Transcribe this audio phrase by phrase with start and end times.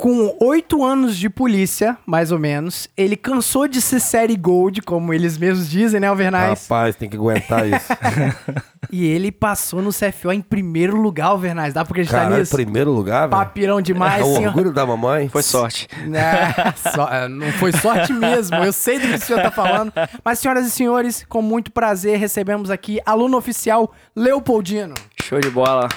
[0.00, 5.12] com oito anos de polícia, mais ou menos, ele cansou de ser série Gold, como
[5.12, 6.62] eles mesmos dizem, né, Alvernais?
[6.62, 7.92] Rapaz, tem que aguentar isso.
[8.90, 11.74] e ele passou no CFO em primeiro lugar, Alvernais.
[11.74, 12.56] Dá pra acreditar Caralho, nisso?
[12.56, 13.42] primeiro lugar, velho.
[13.42, 14.48] Papirão demais, É o senhor.
[14.48, 15.28] orgulho da mamãe.
[15.28, 15.86] Foi sorte.
[16.14, 19.92] É, só- não foi sorte mesmo, eu sei do que o senhor tá falando.
[20.24, 24.94] Mas, senhoras e senhores, com muito prazer, recebemos aqui aluno oficial Leopoldino.
[25.22, 25.88] Show de bola.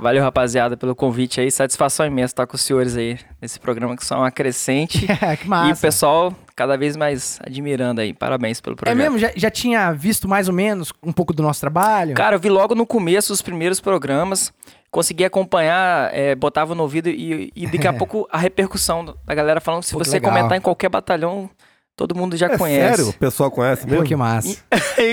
[0.00, 1.50] Valeu, rapaziada, pelo convite aí.
[1.50, 5.06] Satisfação imensa estar com os senhores aí nesse programa que são uma crescente.
[5.36, 5.80] que e o massa.
[5.82, 8.12] pessoal cada vez mais admirando aí.
[8.14, 8.96] Parabéns pelo É projeto.
[8.96, 9.18] mesmo?
[9.18, 12.14] Já, já tinha visto mais ou menos um pouco do nosso trabalho?
[12.14, 14.52] Cara, eu vi logo no começo os primeiros programas,
[14.90, 19.60] consegui acompanhar, é, botava no ouvido e, e daqui a pouco a repercussão da galera
[19.60, 20.32] falando que se Pô, você legal.
[20.32, 21.48] comentar em qualquer batalhão,
[22.00, 22.96] todo mundo já É conhece.
[22.96, 23.08] sério?
[23.10, 24.00] O pessoal conhece mesmo?
[24.00, 24.48] Pô, que massa.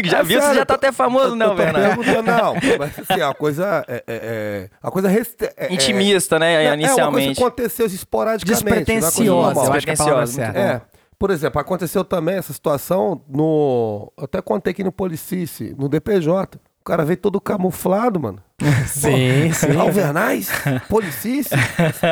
[0.05, 0.39] já É viu?
[0.39, 1.97] Você sério, já tá até famoso, né, tô Bernardo?
[2.01, 2.53] perguntando, não.
[2.79, 3.95] Mas assim, a coisa é...
[3.95, 5.09] é, é a coisa...
[5.09, 7.11] reste- é- é- Intimista, né, É, É uma inicialmente.
[7.25, 8.63] coisa que aconteceu esporadicamente.
[8.63, 10.25] não Despretensiosa, eu acho que é a palavra
[10.57, 10.81] É.
[11.19, 14.13] Por exemplo, aconteceu também essa situação no.
[14.17, 16.59] Eu até contei aqui no Policice, no DPJ.
[16.87, 18.39] O cara veio todo camuflado, mano.
[18.87, 19.77] Sim, sim.
[19.77, 20.49] Alvernais,
[20.87, 21.49] Policice.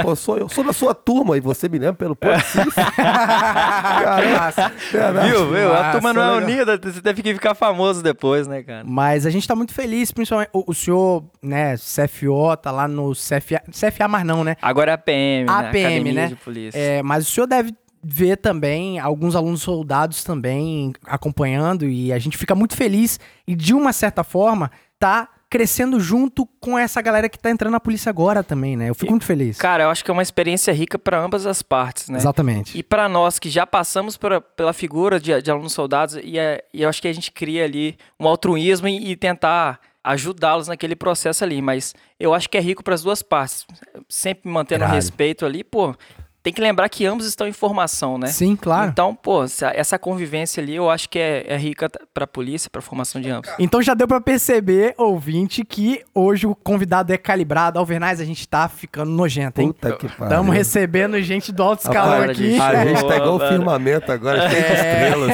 [0.04, 0.50] Pô, sou eu.
[0.50, 2.60] Sou da sua turma e você me lembra pelo Policice.
[4.92, 5.30] Verdade.
[5.30, 5.74] Viu, viu?
[5.74, 8.84] A turma não é unida, você teve que ficar famoso depois, né, cara?
[8.86, 13.14] Mas a gente tá muito feliz, principalmente o, o senhor, né, CFO, tá lá no
[13.14, 14.58] CFA, CFA mais não, né?
[14.62, 15.54] Agora é a PM, né?
[15.54, 16.28] APM, Academia né?
[16.28, 16.78] de Polícia.
[16.78, 17.74] É, mas o senhor deve
[18.08, 23.74] ver também alguns alunos soldados também acompanhando e a gente fica muito feliz e de
[23.74, 28.44] uma certa forma tá crescendo junto com essa galera que tá entrando na polícia agora
[28.44, 28.90] também, né?
[28.90, 29.58] Eu fico muito feliz.
[29.58, 32.18] Cara, eu acho que é uma experiência rica para ambas as partes, né?
[32.18, 32.78] Exatamente.
[32.78, 36.64] E para nós que já passamos por- pela figura de, de alunos soldados, e, é-
[36.74, 40.96] e eu acho que a gente cria ali um altruísmo e, e tentar ajudá-los naquele
[40.96, 41.62] processo ali.
[41.62, 43.66] Mas eu acho que é rico para as duas partes.
[44.10, 45.96] Sempre mantendo o respeito ali, pô.
[46.46, 48.28] Tem que lembrar que ambos estão em formação, né?
[48.28, 48.92] Sim, claro.
[48.92, 52.70] Então, pô, essa- essa convivência ali eu acho que é, é rica para a polícia,
[52.70, 53.50] para a formação de ambos.
[53.58, 57.80] Então já deu pra perceber, ouvinte, que hoje o convidado é calibrado.
[57.80, 59.70] Alvernais, a gente tá ficando nojento, hein?
[59.70, 60.26] Puta que pariu.
[60.26, 62.60] Estamos recebendo gente do alto escalão Rapaz, aqui.
[62.62, 65.32] A gente tá igual o firmamento agora, cheio de estrelas.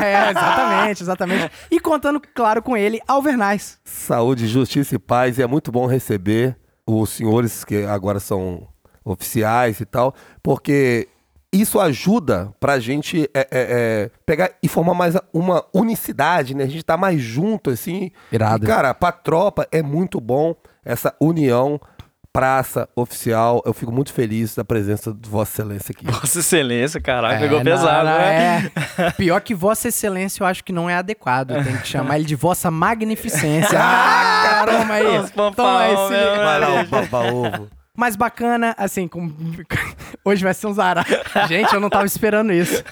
[0.00, 1.50] é, exatamente, exatamente.
[1.72, 3.80] E contando, claro, com ele, Alvernais.
[3.84, 5.38] Saúde, justiça e paz.
[5.38, 6.56] E é muito bom receber
[6.86, 8.68] os senhores que agora são
[9.04, 11.08] oficiais e tal, porque
[11.52, 16.64] isso ajuda pra gente é, é, é, pegar e formar mais uma unicidade, né?
[16.64, 18.10] A gente tá mais junto, assim.
[18.30, 18.64] Irado.
[18.64, 21.78] E, cara, pra tropa é muito bom essa união,
[22.32, 23.62] praça, oficial.
[23.66, 26.06] Eu fico muito feliz da presença de Vossa Excelência aqui.
[26.06, 28.70] Vossa Excelência, caralho, É, pegou não, pesado, não, né?
[28.96, 29.10] é.
[29.18, 31.52] Pior que Vossa Excelência eu acho que não é adequado.
[31.62, 33.78] Tem que chamar ele de Vossa Magnificência.
[34.54, 35.30] Ah, toma aí.
[35.54, 35.94] Toma aí?
[36.36, 37.68] Vai lá, o baba-ovo.
[38.02, 39.30] Mas bacana, assim, com...
[40.26, 41.04] hoje vai ser um zará.
[41.46, 42.82] Gente, eu não tava esperando isso.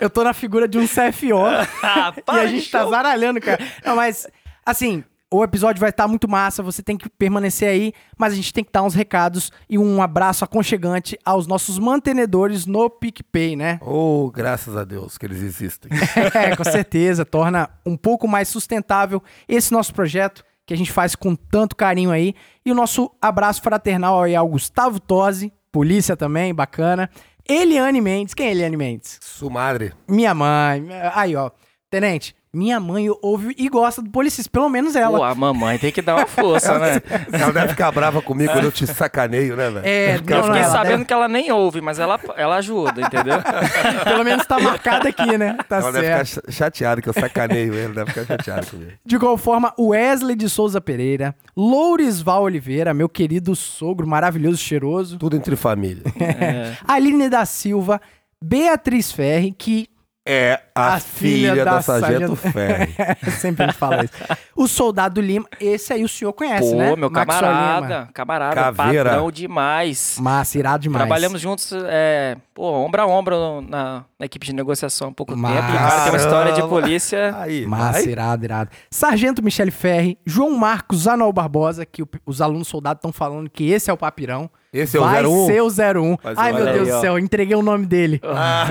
[0.00, 1.46] Eu tô na figura de um CFO
[1.80, 3.64] Ah, e a gente tá zaralhando, cara.
[3.86, 4.26] Não, mas,
[4.66, 8.52] assim, o episódio vai estar muito massa, você tem que permanecer aí, mas a gente
[8.52, 13.78] tem que dar uns recados e um abraço aconchegante aos nossos mantenedores no PicPay, né?
[13.80, 15.88] Oh, graças a Deus que eles existem.
[16.34, 21.16] É, com certeza, torna um pouco mais sustentável esse nosso projeto que a gente faz
[21.16, 22.34] com tanto carinho aí.
[22.62, 27.08] E o nosso abraço fraternal aí ao Gustavo Tosi, polícia também, bacana.
[27.48, 29.18] Eliane Mendes, quem é Eliane Mendes?
[29.22, 29.94] Sumadre.
[30.06, 30.86] Minha mãe.
[31.14, 31.50] Aí, ó.
[31.88, 35.18] Tenente, minha mãe ouve e gosta do Policista, pelo menos ela.
[35.18, 37.00] Pô, a mamãe tem que dar uma força, né?
[37.32, 39.86] Ela deve ficar brava comigo quando eu te sacaneio, né, velho?
[39.86, 43.02] É, não, Eu fiquei ela sabendo deve- que ela nem ouve, mas ela, ela ajuda,
[43.02, 43.34] entendeu?
[44.04, 45.56] Pelo menos tá marcado aqui, né?
[45.68, 46.26] Tá ela deve certo.
[46.28, 48.92] ficar cha- chateada que eu sacaneio ele, deve ficar chateada comigo.
[49.04, 55.18] De igual forma, Wesley de Souza Pereira, Lourisval Oliveira, meu querido sogro maravilhoso, cheiroso.
[55.18, 56.02] Tudo entre família.
[56.20, 56.72] É.
[56.88, 58.00] Aline da Silva,
[58.42, 59.88] Beatriz Ferri, que
[60.30, 62.94] É a, A filha filha, da da, Sargento Sargento- Ferri.
[63.40, 64.12] sempre me fala isso.
[64.54, 66.94] O Soldado Lima, esse aí o senhor conhece, Pô, né?
[66.96, 68.08] meu Maxwell camarada, Lima.
[68.12, 69.10] camarada, Caveira.
[69.10, 70.18] padrão demais.
[70.20, 70.98] Massa, irado demais.
[71.06, 75.54] Trabalhamos juntos, é, pô, ombro a ombro na, na equipe de negociação há pouco Massa.
[75.62, 75.72] tempo.
[75.72, 77.34] E o cara tem uma história de polícia.
[77.38, 78.04] Aí, Massa, vai.
[78.08, 78.70] irado, irado.
[78.90, 83.88] Sargento Michele Ferri, João Marcos Anual Barbosa, que os alunos soldados estão falando que esse
[83.90, 84.50] é o papirão.
[84.72, 85.46] Esse é o Vai 01?
[85.46, 86.16] ser o 01.
[86.22, 86.72] Vai ser Ai, meu 01.
[86.72, 88.20] Deus Aí, do céu, entreguei o nome dele.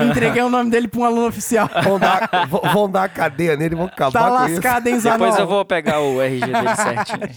[0.08, 1.68] Entreguei o nome dele pra um aluno oficial.
[1.82, 2.30] Vão dar,
[2.72, 5.18] vão- dar a cadeia nele vão acabar Tá com lascado, hein, Zanon?
[5.18, 7.28] Depois eu vou pegar o RG dele certinho.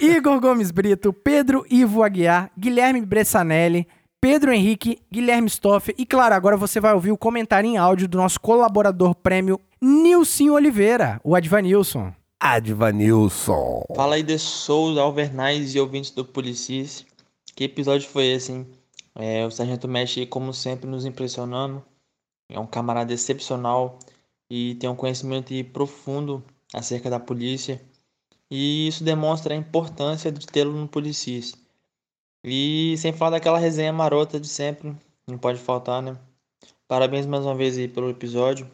[0.16, 3.88] Igor Gomes Brito, Pedro Ivo Aguiar, Guilherme Bressanelli,
[4.20, 8.18] Pedro Henrique, Guilherme Stoff e, claro, agora você vai ouvir o comentário em áudio do
[8.18, 12.12] nosso colaborador prêmio Nilson Oliveira, o Advanilson.
[12.38, 13.84] Advanilson.
[13.94, 17.04] Fala aí de Souza, Alvernais e ouvintes do Policis.
[17.60, 18.66] Que episódio foi esse, hein?
[19.14, 21.84] É, o Sargento Mesh, como sempre, nos impressionando.
[22.48, 23.98] É um camarada excepcional
[24.48, 26.42] e tem um conhecimento profundo
[26.72, 27.78] acerca da polícia.
[28.50, 31.54] E isso demonstra a importância de tê-lo no Policis.
[32.42, 34.96] E sem falar daquela resenha marota de sempre,
[35.26, 36.16] não pode faltar, né?
[36.88, 38.70] Parabéns mais uma vez aí pelo episódio.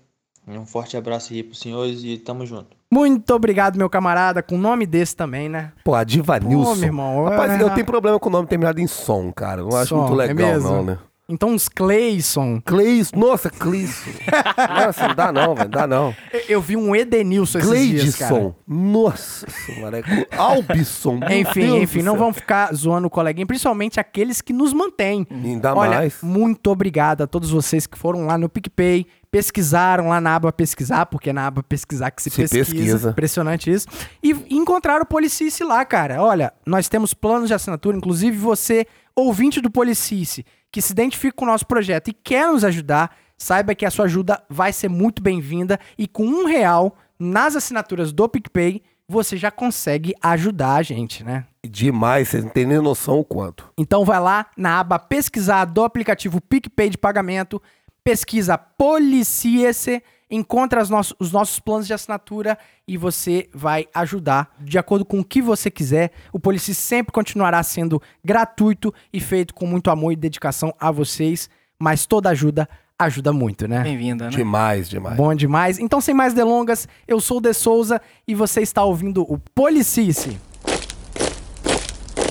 [0.48, 2.76] Um forte abraço aí pros senhores e tamo junto.
[2.90, 5.72] Muito obrigado, meu camarada, com nome desse também, né?
[5.84, 6.74] Pô, a Diva Pô, Nilson.
[6.76, 7.24] meu irmão.
[7.24, 9.62] Rapaz, é- eu tenho problema com o nome terminado em som, cara.
[9.62, 10.68] Não acho Som, muito é legal, mesmo?
[10.70, 10.98] não, né?
[11.28, 12.60] Então, uns Cleison.
[12.64, 14.12] Cleis, nossa, Cleison.
[14.56, 16.14] nossa, não dá não, velho, dá não.
[16.32, 18.54] Eu- Eu vi um Edenilson esses dias, cara.
[18.64, 19.98] Nossa senhora.
[19.98, 24.72] é Albison, Enfim, Deus enfim, não vamos ficar zoando o coleguinha, principalmente aqueles que nos
[24.72, 25.26] mantêm.
[25.28, 26.18] Ainda Olha, mais.
[26.22, 29.04] muito obrigado a todos vocês que foram lá no PicPay,
[29.36, 32.64] pesquisaram lá na aba pesquisar, porque é na aba pesquisar que se, Se pesquisa.
[32.64, 33.10] pesquisa.
[33.10, 33.86] Impressionante isso.
[34.22, 36.22] E encontraram o Policice lá, cara.
[36.22, 40.42] Olha, nós temos planos de assinatura, inclusive você, ouvinte do Policice,
[40.72, 44.06] que se identifica com o nosso projeto e quer nos ajudar, saiba que a sua
[44.06, 49.50] ajuda vai ser muito bem-vinda e com um real nas assinaturas do PicPay, você já
[49.50, 51.44] consegue ajudar a gente, né?
[51.62, 53.70] Demais, vocês não têm nem noção o quanto.
[53.76, 57.60] Então vai lá na aba pesquisar do aplicativo PicPay de pagamento,
[58.06, 60.00] pesquisa Policiece,
[60.30, 62.56] encontra os nossos planos de assinatura
[62.86, 66.12] e você vai ajudar de acordo com o que você quiser.
[66.32, 71.50] O Polici sempre continuará sendo gratuito e feito com muito amor e dedicação a vocês,
[71.80, 73.82] mas toda ajuda ajuda muito, né?
[73.82, 74.30] Bem-vinda, né?
[74.30, 75.16] Demais, demais.
[75.16, 75.80] Bom demais.
[75.80, 80.38] Então, sem mais delongas, eu sou o De Souza e você está ouvindo o Policice.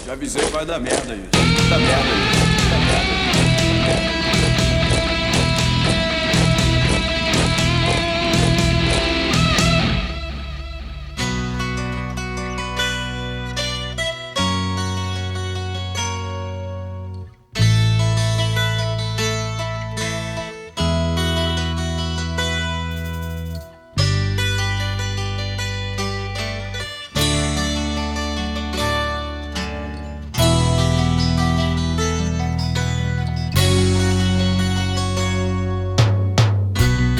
[0.05, 1.29] Já avisei que vai dar merda aí.
[1.69, 2.44] Dá merda aí.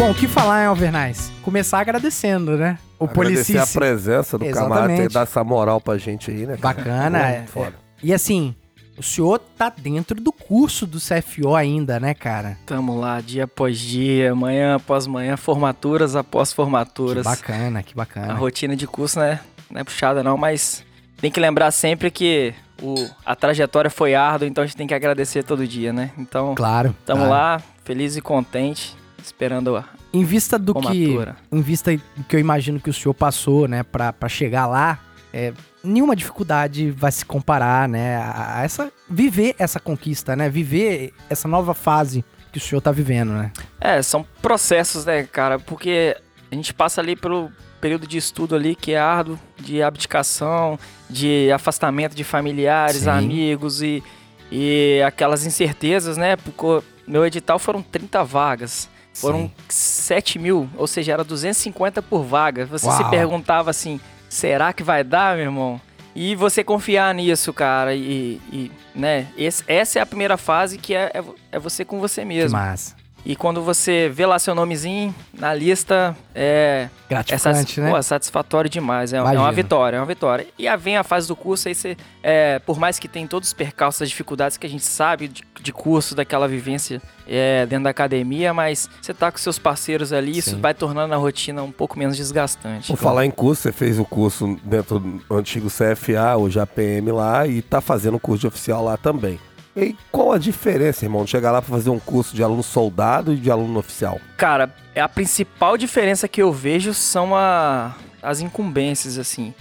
[0.05, 1.31] Bom, o que falar, hein, Alvernais?
[1.41, 2.77] Começar agradecendo, né?
[2.99, 3.57] O Agradecer Policice.
[3.57, 6.57] a presença do camarada, ter dar essa moral pra gente aí, né?
[6.57, 6.75] cara?
[6.75, 7.27] Bacana.
[7.27, 7.73] É- foda.
[8.03, 8.53] E assim,
[8.95, 12.55] o senhor tá dentro do curso do CFO ainda, né, cara?
[12.67, 17.23] Tamo lá, dia após dia, manhã após manhã, formaturas após Que formaturas.
[17.23, 18.33] bacana, que A bacana.
[18.35, 19.39] rotina de curso, né?
[19.71, 20.83] Não é puxada não, mas
[21.19, 22.93] tem que lembrar sempre que o,
[23.25, 26.11] a trajetória foi árdua, então a gente tem que agradecer todo dia, né?
[26.15, 26.95] Então, Claro.
[27.07, 27.31] tamo claro.
[27.33, 31.35] lá, feliz e contente, esperando a Em vista do que, formatura.
[31.51, 34.99] em vista do que eu imagino que o senhor passou, né, pra chegar lá,
[35.33, 35.51] é,
[35.83, 41.47] nenhuma dificuldade vai se comparar, né, a, a essa viver essa conquista, né, viver essa
[41.47, 43.51] nova fase que o senhor tá vivendo, né?
[43.81, 45.59] É, são processos, né, cara?
[45.59, 46.15] Porque
[46.49, 47.51] a gente passa ali pelo
[47.81, 50.79] período de estudo ali que é árduo, de abdicação,
[51.09, 53.09] de afastamento de familiares, Sim.
[53.09, 54.01] amigos e,
[54.49, 56.37] e aquelas incertezas, né?
[56.37, 58.89] Porque meu edital foram 30 vagas.
[59.15, 59.51] Foram Sim.
[59.69, 62.65] 7 mil, ou seja, era 250 por vaga.
[62.65, 63.09] Você se Uau.
[63.09, 65.81] perguntava assim, será que vai dar, meu irmão?
[66.13, 70.93] E você confiar nisso, cara, e, e, né, esse- essa é a primeira fase que
[70.93, 71.23] é, é,
[71.53, 72.57] é você com você Que mesmo.
[72.57, 72.95] massa.
[73.25, 77.89] E quando você vê lá seu nomezinho na lista, é, é Gratificante, satis- né?
[77.89, 79.13] pô, satisfatório demais.
[79.13, 80.45] É, é uma vitória, é uma vitória.
[80.59, 83.49] E aí vem a fase do curso, aí você, é, por mais que tem todos
[83.49, 87.85] os percalços, as dificuldades que a gente sabe de, de curso, daquela vivência é, dentro
[87.85, 90.61] da academia, mas você tá com seus parceiros ali, isso Sim.
[90.61, 92.87] vai tornando a rotina um pouco menos desgastante.
[92.87, 97.47] Por falar em curso, você fez o curso dentro do antigo CFA, hoje APM lá,
[97.47, 99.39] e tá fazendo o curso de oficial lá também.
[99.75, 103.33] E qual a diferença, irmão, de chegar lá pra fazer um curso de aluno soldado
[103.33, 104.19] e de aluno oficial?
[104.37, 109.53] Cara, é a principal diferença que eu vejo são a- as incumbências, assim.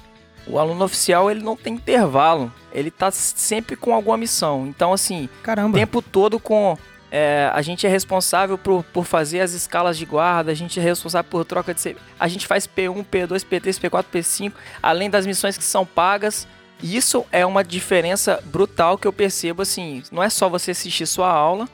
[0.47, 2.53] O aluno oficial, ele não tem intervalo.
[2.73, 4.67] Ele tá sempre com alguma missão.
[4.69, 5.77] Então, assim, o Caramba.
[5.77, 6.77] tempo todo com...
[7.11, 10.83] é, a gente é responsável por, por fazer as escalas de guarda, a gente é
[10.83, 11.81] responsável por troca de...
[11.81, 12.05] serviço.
[12.21, 14.53] A gente faz P1, P2, P3, P4, P5,
[14.83, 16.47] além das missões que são pagas.
[16.85, 21.07] E Isso é uma diferença brutal que eu percebo, assim, não é só você assistir
[21.07, 21.67] sua aula,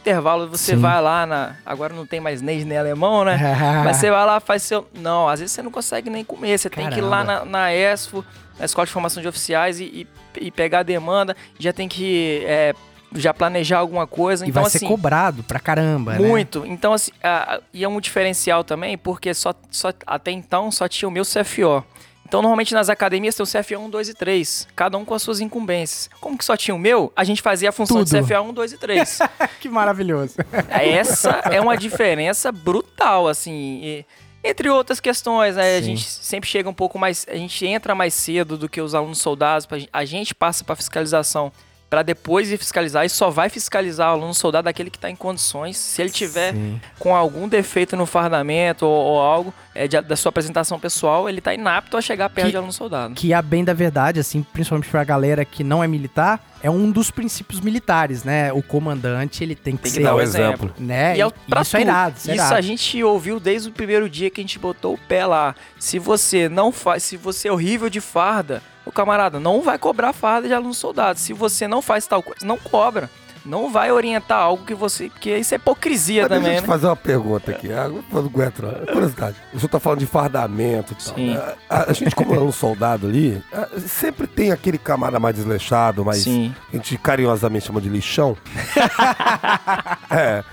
[0.00, 0.80] intervalo você Sim.
[0.80, 1.56] vai lá na...
[1.66, 3.36] Agora não tem mais nem nem alemão, né?
[3.84, 4.86] Mas você vai lá, faz seu.
[4.94, 6.56] Não, às vezes você não consegue nem comer.
[6.58, 8.24] Você tem que ir lá na, na ESFO,
[8.56, 10.06] na Escola de Formação de Oficiais, e, e-
[10.46, 11.36] e pegar a demanda.
[11.58, 12.72] Já tem que é,
[13.16, 14.44] já planejar alguma coisa.
[14.46, 16.18] E então, vai assim, ser cobrado pra caramba, né?
[16.26, 16.64] muito.
[16.66, 21.08] Então, assim, a- e é um diferencial também, porque só, só até então só tinha
[21.08, 21.84] o meu CFO.
[22.32, 25.20] Então, normalmente nas academias tem o CFA 1, 2 e 3, cada um com as
[25.20, 26.08] suas incumbências.
[26.18, 28.24] Como que só tinha o meu, a gente fazia a função de Tudo.
[28.24, 29.18] CFA 1, 2 e 3.
[29.60, 30.36] que maravilhoso.
[30.70, 33.80] Essa é uma diferença brutal, assim.
[33.84, 34.06] e-
[34.42, 35.76] entre outras questões, né?
[35.76, 37.26] A gente sempre chega um pouco mais.
[37.28, 39.68] A gente entra mais cedo do que os alunos soldados.
[39.92, 41.52] A gente passa para fiscalização
[41.92, 45.14] para depois ir fiscalizar e só vai fiscalizar o aluno soldado aquele que está em
[45.14, 45.76] condições.
[45.76, 46.80] Se ele tiver Sim.
[46.98, 51.38] com algum defeito no fardamento ou, ou algo é, de- da sua apresentação pessoal, ele
[51.40, 53.12] está inapto a chegar perto Que- de aluno soldado.
[53.14, 56.90] Que a bem da verdade, assim, principalmente pra galera que não é militar, é um
[56.90, 58.50] dos princípios militares, né?
[58.54, 60.68] O comandante, ele tem que Tem que ser, dar o um exemplo.
[60.68, 60.74] exemplo.
[60.78, 61.14] né?
[61.18, 62.54] E é pra isso é irado, isso é Isso irado.
[62.54, 65.54] a gente ouviu desde o primeiro dia que a gente botou o pé lá.
[65.78, 70.12] Se você não faz, se você é horrível de farda, o camarada não vai cobrar
[70.12, 71.18] farda de aluno soldado.
[71.18, 73.08] Se você não faz tal coisa, não cobra.
[73.44, 75.08] Não vai orientar algo que você.
[75.08, 76.72] Porque isso é hipocrisia Mas deixa também, eu te né?
[76.72, 77.72] fazer uma pergunta aqui.
[77.72, 78.64] Ah, Não aguento.
[78.64, 79.36] É curiosidade.
[79.52, 81.14] O senhor tá falando de fardamento e tal.
[81.16, 81.34] Sim.
[81.34, 81.54] né?
[81.68, 86.04] A, a gente, como é um soldado ali, ah, sempre tem aquele camarada mais desleixado,
[86.04, 86.22] mais.
[86.22, 86.54] Sim.
[86.72, 88.36] A gente carinhosamente chama de lixão.
[90.08, 90.44] é.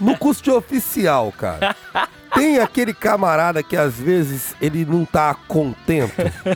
[0.00, 1.76] No curso de oficial, cara.
[2.34, 6.12] Tem aquele camarada que às vezes ele não tá contento.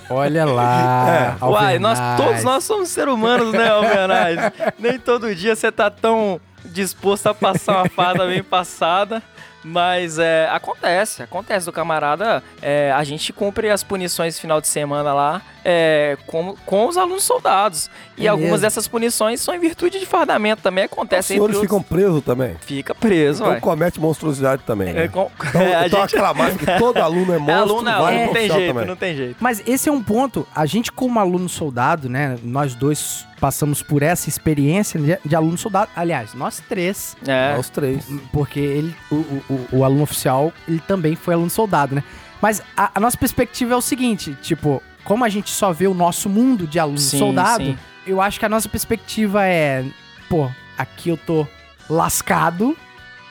[0.09, 1.37] Olha lá.
[1.40, 1.45] É.
[1.45, 4.52] Uai, nós, todos nós somos seres humanos, né, Alvernaz?
[4.78, 9.23] Nem todo dia você tá tão disposto a passar uma farda bem passada.
[9.64, 12.42] Mas é, acontece, acontece do camarada.
[12.61, 17.25] é, a gente cumpre as punições final de semana lá é, com, com os alunos
[17.25, 17.88] soldados.
[18.16, 18.62] E É algumas mesmo?
[18.66, 20.85] dessas punições são em virtude de fardamento também.
[20.85, 21.97] Os Acontece senhores entre ficam outros.
[21.97, 22.56] presos também.
[22.61, 23.61] Fica preso, Então ué.
[23.61, 24.92] comete monstruosidade também.
[24.92, 25.04] Né?
[25.04, 28.33] É, com- Então, a então gente que todo aluno é é monstro, aluno, vale não
[28.35, 28.87] tem jeito, também.
[28.87, 29.37] não tem jeito.
[29.40, 34.02] Mas esse é um ponto, a gente como aluno soldado, né, nós dois passamos por
[34.02, 38.06] essa experiência de, de aluno soldado, aliás, nós três, É, os três.
[38.32, 42.04] porque ele, o, o- o- o aluno oficial, ele também foi aluno soldado, né?
[42.40, 45.94] Mas a, a nossa perspectiva é o seguinte, tipo, como a gente só vê o
[45.94, 47.78] nosso mundo de aluno Sim, soldado, sim.
[48.06, 49.84] eu acho que a nossa perspectiva é,
[50.28, 51.46] pô, aqui eu tô
[51.88, 52.76] lascado,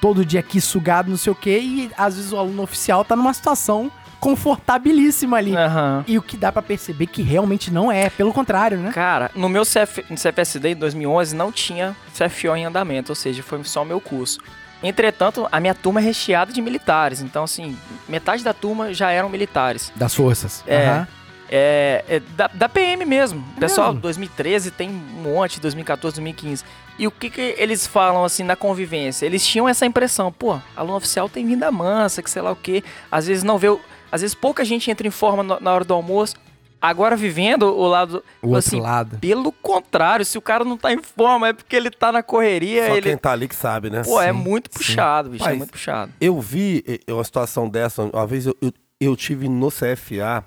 [0.01, 3.15] todo dia aqui sugado, não sei o quê, e às vezes o aluno oficial tá
[3.15, 3.91] numa situação
[4.23, 5.55] confortabilíssima ali.
[5.55, 6.03] Aham.
[6.07, 8.91] E o que dá pra perceber que realmente não é, pelo contrário, né?
[8.91, 13.43] Cara, no meu CF, no CFSD em 2011 não tinha CFO em andamento, ou seja,
[13.43, 14.39] foi só o meu curso.
[14.81, 17.77] Entretanto, a minha turma é recheada de militares, então assim,
[18.07, 19.91] metade da turma já eram militares.
[19.95, 20.63] Das forças.
[20.67, 20.87] É.
[20.87, 21.07] Aham.
[21.55, 23.43] É, é da, da PM mesmo.
[23.57, 24.01] É Pessoal, mesmo?
[24.01, 26.63] 2013 tem um monte, 2014, 2015.
[26.97, 29.25] E o que, que eles falam assim na convivência?
[29.25, 32.83] Eles tinham essa impressão, pô, aluno oficial tem vinda mansa, que sei lá o quê.
[33.11, 33.79] Às vezes não vê, o-
[34.13, 36.35] às vezes pouca gente entra em forma no- na hora do almoço.
[36.81, 39.17] Agora vivendo o lado, O outro assim, lado.
[39.19, 42.87] pelo contrário, se o cara não tá em forma é porque ele tá na correria,
[42.87, 44.03] Só ele quem tá ali que sabe, né?
[44.03, 44.77] Pô, é Sim, muito sim.
[44.79, 46.11] puxado, bicho, é muito puxado.
[46.19, 50.43] Eu vi uma situação dessa, uma vez eu, eu, eu tive no CFA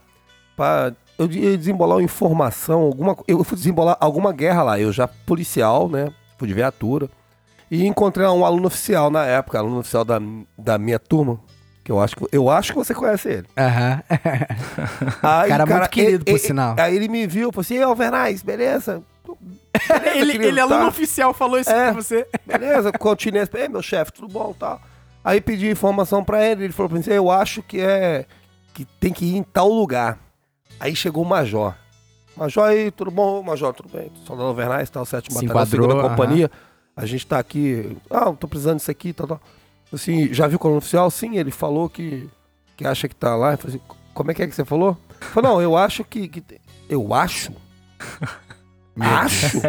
[0.55, 5.09] para eu ia desembolar uma informação, alguma, eu fui desembolar alguma guerra lá, eu já
[5.09, 7.09] policial, né, fui de viatura,
[7.71, 10.21] e encontrei um aluno oficial na época, aluno oficial da,
[10.59, 11.41] da minha turma,
[11.87, 13.47] que eu acho que, eu acho que você conhece ele.
[13.57, 14.03] Aham.
[15.23, 16.75] Aí, Cara muito querido, por sinal.
[16.77, 19.05] Aí ele me viu, falou assim, Alvernais, beleza?
[19.89, 20.89] Beleza, ele, querido, ele, aluno tá?
[20.89, 21.93] oficial, falou isso É.
[21.93, 22.27] pra você.
[22.45, 23.47] Beleza, continuei.
[23.55, 24.81] Ei, meu chefe, tudo bom tal.
[25.25, 28.27] Aí pedi informação pra ele, ele falou pra mim, eu acho que é.
[28.75, 30.19] que tem que ir em tal lugar.
[30.81, 31.73] Aí chegou o Major.
[32.37, 33.43] Major aí, tudo bom?
[33.45, 34.11] Major, tudo bem?
[34.27, 36.51] Soldado Vernais, tal, sétimo batalhão, segunda companhia.
[36.97, 37.97] A gente tá aqui.
[38.11, 39.41] Ah, tô precisando disso aqui, tal, tal.
[39.93, 41.11] Assim, já viu o coluna oficial?
[41.11, 42.29] Sim, ele falou que,
[42.77, 43.53] que acha que tá lá.
[43.53, 44.97] Eu falei assim, como é que é que você falou?
[45.21, 46.29] Eu falei, não, eu acho que.
[46.29, 46.43] que
[46.89, 47.53] eu acho?
[48.99, 49.61] acho?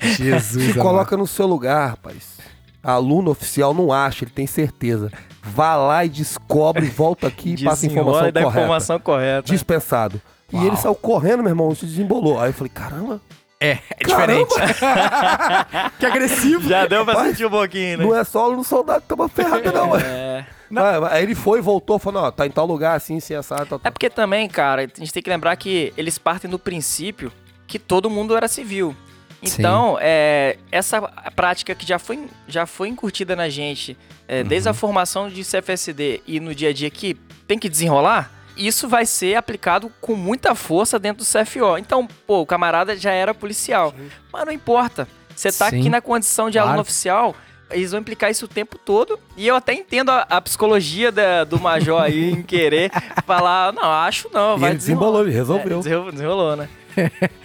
[0.00, 0.72] Jesus.
[0.72, 2.36] Se coloca no seu lugar, rapaz.
[2.82, 5.10] Aluno oficial não acha, ele tem certeza.
[5.42, 8.48] Vá lá e descobre, volta aqui e passa a informação e correta.
[8.48, 9.52] informação correta.
[9.52, 10.22] Dispensado.
[10.52, 10.66] E Uau.
[10.66, 12.38] ele saiu correndo, meu irmão, se desembolou.
[12.38, 13.20] Aí eu falei, caramba,
[13.60, 14.44] É, é Caramba!
[14.44, 15.94] diferente.
[15.98, 16.68] que agressivo.
[16.68, 18.04] Já deu pra sentir um pouquinho, né?
[18.04, 19.90] não é só aluno soldado que tava ferrado, não.
[19.90, 20.02] ué.
[20.02, 20.44] É.
[20.76, 23.78] Ah, Aí ele foi, voltou, falou, não, tá em tal lugar, assim, assim, assado, tal,
[23.78, 23.92] É tal.
[23.92, 27.32] porque também, cara, a gente tem que lembrar que eles partem do princípio
[27.66, 28.94] que todo mundo era civil.
[29.42, 31.00] Então, é, essa
[31.36, 33.96] prática que já foi, já foi incutida na gente,
[34.26, 37.14] é, desde a formação de CFSD e no dia a dia que
[37.46, 41.78] tem que desenrolar, isso vai ser aplicado com muita força dentro do CFO.
[41.78, 43.94] Então, pô, o camarada já era policial.
[44.32, 45.06] Mas não importa.
[45.34, 45.80] Você tá Sim.
[45.80, 46.68] aqui na condição de Claro.
[46.68, 47.34] aluno oficial,
[47.70, 49.18] eles vão implicar isso o tempo todo.
[49.36, 52.90] E eu até entendo a, a psicologia da- do major aí em querer
[53.26, 55.58] falar, não, acho não, E vai ele desembolou, ele desenrolar.
[55.58, 55.78] resolveu.
[55.78, 56.68] É, desenrolou, desenrolou, né?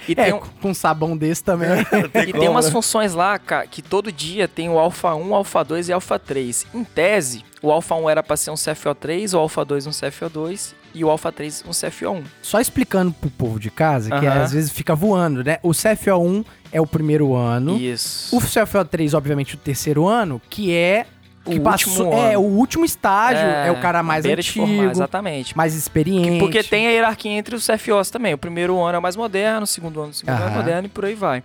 [0.08, 1.68] E É, tem, um- com um sabão desse também.
[2.26, 5.90] e tem umas funções lá, cara, que todo dia tem o Alpha 1, Alpha 2
[5.90, 6.68] e Alpha 3.
[6.74, 10.74] Em tese, o Alpha 1 era pra ser um CFO3, o Alpha 2 um CFO2
[10.94, 12.24] e o Alpha 3 um CFO1.
[12.42, 15.58] Só explicando pro povo de casa, que às vezes fica voando, né?
[15.64, 17.78] O CFO1 é o primeiro ano.
[17.78, 18.36] Isso.
[18.36, 21.06] O CFO3, obviamente, o terceiro ano, que é
[21.44, 22.40] O que último É, ano.
[22.42, 25.58] o último estágio, é, o cara mais antigo, formar, exatamente.
[25.58, 26.40] mais experiente.
[26.40, 28.34] Porque tem a hierarquia entre os CFOs também.
[28.34, 30.56] O primeiro ano é o mais moderno, o segundo ano é o segundo ano é
[30.56, 31.44] moderno e por aí vai.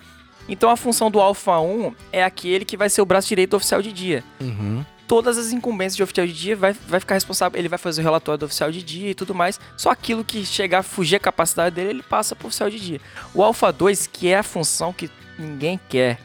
[0.48, 3.80] Então a função do Alpha 1 é aquele que vai ser o braço direito oficial
[3.82, 4.22] de dia.
[4.40, 4.84] Uhum.
[5.06, 8.04] Todas as incumbências de oficial de dia vai, vai ficar responsável, ele vai fazer o
[8.04, 9.60] relatório do oficial de dia e tudo mais.
[9.76, 13.00] Só aquilo que chegar a fugir a capacidade dele, ele passa pro oficial de dia.
[13.32, 16.18] O Alpha 2, que é a função que ninguém quer,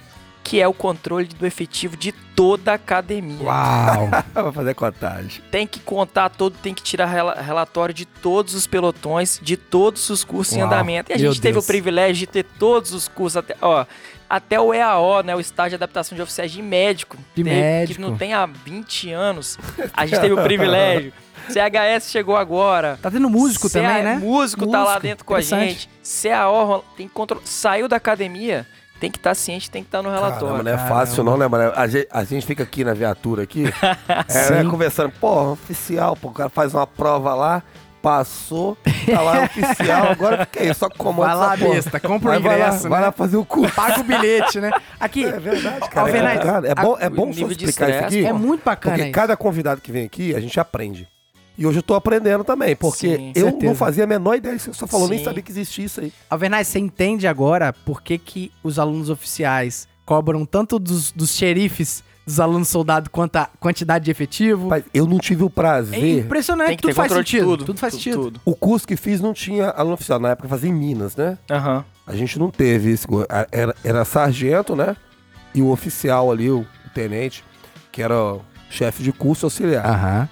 [0.52, 3.42] que é o controle do efetivo de toda a academia.
[3.42, 4.10] Uau!
[4.36, 5.42] Vai fazer contagem.
[5.50, 10.10] tem que contar todo, tem que tirar rela- relatório de todos os pelotões, de todos
[10.10, 11.10] os cursos em Uau, andamento.
[11.10, 11.64] E a gente teve Deus.
[11.64, 13.86] o privilégio de ter todos os cursos até, ó,
[14.30, 17.96] até o EAO, né, o estágio de adaptação de oficiais de médico, De teve- médico.
[17.96, 19.58] que não tem há 20 anos.
[19.94, 21.14] A gente teve o privilégio.
[21.50, 23.00] CHS chegou agora.
[23.02, 24.16] Tá tendo músico também, né?
[24.18, 25.90] Músico, tá lá Músico, dentro com a gente.
[26.22, 27.42] CAO tem que controlar.
[27.46, 28.68] Saiu da academia,
[29.02, 30.46] tem que estar ciente, tem que estar no relatório.
[30.48, 30.96] Caramba, não é Caramba.
[30.96, 31.74] fácil não, né, mano?
[31.76, 33.64] A gente, a gente fica aqui na viatura aqui,
[34.30, 37.64] é, né, conversando, pô, oficial, pô, o cara faz uma prova lá,
[38.00, 41.76] passou, tá lá oficial, agora fica aí, só comanda Vai lá, essa porra.
[41.76, 43.06] besta, compra o Vai, vai lá, ingresso, vai né?
[43.08, 43.74] lá fazer o curso.
[43.74, 44.70] Paga o bilhete, né?
[45.00, 46.68] Aqui, É verdade, cara.
[46.68, 48.24] É, é bom, é bom o só explicar isso aqui.
[48.26, 49.16] é muito bacana Porque isso.
[49.16, 51.08] cada convidado que vem aqui, a gente aprende.
[51.62, 53.66] E hoje eu tô aprendendo também, porque Sim, eu certeza.
[53.68, 55.26] não fazia a menor ideia, você só falou, nem Sim.
[55.26, 56.12] sabia que existia isso aí.
[56.28, 62.04] Alvernaz, você entende agora por que, que os alunos oficiais cobram tanto dos, dos xerifes,
[62.26, 64.70] dos alunos soldados, quanto a quantidade de efetivo?
[64.70, 66.26] Mas eu não tive o É prazer.
[66.26, 67.46] impressionante, Tem que tudo faz sentido.
[67.46, 67.66] tudo.
[67.66, 68.18] Tudo faz sentido.
[68.24, 68.42] Tudo.
[68.44, 71.38] O curso que fiz não tinha aluno oficial, na época fazia em Minas, né?
[71.52, 71.86] Aham.
[72.08, 73.06] A gente não teve esse.
[73.52, 74.96] Era, era sargento, né?
[75.54, 76.66] E o oficial ali, o
[76.96, 77.44] tenente,
[77.92, 78.16] que era
[78.68, 79.86] chefe de curso auxiliar.
[79.86, 80.28] Aham.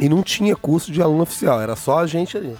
[0.00, 2.56] E não tinha curso de aluno oficial, era só a gente ali.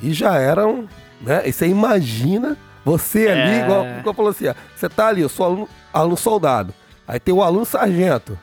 [0.00, 0.88] E já eram,
[1.20, 1.42] né?
[1.46, 3.64] E você imagina você ali, É.
[3.64, 6.74] igual, igual falou assim: ó, você tá ali, eu sou aluno, aluno soldado.
[7.06, 8.38] Aí tem o aluno sargento.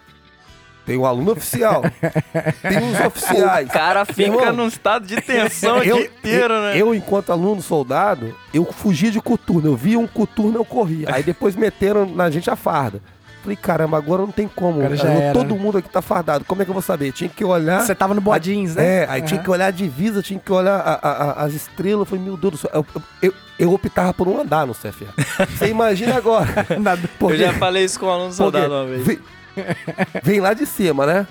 [0.86, 1.82] Tem o aluno oficial.
[2.62, 3.70] tem os oficiais.
[3.70, 6.78] O cara fica Irmão, num estado de tensão o eu, dia inteiro, eu- né?
[6.82, 9.70] eu, enquanto aluno soldado, eu fugia de coturno.
[9.70, 11.08] Eu via um coturno, eu corria.
[11.14, 13.02] Aí depois meteram na gente a farda.
[13.44, 14.80] Falei, caramba, agora não tem como.
[14.80, 15.60] Agora já era, todo né?
[15.62, 16.46] mundo aqui tá fardado.
[16.46, 17.12] Como é que eu vou saber?
[17.12, 17.82] Tinha que olhar.
[17.82, 19.04] Você tava no bodins, né?
[19.04, 22.00] É, aí tinha que olhar a divisa, tinha que olhar a- a- a- as estrelas.
[22.00, 22.70] Eu falei, meu Deus do céu.
[22.74, 22.86] Eu,
[23.22, 25.08] eu, eu optava por um andar no CFA.
[25.58, 26.48] Você imagina agora.
[26.80, 27.02] Nada.
[27.20, 29.06] Porque, Eu já falei isso com um aluno soldado uma vez.
[29.06, 29.20] Vem,
[30.24, 31.28] vem lá de cima, né?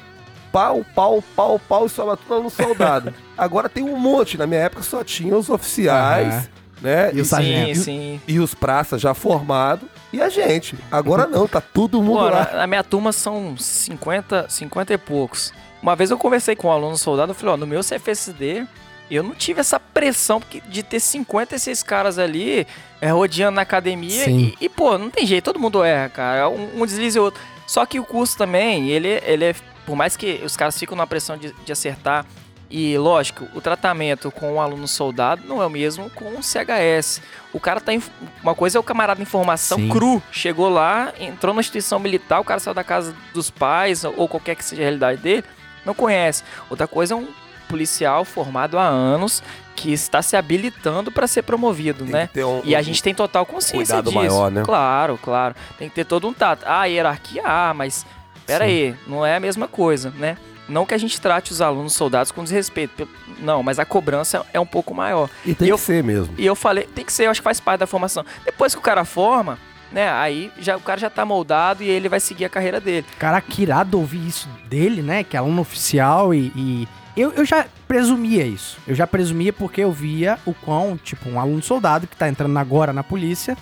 [0.52, 3.14] Pau, pau, pau, pau e sobra tudo no soldado.
[3.38, 4.36] Agora tem um monte.
[4.36, 6.44] Na minha época só tinha os oficiais, Aham.
[6.82, 7.10] né?
[7.14, 7.74] E o sargento.
[7.78, 8.20] Sim, sim.
[8.28, 10.76] e os praças já formados e a gente.
[10.90, 12.50] Agora não, tá todo mundo Pô, lá.
[12.52, 15.52] na, na minha turma são 50, 50 e poucos.
[15.82, 18.66] Uma vez eu conversei com um aluno soldado, eu falei, ó, no meu CFSD,
[19.10, 22.66] eu não tive essa pressão de ter 56 caras ali
[23.00, 26.48] é, rodeando na academia e, e, pô, não tem jeito, todo mundo erra, cara.
[26.48, 27.40] Um, um deslize e outro.
[27.66, 29.54] Só que o curso também, ele, ele é.
[29.84, 32.24] Por mais que os caras ficam na pressão de, de acertar,
[32.74, 37.20] e lógico, o tratamento com o aluno soldado não é o mesmo com o CHS.
[37.52, 37.92] O cara tá.
[37.92, 38.02] Em,
[38.42, 39.90] uma coisa é o camarada em formação Sim.
[39.90, 40.22] cru.
[40.32, 44.54] Chegou lá, entrou na instituição militar, o cara saiu da casa dos pais, ou qualquer
[44.56, 45.44] que seja a realidade dele,
[45.84, 46.42] não conhece.
[46.70, 47.28] Outra coisa é um
[47.68, 49.42] policial formado há anos
[49.76, 52.28] que está se habilitando para ser promovido, Tem né?
[52.36, 54.14] um- E a um- gente tem total consciência cuidado disso.
[54.18, 54.62] maior, né?
[54.64, 55.54] Claro, claro.
[55.78, 56.64] Tem que ter todo um tato.
[56.66, 58.06] Ah, hierarquia, ah, mas
[58.46, 58.70] pera Sim.
[58.70, 60.36] aí, não é a mesma coisa, né?
[60.72, 62.94] Não que a gente trate os alunos soldados com desrespeito.
[62.96, 63.08] pe-
[63.40, 65.28] Não, mas a cobrança é um pouco maior.
[65.44, 66.34] E tem eu- que ser mesmo.
[66.38, 68.24] E eu falei, tem que ser, eu acho que faz parte da formação.
[68.44, 69.58] Depois que o cara forma,
[69.92, 70.10] né?
[70.10, 73.06] Aí já, o cara já tá moldado e ele vai seguir a carreira dele.
[73.18, 75.22] Caraca, que irado ouvir isso dele, né?
[75.22, 76.50] Que é aluno oficial e.
[76.56, 78.78] e- Eu, eu já presumia isso.
[78.86, 82.58] Eu já presumia porque eu via o quão, tipo, um aluno soldado que tá entrando
[82.58, 83.54] agora na polícia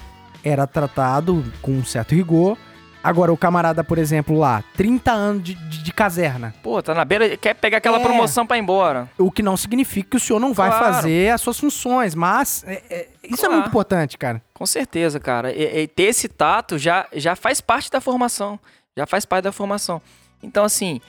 [0.44, 2.56] era tratado com um certo rigor.
[3.02, 6.54] Agora, o camarada, por exemplo, lá, 30 anos de, de, de caserna.
[6.62, 8.02] Pô, tá na beira, quer pegar aquela É.
[8.02, 9.08] promoção pra ir embora.
[9.16, 10.84] O que não significa que o senhor não vai Claro.
[10.94, 13.54] fazer as suas funções, mas é- é- isso é Claro.
[13.54, 14.42] muito importante, cara.
[14.52, 15.50] Com certeza, cara.
[15.52, 18.60] E, e ter esse tato já, já faz parte da formação.
[18.96, 20.02] Já faz parte da formação.
[20.42, 21.00] Então, assim,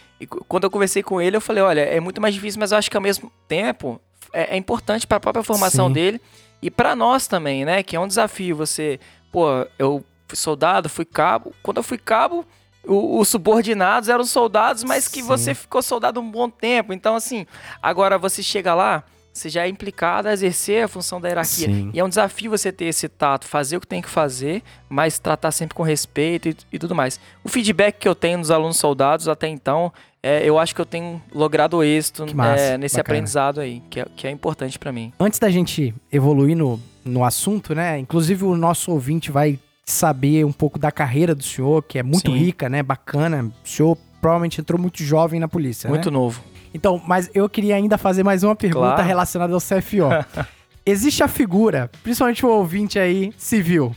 [0.47, 2.89] quando eu conversei com ele, eu falei, olha, é muito mais difícil, mas eu acho
[2.89, 3.99] que ao mesmo tempo
[4.31, 5.93] é, é importante para a própria formação Sim.
[5.93, 6.21] dele
[6.61, 7.83] e para nós também, né?
[7.83, 8.55] Que é um desafio.
[8.55, 8.97] Você,
[9.31, 11.53] pô, eu fui soldado, fui cabo.
[11.61, 12.45] Quando eu fui cabo,
[12.85, 15.27] o- os subordinados eram soldados, mas que Sim.
[15.27, 16.93] você ficou soldado um bom tempo.
[16.93, 17.45] Então, assim,
[17.81, 21.67] agora você chega lá você já é implicado a exercer a função da hierarquia.
[21.67, 21.89] Sim.
[21.93, 25.19] E é um desafio você ter esse tato, fazer o que tem que fazer, mas
[25.19, 27.17] tratar sempre com respeito e, e tudo mais.
[27.41, 29.89] O feedback que eu tenho dos alunos soldados até então,
[30.21, 33.15] é, eu acho que eu tenho logrado êxito massa, é, nesse bacana.
[33.15, 35.13] aprendizado aí, que é, que é importante pra mim.
[35.17, 37.97] Antes da gente evoluir no, no assunto, né?
[37.99, 39.57] Inclusive o nosso ouvinte vai
[39.91, 42.37] saber um pouco da carreira do senhor, que é muito Sim.
[42.37, 42.81] rica, né?
[42.81, 43.51] Bacana.
[43.63, 45.93] O senhor provavelmente entrou muito jovem na polícia, né?
[45.93, 46.41] Muito novo.
[46.73, 49.03] Então, mas eu queria ainda fazer mais uma pergunta Claro.
[49.03, 50.09] relacionada ao CFO.
[50.85, 53.95] existe a figura, principalmente o ouvinte aí civil.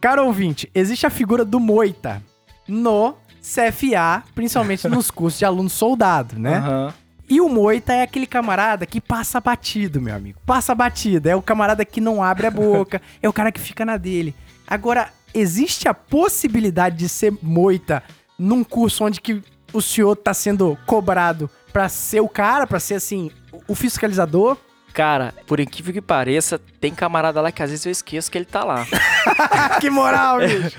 [0.00, 2.22] Cara ouvinte, existe a figura do Moita
[2.68, 6.56] no CFA, principalmente nos cursos de aluno soldado, né?
[6.58, 6.94] Aham.
[7.28, 10.38] E o Moita é aquele camarada que passa batido, meu amigo.
[10.46, 11.28] Passa batido.
[11.28, 13.02] É o camarada que não abre a boca.
[13.20, 14.32] é o cara que fica na dele.
[14.64, 18.02] Agora, existe a possibilidade de ser Moita
[18.38, 22.94] num curso onde que o senhor tá sendo cobrado pra ser o cara, pra ser
[22.94, 23.30] assim,
[23.68, 24.56] o fiscalizador?
[24.94, 28.46] Cara, por incrível que pareça, tem camarada lá que às vezes eu esqueço que ele
[28.46, 28.86] tá lá.
[29.80, 30.78] que moral, bicho.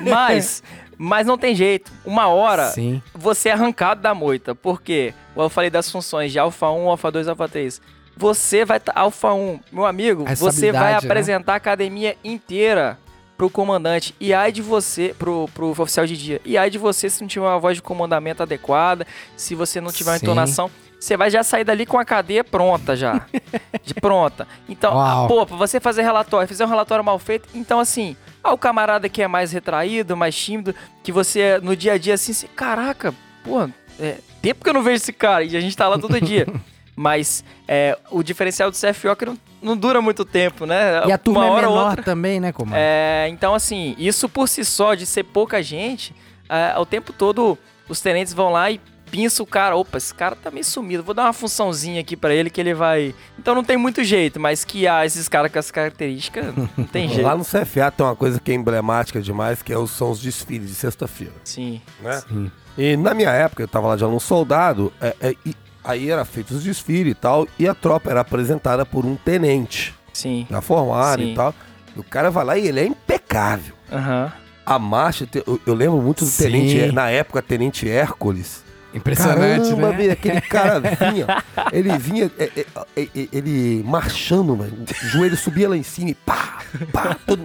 [0.00, 0.62] Mas,
[0.98, 1.92] mas não tem jeito.
[2.04, 3.00] Uma hora, Sim.
[3.14, 4.56] você é arrancado da moita.
[4.56, 5.14] Por quê?
[5.36, 7.80] Eu falei das funções de alfa 1, alfa 2, alfa 3.
[8.16, 8.80] Você vai...
[8.80, 10.98] tá- Alfa 1, meu amigo, você vai né?
[10.98, 12.98] apresentar a academia inteira
[13.36, 14.14] pro comandante.
[14.20, 16.40] E ai de você, pro, pro oficial de dia.
[16.44, 19.90] E ai de você se não tiver uma voz de comandamento adequada, se você não
[19.92, 20.24] tiver uma Sim.
[20.26, 20.70] entonação.
[20.98, 23.26] Você vai já sair dali com a cadeia pronta já.
[23.84, 24.48] de pronta.
[24.68, 25.28] Então, Uau.
[25.28, 29.06] pô, pra você fazer relatório, fazer um relatório mal feito, então assim, ah, o camarada
[29.08, 33.12] que é mais retraído, mais tímido, que você no dia a dia assim, se- caraca,
[33.44, 33.68] pô,
[34.00, 36.46] é, tempo que eu não vejo esse cara e a gente tá lá todo dia.
[36.96, 41.02] Mas é, o diferencial do CFO é que não, não dura muito tempo, né?
[41.06, 42.02] E a turma Uma é hora ou menor outra.
[42.04, 42.76] também, né, comando?
[42.76, 46.14] É, então, assim, isso por si só, de ser pouca gente,
[46.48, 49.76] é, o tempo todo os tenentes vão lá e pinçam o cara.
[49.76, 52.74] Opa, esse cara tá meio sumido, vou dar uma funçãozinha aqui pra ele que ele
[52.74, 53.14] vai.
[53.38, 57.08] Então não tem muito jeito, mas que há esses caras com essa característica, não tem
[57.08, 57.22] jeito.
[57.24, 60.20] Lá no CFA tem uma coisa que é emblemática demais, que é os- são os
[60.20, 61.34] desfiles de sexta-feira.
[61.44, 61.80] Sim.
[62.00, 62.22] né?
[62.28, 62.50] Sim.
[62.76, 66.24] E na minha época, eu tava lá de aluno soldado, é, é, e aí era
[66.24, 70.46] feito os desfiles e tal, e a tropa era apresentada por um tenente, Sim.
[70.50, 71.32] já formado Sim.
[71.32, 71.54] e tal.
[71.94, 73.74] E o cara vai lá e ele é impecável.
[73.92, 74.32] Aham.
[74.66, 76.44] A marcha, eu, eu lembro muito do Sim.
[76.44, 78.64] tenente, na época, tenente Hércules.
[78.94, 79.96] Impressionante, Caramba, né?
[79.96, 80.78] velho, aquele cara
[81.10, 81.26] vinha,
[81.72, 82.66] ele vinha, é, é,
[82.96, 86.60] é, é, ele marchando, mano, o joelho subia lá em cima e pá,
[86.92, 87.42] pá, todo,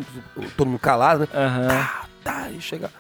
[0.56, 1.28] todo mundo calado, né?
[1.34, 1.68] Aham.
[1.68, 2.92] Tá, tá, e chega.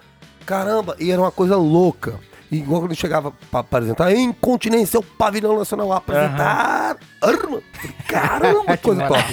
[0.47, 2.15] Caramba, e era uma coisa louca.
[2.51, 7.61] E igual quando ele chegava pra apresentar, incontinência, o pavilhão nacional apresentar arma.
[8.07, 9.23] Caramba, que coisa top.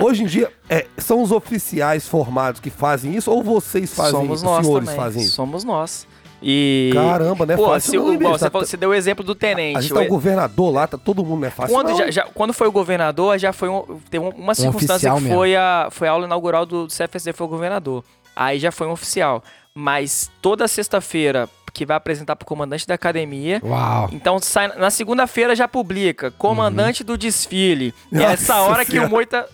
[0.00, 4.38] Hoje em dia, é, são os oficiais formados que fazem isso ou vocês fazem Somos
[4.40, 4.44] isso?
[4.44, 5.00] nós Os senhores também.
[5.02, 5.32] fazem isso?
[5.34, 6.06] Somos nós.
[6.42, 6.90] E.
[6.92, 9.24] Caramba, não é Pô, fácil se, não, bom, você, Tá- falou- você deu o exemplo
[9.24, 9.80] do A tenente.
[9.82, 11.96] gente tá o O- governador lá, tá todo mundo, não é fácil Quando, não.
[11.98, 15.22] já, já- quando foi o governador, já foi um, teve um- uma circunstância oficial que
[15.22, 15.36] mesmo.
[15.38, 18.02] foi a, foi a aula inaugural do, do CFSD, foi o governador.
[18.34, 19.42] Aí já foi um oficial.
[19.74, 23.60] Mas toda sexta-feira que vai apresentar pro comandante da academia.
[23.64, 24.08] Uau.
[24.12, 27.94] Então sai, na segunda-feira já publica, comandante do desfile.
[28.12, 29.48] É Nossa essa hora que o Moita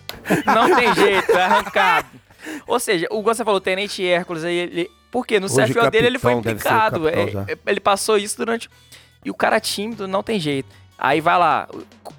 [0.45, 2.07] não tem jeito, é arrancado.
[2.67, 4.91] Ou seja, o você falou, Tenente Hércules, aí ele.
[5.11, 7.03] Porque no Hoje CFO dele ele foi capitão, implicado.
[7.05, 8.69] capitão é- é- ele passou isso durante.
[9.25, 10.69] E o cara tímido não tem jeito.
[11.01, 11.65] Aí vai lá,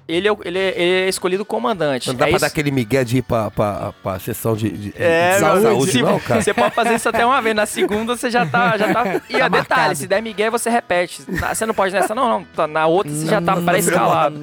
[0.07, 2.07] ele é, o- ele é, ele é escolhido comandante.
[2.07, 4.69] Não dá é pra isso- dar aquele migué de ir pra, pra, pra sessão de,
[4.71, 6.41] de, É, de saúde, se- não, cara?
[6.41, 7.55] Você pode fazer isso até uma vez.
[7.55, 8.75] Na segunda você já tá.
[8.77, 9.03] Já tá...
[9.29, 9.95] E ó, detalhe, marcado.
[9.95, 11.21] se der Miguel, você repete.
[11.27, 12.43] Você não pode nessa, não, não.
[12.43, 14.41] Tá- Na outra você já tá pré-escalado.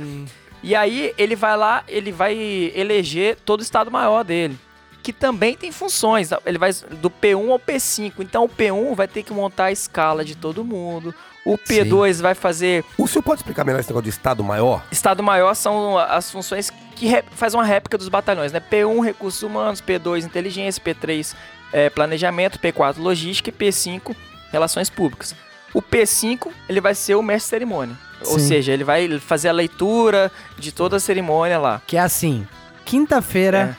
[0.62, 2.34] E aí ele vai lá, ele vai
[2.74, 4.56] eleger todo o Estado Maior dele.
[5.02, 6.30] Que também tem funções.
[6.44, 6.70] Ele vai
[7.00, 8.12] do P1 ao P5.
[8.20, 11.14] Então o P1 vai ter que montar a escala de todo mundo.
[11.48, 12.84] O P2 vai fazer.
[12.98, 14.84] O senhor pode explicar melhor esse negócio de Estado Maior?
[14.90, 18.60] Estado Maior são as funções que re- faz uma réplica dos batalhões, né?
[18.60, 21.34] P1 recursos humanos, P2 inteligência, P3
[21.72, 24.14] é, planejamento, P4 logística e P5
[24.52, 25.34] relações públicas.
[25.72, 28.48] O P5 ele vai ser o mestre de cerimônia, ou Sim.
[28.48, 31.80] seja, ele vai fazer a leitura de toda a cerimônia lá.
[31.86, 32.46] Que é assim,
[32.84, 33.76] quinta-feira...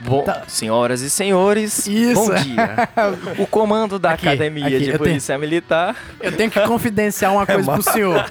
[0.00, 0.42] Bom, Tá.
[0.48, 2.14] senhoras e senhores, Isso.
[2.26, 2.88] bom dia.
[3.38, 5.94] O comando da Aqui, Academia aqui, de eu tenho- Polícia Militar.
[6.20, 8.24] Eu tenho que confidenciar uma coisa pro senhor.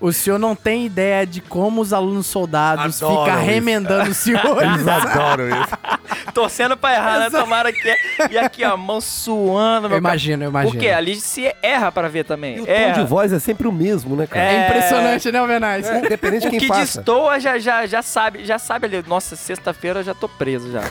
[0.00, 3.46] O senhor não tem ideia de como os alunos soldados Adoram ficam isso.
[3.50, 4.72] remendando os senhores.
[4.72, 5.78] Eles adoram isso.
[6.34, 7.30] Torcendo pra errar, né?
[7.30, 7.94] Tomara que.
[8.30, 9.86] E aqui, ó, mão suando.
[9.86, 10.72] Eu meu imagino, eu imagino.
[10.72, 12.56] Porque ali se erra pra ver também.
[12.56, 12.94] E o Erra.
[12.94, 14.44] tom de voz é sempre o mesmo, né, cara?
[14.44, 15.88] É impressionante, né, Alvenaz?
[15.88, 16.80] Independente de O quem que faça.
[17.00, 19.04] destoa já, já, já sabe, já sabe ali.
[19.06, 20.82] Nossa, sexta-feira eu já tô preso já.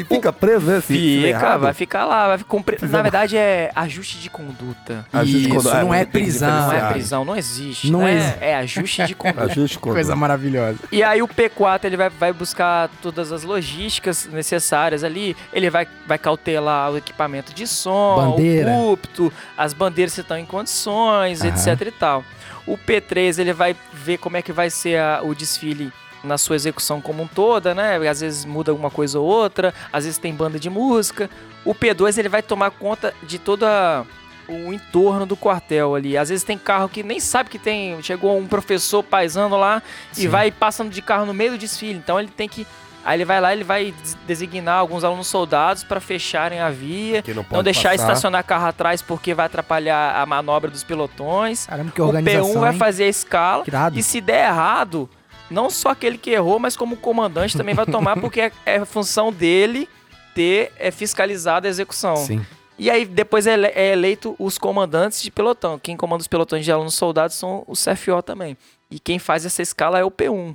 [0.00, 0.80] E fica preso, né?
[0.80, 1.60] se- Fica, errado.
[1.60, 2.38] vai ficar lá, vai.
[2.78, 5.06] Fizer Na verdade é ajuste de conduta.
[5.12, 5.82] Ajuste de Isso, conduta.
[5.82, 6.50] não é que prisão.
[6.66, 7.90] Não é prisão, não existe.
[7.90, 8.14] Não né?
[8.16, 8.38] existe.
[8.40, 9.42] É ajuste de conduta.
[9.50, 9.96] Ajuste de conduta.
[10.00, 10.78] Coisa maravilhosa.
[10.92, 15.36] E aí o P4 ele vai, vai buscar todas as logísticas necessárias ali.
[15.52, 18.70] Ele vai, vai cautelar o equipamento de som, Bandeira.
[18.70, 21.50] o púlpito, as bandeiras se estão em condições, Aham.
[21.50, 22.24] etc e tal.
[22.66, 25.90] O P3 ele vai ver como é que vai ser a- o desfile
[26.24, 27.96] na sua execução como um toda, né?
[28.08, 31.28] Às vezes muda alguma coisa ou outra, às vezes tem banda de música.
[31.64, 34.04] O P2 ele vai tomar conta de toda
[34.48, 36.16] o entorno do quartel ali.
[36.16, 40.22] Às vezes tem carro que nem sabe que tem, chegou um professor paisando lá e
[40.22, 40.28] Sim.
[40.28, 41.98] vai passando de carro no meio do desfile.
[41.98, 42.66] Então ele tem que
[43.04, 47.24] Aí ele vai lá, ele vai des- designar alguns alunos soldados para fecharem a via,
[47.34, 47.94] não, não deixar passar.
[47.94, 51.64] estacionar carro atrás porque vai atrapalhar a manobra dos pelotões.
[51.64, 52.78] Caramba, que O organização, P1 vai hein?
[52.78, 55.08] fazer a escala e se der errado,
[55.50, 58.84] não só aquele que errou, mas como o comandante também vai tomar, porque é, é
[58.84, 59.88] função dele
[60.34, 62.16] ter é, fiscalizado a execução.
[62.16, 62.44] Sim.
[62.78, 65.78] E aí depois é, ele- é eleito os comandantes de pelotão.
[65.78, 68.56] Quem comanda os pelotões de alunos soldados são os CFO também.
[68.90, 70.54] E quem faz essa escala é o P1.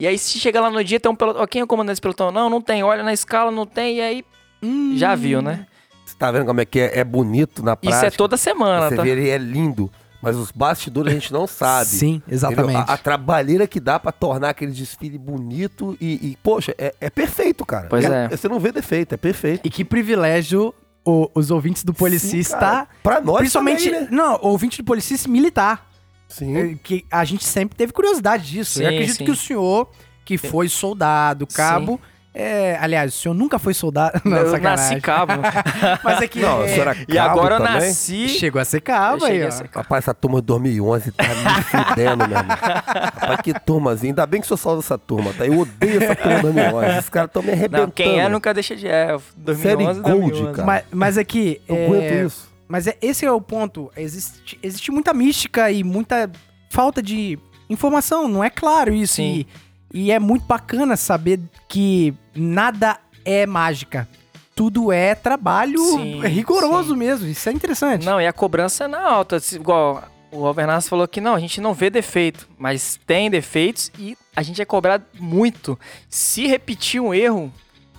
[0.00, 1.46] E aí se chega lá no dia, tem um pelotão.
[1.46, 2.30] Quem é o comandante desse pelotão?
[2.30, 2.82] Não, não tem.
[2.82, 3.96] Olha na escala, não tem.
[3.96, 4.24] E aí
[4.62, 4.94] Hum.
[4.96, 5.66] já viu, né?
[6.06, 8.06] Você tá vendo como é que é, é bonito na prática?
[8.06, 9.02] Isso é toda semana, Você tá?
[9.02, 9.90] vê, ele é lindo.
[10.20, 11.88] Mas os bastidores a gente não sabe.
[11.90, 12.76] Sim, exatamente.
[12.90, 17.08] A, a trabalheira que dá pra tornar aquele desfile bonito e, e, poxa, é, é
[17.08, 17.86] perfeito, cara.
[17.88, 18.28] Pois é.
[18.28, 19.64] Você não vê defeito, é perfeito.
[19.64, 22.80] E que privilégio o- os ouvintes do Policista.
[22.90, 22.96] Sim.
[23.02, 23.84] Pra nós principalmente.
[23.84, 24.08] também, né?
[24.10, 25.86] Não, ouvinte do Policista militar.
[26.28, 26.56] Sim.
[26.56, 28.82] É, Que a gente sempre teve curiosidade disso.
[28.82, 29.24] Eu Sim, acredito sim.
[29.24, 29.88] que o senhor,
[30.24, 32.00] que foi soldado, cabo.
[32.34, 34.20] É, aliás, o senhor nunca foi soldado.
[34.24, 34.90] Não, eu sacanagem.
[34.90, 35.32] nasci cabo.
[36.04, 36.38] Mas é que.
[36.40, 37.80] Não, é, o senhor era e cabo agora eu também?
[37.80, 38.28] nasci.
[38.28, 39.50] Chegou a ser cabo Eu aí, ó.
[39.50, 42.56] ser Rapaz, essa turma de 2011 tá me fudendo, meu irmão.
[42.56, 44.10] Rapaz, que turmazinha.
[44.12, 45.46] Ainda bem que o senhor salva essa turma, tá?
[45.46, 46.98] Eu odeio essa turma de 2011.
[46.98, 47.86] Os caras estão me arrebentando.
[47.86, 49.16] Não, quem é nunca deixa de é.
[49.36, 50.56] 2011, Série Gold, 2011.
[50.56, 50.66] cara.
[50.66, 51.60] Mas, mas aqui.
[51.66, 52.48] Eu é, aguento isso.
[52.68, 53.90] Mas é, esse é o ponto.
[53.96, 56.30] Existe, existe muita mística e muita
[56.70, 57.38] falta de
[57.68, 58.28] informação.
[58.28, 59.14] Não é claro isso.
[59.14, 59.40] Sim.
[59.40, 59.46] E,
[59.92, 64.08] e é muito bacana saber que nada é mágica.
[64.54, 66.96] Tudo é trabalho Sim, rigoroso sim.
[66.96, 67.26] mesmo.
[67.28, 68.04] Isso é interessante.
[68.04, 69.38] Não, e a cobrança é na alta.
[69.52, 74.16] Igual o Alvernaz falou que não, a gente não vê defeito, mas tem defeitos e
[74.34, 75.78] a gente é cobrado muito.
[76.08, 77.52] Se repetir um erro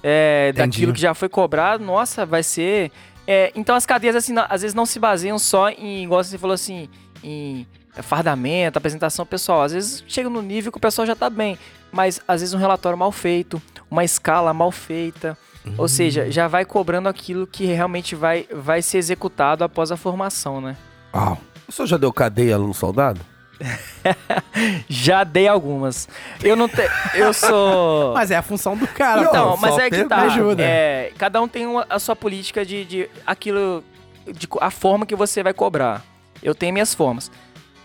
[0.03, 2.91] é, daquilo que já foi cobrado, nossa, vai ser.
[3.25, 6.37] é, então as cadeias, assim, não- às vezes não se baseiam só em, igual você
[6.37, 6.89] falou assim,
[7.23, 7.65] em
[8.01, 9.61] fardamento, apresentação pessoal.
[9.63, 11.57] Às vezes chega no nível que o pessoal já tá bem,
[11.91, 15.37] mas às vezes um relatório mal feito, uma escala mal feita.
[15.77, 20.59] Ou seja, já vai cobrando aquilo que realmente vai, vai ser executado após a formação,
[20.61, 20.75] né?
[21.13, 21.37] Uau.
[21.67, 23.21] O senhor já deu cadeia aluno soldado?
[24.87, 26.07] Já dei algumas.
[26.41, 26.89] Eu não tenho.
[27.13, 28.13] Eu sou.
[28.15, 29.21] Mas é a função do cara.
[29.23, 30.21] Não, Então, mas é que tá.
[30.23, 30.63] Ajuda.
[30.63, 33.83] É, cada um tem uma- a sua política de, de aquilo.
[34.25, 36.03] De, a forma que você vai cobrar.
[36.41, 37.31] Eu tenho minhas formas.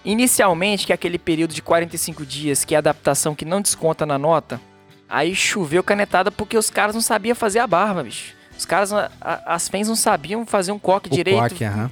[0.04, 4.04] Inicialmente, que é aquele período de 45 dias, que é a adaptação que não desconta
[4.04, 4.60] na nota,
[5.08, 8.34] aí choveu canetada porque os caras não sabiam fazer a barba, bicho.
[8.56, 9.10] Os caras, a-
[9.46, 11.38] as fãs não sabiam fazer um coque O direito.
[11.40, 11.90] coque, aham.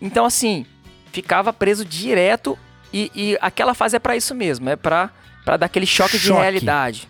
[0.00, 0.64] Então, assim,
[1.12, 2.56] ficava preso direto
[2.92, 5.10] e, e aquela fase é pra isso mesmo, é pra,
[5.44, 6.40] pra dar aquele choque, de Choque.
[6.40, 7.08] realidade.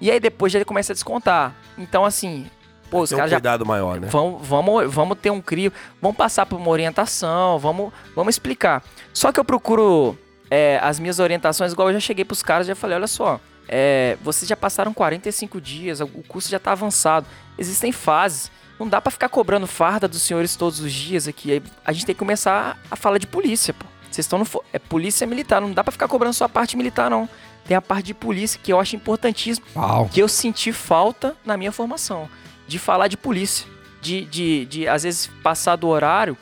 [0.00, 1.54] E aí depois ele começa a descontar.
[1.76, 2.46] Então, assim,
[2.90, 3.36] pô, os Tem um caras já.
[3.36, 4.08] cuidado maior, né?
[4.10, 8.82] Vamos, vamos, vamos ter um crio, vamos passar por uma orientação, vamos, vamos explicar.
[9.12, 10.16] Só que eu procuro
[10.50, 13.40] é, as minhas orientações, igual eu já cheguei pros caras e já falei, olha só,
[13.68, 17.26] é, vocês já passaram 45 dias, o curso já tá avançado,
[17.58, 18.50] existem fases.
[18.78, 21.60] Não dá pra ficar cobrando farda dos senhores todos os dias aqui.
[21.84, 23.84] A gente tem que começar a falar de polícia, pô.
[24.08, 24.46] Vocês estão no.
[24.72, 27.28] É polícia militar, não dá pra ficar cobrando só a parte militar, não.
[27.66, 30.08] Tem a parte de polícia que eu acho importantíssimo Uau.
[30.08, 32.28] que eu senti falta na minha formação.
[32.68, 33.66] De falar de polícia.
[34.00, 36.36] De, de, de às vezes, passar do horário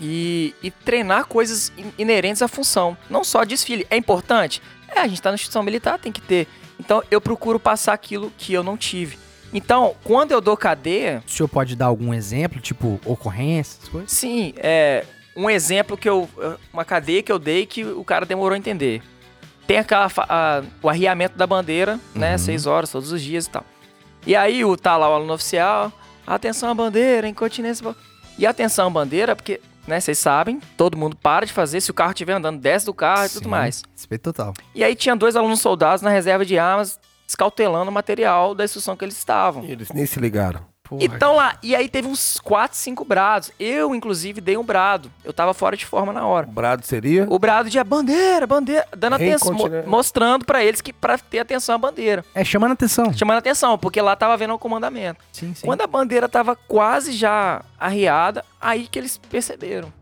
[0.00, 2.96] e, e treinar coisas in- inerentes à função.
[3.10, 3.86] Não só desfile.
[3.90, 4.62] É importante?
[4.88, 6.46] É, a gente tá na instituição militar, tem que ter.
[6.80, 9.18] Então, eu procuro passar aquilo que eu não tive.
[9.52, 14.10] Então, quando eu dou cadeia, O senhor pode dar algum exemplo, tipo ocorrência, essas coisas?
[14.12, 15.04] sim, é
[15.36, 16.28] um exemplo que eu.
[16.72, 19.02] Uma cadeia que eu dei que o cara demorou a entender.
[19.66, 20.10] Tem aquela.
[20.16, 22.32] a- o arriamento da bandeira, né?
[22.32, 22.38] Uhum.
[22.38, 23.64] Seis horas, todos os dias e tal.
[24.26, 25.92] E aí o tá lá o aluno oficial,
[26.26, 27.94] atenção à bandeira, incontinência.
[28.36, 31.94] E atenção à bandeira, porque, né, vocês sabem, todo mundo para de fazer, se o
[31.94, 33.50] carro estiver andando, desce do carro e tudo Sim.
[33.50, 33.82] mais.
[33.94, 34.52] Respeito total.
[34.74, 38.96] E aí tinha dois alunos soldados na reserva de armas, escautelando o material da instrução
[38.96, 39.64] que eles estavam.
[39.64, 40.60] Eles nem se ligaram.
[40.88, 41.02] Porra.
[41.04, 43.50] Então lá, e aí teve uns 4, 5 brados.
[43.58, 45.10] Eu, inclusive, dei um brado.
[45.24, 46.46] Eu tava fora de forma na hora.
[46.46, 47.26] O brado seria?
[47.28, 51.40] O brado de a bandeira, bandeira, dando atenção, mo- mostrando pra eles que pra ter
[51.40, 52.24] atenção à bandeira.
[52.34, 53.12] É chamando atenção.
[53.12, 55.24] Chamando atenção, porque lá tava vendo o comandamento.
[55.32, 55.66] Sim, sim.
[55.66, 59.92] Quando a bandeira tava quase já arriada, aí que eles perceberam.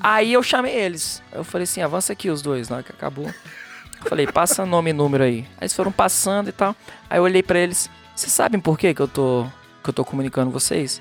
[0.00, 1.22] Aí eu chamei eles.
[1.32, 3.26] Eu falei assim, avança aqui os dois, na hora que acabou.
[3.26, 5.40] Eu falei, passa nome e número aí.
[5.56, 6.74] Aí eles foram passando e tal.
[7.10, 9.46] Aí eu olhei pra eles, vocês sabem por que que eu tô
[9.82, 11.00] que eu tô comunicando vocês?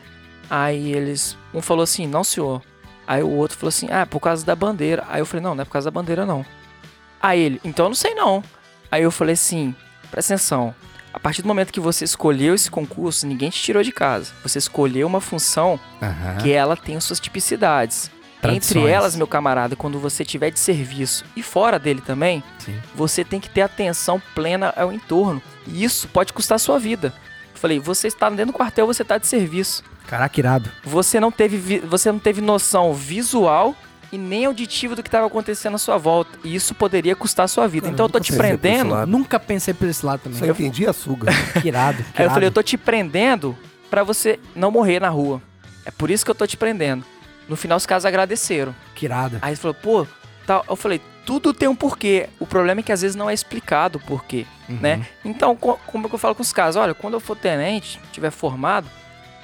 [0.50, 2.62] Aí eles, um falou assim, não senhor.
[3.06, 5.04] Aí o outro falou assim, ah, por causa da bandeira.
[5.08, 6.46] Aí eu falei, não, não é por causa da bandeira não.
[7.22, 8.44] Aí ele, então eu não sei não.
[8.92, 9.76] Aí eu falei assim,
[10.12, 10.74] presta atenção.
[11.14, 14.32] A partir do momento que você escolheu esse concurso, ninguém te tirou de casa.
[14.44, 16.38] Você escolheu uma função Aham.
[16.38, 18.12] que ela tem as suas tipicidades.
[18.42, 18.78] Tradições.
[18.78, 22.80] Entre elas, meu camarada, quando você tiver de serviço e fora dele também, Sim.
[22.94, 25.42] você tem que ter atenção plena ao entorno.
[25.66, 27.12] E isso pode custar sua vida.
[27.58, 29.84] Eu falei, você está dentro do quartel, você está de serviço.
[30.06, 30.72] Caraca, irado.
[30.84, 33.76] Você não teve, você não teve noção visual
[34.12, 36.38] e nem auditiva do que estava acontecendo à sua volta.
[36.44, 37.86] E isso poderia custar a sua vida.
[37.86, 39.06] Cara, então eu tô te prendendo.
[39.08, 40.38] Nunca pensei por esse lado também.
[40.38, 41.34] Só entendi açúcar.
[41.60, 42.04] Que irado.
[42.14, 43.58] que Aí eu falei, eu tô te prendendo
[43.90, 45.42] pra você não morrer na rua.
[45.84, 47.04] É por isso que eu tô te prendendo.
[47.50, 48.76] No final, os caras agradeceram.
[48.94, 49.40] Que irado.
[49.42, 50.06] Aí ele falou, pô,
[50.46, 50.64] tal.
[50.70, 52.30] Eu falei, tudo tem um porquê.
[52.40, 54.78] O problema é que às vezes não é explicado o porquê, Uhum.
[54.82, 55.06] né?
[55.26, 56.78] Então, co- como é que eu falo com os caras?
[56.78, 58.88] Olha, quando eu for tenente, tiver formado,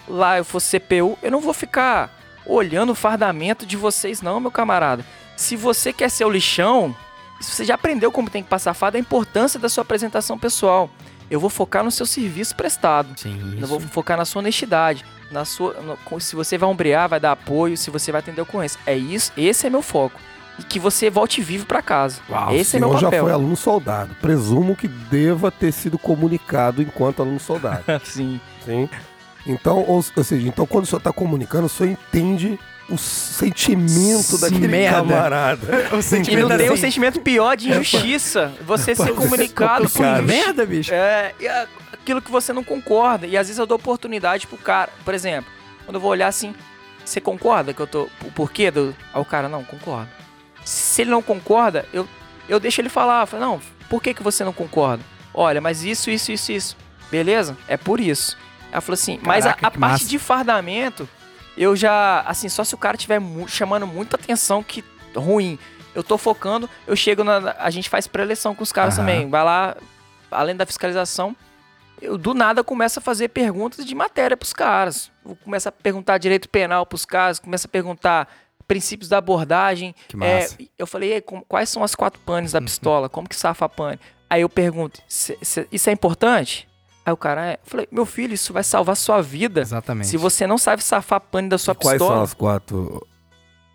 [0.08, 2.10] lá eu for CPU, eu não vou ficar
[2.46, 5.06] olhando o fardamento de vocês, não, meu camarada.
[5.36, 6.96] Se você quer ser o lixão,
[7.42, 10.90] se você já aprendeu como tem que passar farda, a importância da sua apresentação pessoal.
[11.30, 13.10] Eu vou focar no seu serviço prestado.
[13.20, 15.04] Sim, Eu vou focar na sua honestidade.
[15.32, 18.80] Na sua, no- se você vai ombrear, vai dar apoio, se você vai atender ocorrência.
[18.86, 20.20] É isso, esse é meu foco.
[20.60, 22.22] E que você volte vivo pra casa.
[22.52, 23.24] esse é meu senhor já papel.
[23.24, 24.16] foi aluno soldado.
[24.22, 27.84] Presumo que deva ter sido comunicado enquanto aluno soldado.
[28.06, 28.40] Sim.
[28.64, 28.88] Sim.
[29.48, 32.58] Então, ou, ou seja, então quando o senhor está comunicando, o senhor entende
[32.90, 34.98] o sentimento Sim, daquele merda.
[34.98, 35.90] camarada.
[35.92, 38.54] O E sentimento não tem um assim, sentimento pior de injustiça.
[38.66, 40.22] Você ser Pode ser comunicado com injustiça.
[40.22, 40.94] merda, bicho.
[40.94, 43.26] É, e a- aquilo que você não concorda.
[43.26, 44.92] E às vezes eu dou oportunidade pro cara.
[45.04, 45.52] Por exemplo,
[45.86, 46.54] quando eu vou olhar assim,
[47.04, 48.04] você concorda que eu tô.
[48.24, 48.96] O porquê do.
[49.14, 50.10] Aí o cara, não, concordo.
[50.66, 52.08] Se ele não concorda, eu,
[52.48, 53.24] eu deixo ele falar.
[53.24, 55.04] Eu falo, não, por que, que você não concorda?
[55.34, 56.78] Olha, mas isso, isso, isso, isso.
[57.12, 57.58] Beleza?
[57.68, 58.38] É por isso.
[58.72, 60.06] Ela falou assim, mas a, Caraca, a parte massa.
[60.06, 61.08] de fardamento,
[61.58, 62.22] eu já.
[62.22, 64.84] Assim, só se o cara tiver mu- chamando muita atenção que
[65.16, 65.60] ruim.
[65.94, 67.56] Eu tô focando, eu chego na.
[67.60, 69.06] A gente faz pré-eleção com os caras Aham.
[69.06, 69.30] também.
[69.30, 69.76] Vai lá,
[70.32, 71.36] além da fiscalização,
[72.02, 75.12] eu do nada começo a fazer perguntas de matéria pros caras.
[75.24, 78.28] Eu começo a perguntar direito penal pros caras, começo a perguntar
[78.68, 79.94] princípios da abordagem.
[80.08, 80.56] Que massa.
[80.60, 83.08] É, eu falei, "E quais são as quatro panes da pistola?
[83.10, 84.00] Como que safa a pane?
[84.30, 86.68] Aí eu pergunto, "Cê- cê- isso é importante?
[87.06, 87.54] Aí o cara, é.
[87.56, 89.60] Eu falei, meu filho, isso vai salvar sua vida.
[89.62, 90.08] Exatamente.
[90.08, 92.16] Se você não sabe safar a pane da sua Quais pistola.
[92.16, 93.06] são as quatro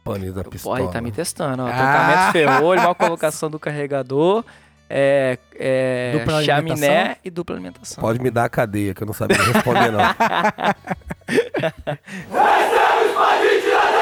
[0.03, 0.79] panes da pistola?
[0.79, 1.69] Pô, aí tá me testando, ó.
[1.71, 2.31] Ah.
[2.33, 4.43] Ferrolho, mal colocação do carregador,
[4.89, 8.01] é, é, Dupla chaminé e dupla alimentação.
[8.01, 10.01] Pode me dar a cadeia, que eu não sabia responder, não.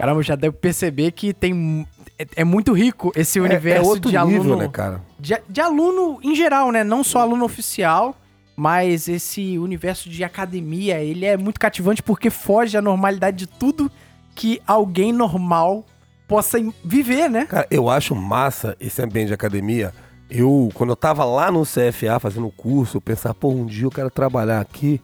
[0.00, 1.86] Caramba, já deu pra perceber que tem.
[2.18, 4.56] É, é muito rico esse É- universo é outro de nível, aluno.
[4.56, 5.00] né, cara?
[5.18, 6.82] de, de aluno em geral, né?
[6.82, 8.16] Não só aluno oficial,
[8.56, 13.90] mas esse universo de academia, ele é muito cativante porque foge à normalidade de tudo
[14.34, 15.84] que alguém normal
[16.28, 17.46] possa viver, né?
[17.46, 19.92] Cara, eu acho massa esse ambiente de academia.
[20.30, 23.84] Eu, quando eu tava lá no CFA fazendo o curso, eu pensava, pô, um dia
[23.86, 25.00] eu quero trabalhar aqui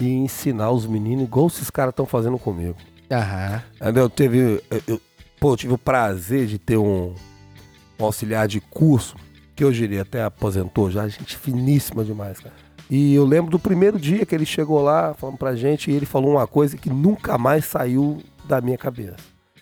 [0.00, 2.76] e ensinar os meninos igual esses caras estão fazendo comigo.
[3.10, 3.62] Aham.
[3.80, 4.10] Entendeu?
[4.10, 5.00] Teve, eu,
[5.40, 7.14] pô, eu tive o prazer de ter um,
[7.98, 9.16] um auxiliar de curso,
[9.56, 12.54] que hoje ele até aposentou já, gente finíssima demais, cara.
[12.90, 16.06] E eu lembro do primeiro dia que ele chegou lá falando pra gente e ele
[16.06, 19.16] falou uma coisa que nunca mais saiu da minha cabeça.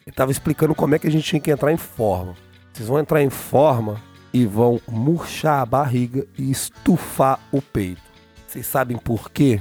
[0.07, 2.37] Ele tava explicando como é que a gente tinha que entrar em forma.
[2.73, 4.01] Vocês vão entrar em forma
[4.33, 8.03] e vão murchar a barriga e estufar o peito.
[8.47, 9.61] Vocês sabem por quê?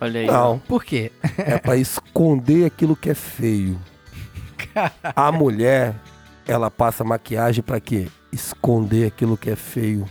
[0.00, 0.26] Olha aí.
[0.26, 0.58] Não.
[0.58, 1.10] Por quê?
[1.38, 3.78] É pra esconder aquilo que é feio.
[5.14, 5.94] A mulher,
[6.46, 8.08] ela passa maquiagem pra quê?
[8.32, 10.06] Esconder aquilo que é feio.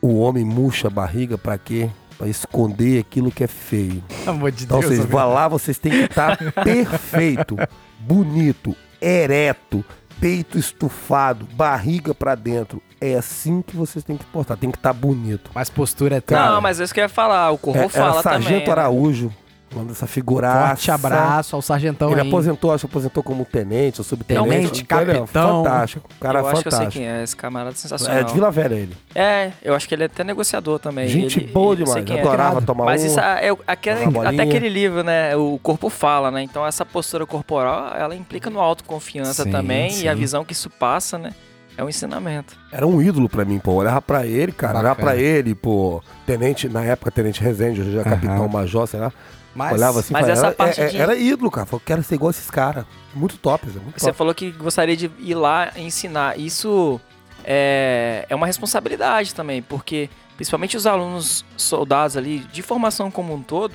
[0.00, 1.90] O homem murcha a barriga pra quê?
[2.16, 4.02] Pra esconder aquilo que é feio.
[4.24, 4.88] Pelo amor de Então Deus.
[4.88, 5.16] vocês amigo.
[5.18, 7.56] vão lá, vocês têm que estar perfeito,
[7.98, 9.84] bonito, ereto,
[10.20, 12.82] peito estufado, barriga pra dentro.
[13.00, 15.50] É assim que vocês têm que portar, tem que estar bonito.
[15.54, 16.20] Mas postura é.
[16.20, 17.50] Cara, não, mas é isso que eu ia falar.
[17.50, 18.66] O Corro É, fala era Sargento também.
[18.66, 18.72] né?
[18.72, 19.32] Araújo
[19.72, 20.68] Manda essa figuraça.
[20.68, 22.26] Forte abraço ao sargentão Ele aí.
[22.28, 24.48] aposentou, acho que aposentou como tenente ou subtenente.
[24.48, 25.26] Tenente, é capitão.
[25.62, 26.08] Fantástico.
[26.20, 27.04] Cara eu acho que eu sei fantástico.
[27.04, 28.18] quem é, esse camarada sensacional.
[28.18, 28.96] É de Vila Velha ele.
[29.14, 31.06] É, eu acho que ele é até negociador também.
[31.06, 32.04] Gente Ele- boa eu demais.
[32.04, 32.20] quem é.
[32.20, 32.66] Adorava Irado.
[32.66, 33.06] tomar Mas um.
[33.06, 35.36] isso é, é aquele, até aquele livro, né?
[35.36, 36.42] O corpo fala, né?
[36.42, 40.04] Então essa postura corporal, ela implica no autoconfiança Sim, também sim.
[40.06, 41.30] e a visão que isso passa, né?
[41.78, 42.56] É um ensinamento.
[42.72, 43.72] Era um ídolo pra mim, pô.
[43.74, 44.80] Olhava pra ele, cara.
[44.80, 45.12] Olhava Bacana.
[45.12, 46.02] pra ele, pô.
[46.26, 49.12] Tenente, na época, Tenente Rezende, hoje é capitão major, sei lá.
[49.54, 51.66] Mas, Olhava assim, mas falava, essa era, parte é- de- era ídolo, cara.
[51.66, 52.84] Falou, quero ser igual esses caras.
[53.14, 54.16] Muito top, muito Você top.
[54.18, 56.38] falou que gostaria de ir lá e ensinar.
[56.38, 57.00] Isso
[57.44, 63.42] é, é uma responsabilidade também, porque principalmente os alunos soldados ali, de formação como um
[63.42, 63.74] todo,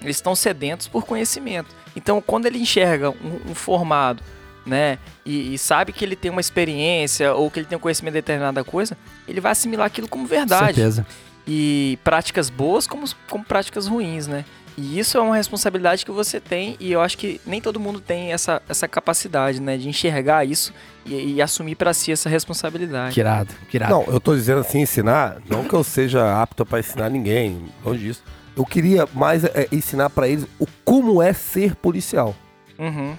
[0.00, 1.74] eles estão sedentos por conhecimento.
[1.96, 4.22] Então, quando ele enxerga um, um formado,
[4.64, 8.14] né, e, e sabe que ele tem uma experiência ou que ele tem um conhecimento
[8.14, 8.96] de determinada coisa,
[9.26, 11.06] ele vai assimilar aquilo como verdade certeza.
[11.46, 14.44] e práticas boas como, como práticas ruins, né?
[14.76, 17.98] E isso é uma responsabilidade que você tem e eu acho que nem todo mundo
[17.98, 19.76] tem essa, essa capacidade, né?
[19.78, 20.72] De enxergar isso
[21.04, 23.14] e, e assumir pra si essa responsabilidade.
[23.14, 23.92] Que irado, que irado.
[23.92, 28.00] Não, eu tô dizendo assim, ensinar, não que eu seja apto pra ensinar ninguém, longe
[28.04, 28.22] disso.
[28.54, 32.34] Eu queria mais é, ensinar pra eles o como é ser policial.
[32.78, 33.16] Uhum.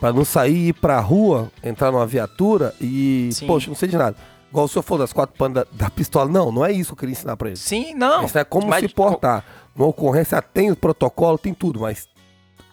[0.00, 3.46] Pra não sair, ir pra rua, entrar numa viatura e, Sim.
[3.46, 4.16] poxa, não sei de nada.
[4.56, 6.30] Igual o senhor falou das quatro panas da, da pistola.
[6.30, 7.60] Não, não é isso que eu queria ensinar pra eles.
[7.60, 8.24] Sim, não.
[8.24, 9.44] Ensinar como mas se portar.
[9.74, 12.08] Numa ocorrência tem o protocolo, tem tudo, mas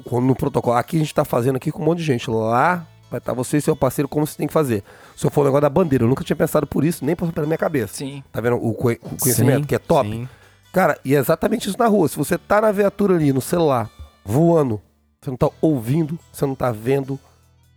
[0.06, 2.30] quando no protocolo, aqui a gente tá fazendo aqui com um monte de gente.
[2.30, 4.82] Lá vai estar você e seu parceiro como você tem que fazer.
[5.14, 7.34] O senhor falou o negócio da bandeira, eu nunca tinha pensado por isso, nem passou
[7.34, 7.96] pela minha cabeça.
[7.96, 8.24] Sim.
[8.32, 10.10] Tá vendo o conhecimento, Sim, que é top?
[10.10, 10.30] sim.
[10.72, 12.08] Cara, e é exatamente isso na rua.
[12.08, 13.90] Se você tá na viatura ali, no celular,
[14.24, 14.82] voando,
[15.22, 17.20] você não tá ouvindo, você não tá vendo,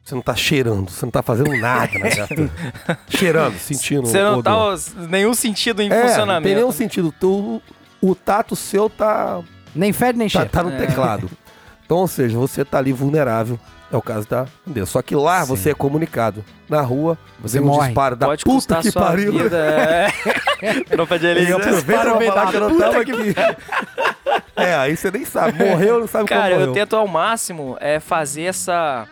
[0.07, 2.50] você não tá cheirando, você não tá fazendo nada na viatura.
[3.09, 4.52] cheirando, sentindo Você não tá
[5.09, 6.44] nenhum sentido em É, não funcionamento.
[6.46, 7.12] tem nenhum sentido.
[7.18, 7.61] Tu,
[8.00, 9.40] o tato seu tá,
[9.74, 10.48] Nem fede nem tá, cheira.
[10.48, 10.76] tá no É.
[10.86, 11.28] teclado.
[11.84, 13.59] Então, ou seja, você tá ali vulnerável.
[13.92, 14.84] É o caso da bandeira.
[14.86, 15.48] Só que lá Sim.
[15.57, 16.44] você é comunicado.
[16.68, 17.86] Na rua, Você você um morre.
[17.86, 19.32] disparo da Pode puta que sua pariu.
[19.32, 19.57] vida.
[19.57, 20.09] É.
[20.90, 21.52] Tropa de E elite.
[21.52, 23.34] aproveita pra falar que eu não tava que- aqui.
[24.57, 25.64] É, aí você nem sabe.
[25.64, 26.72] Morreu, não sabe Cara, como eu morreu.
[26.74, 29.07] tento ao máximo é fazer essa.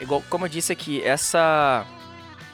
[0.00, 1.84] Igual como eu disse aqui, essa.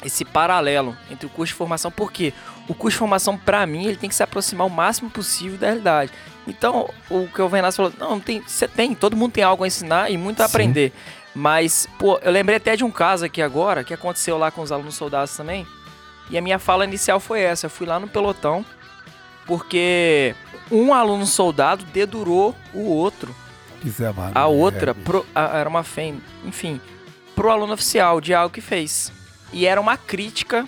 [0.04, 2.34] Esse paralelo entre o curso de formação, porque
[2.68, 5.68] o curso de formação, pra mim, ele tem que se aproximar o máximo possível da
[5.68, 6.12] realidade.
[6.46, 9.66] Então, o que o Venaz falou, não, tem, você tem, todo mundo tem algo a
[9.66, 10.52] ensinar e muito a Sim.
[10.52, 10.92] aprender.
[11.34, 14.70] Mas, pô, eu lembrei até de um caso aqui agora, que aconteceu lá com os
[14.70, 15.66] alunos soldados também.
[16.28, 17.64] E a minha fala inicial foi essa.
[17.66, 18.66] Eu fui lá no pelotão,
[19.46, 20.34] porque
[20.70, 23.34] um aluno soldado dedurou o outro
[24.14, 24.32] mano.
[24.34, 26.80] a outra, É, pro- a- era uma fém, enfim,
[27.36, 29.12] pro aluno oficial de algo que fez.
[29.52, 30.66] E era uma crítica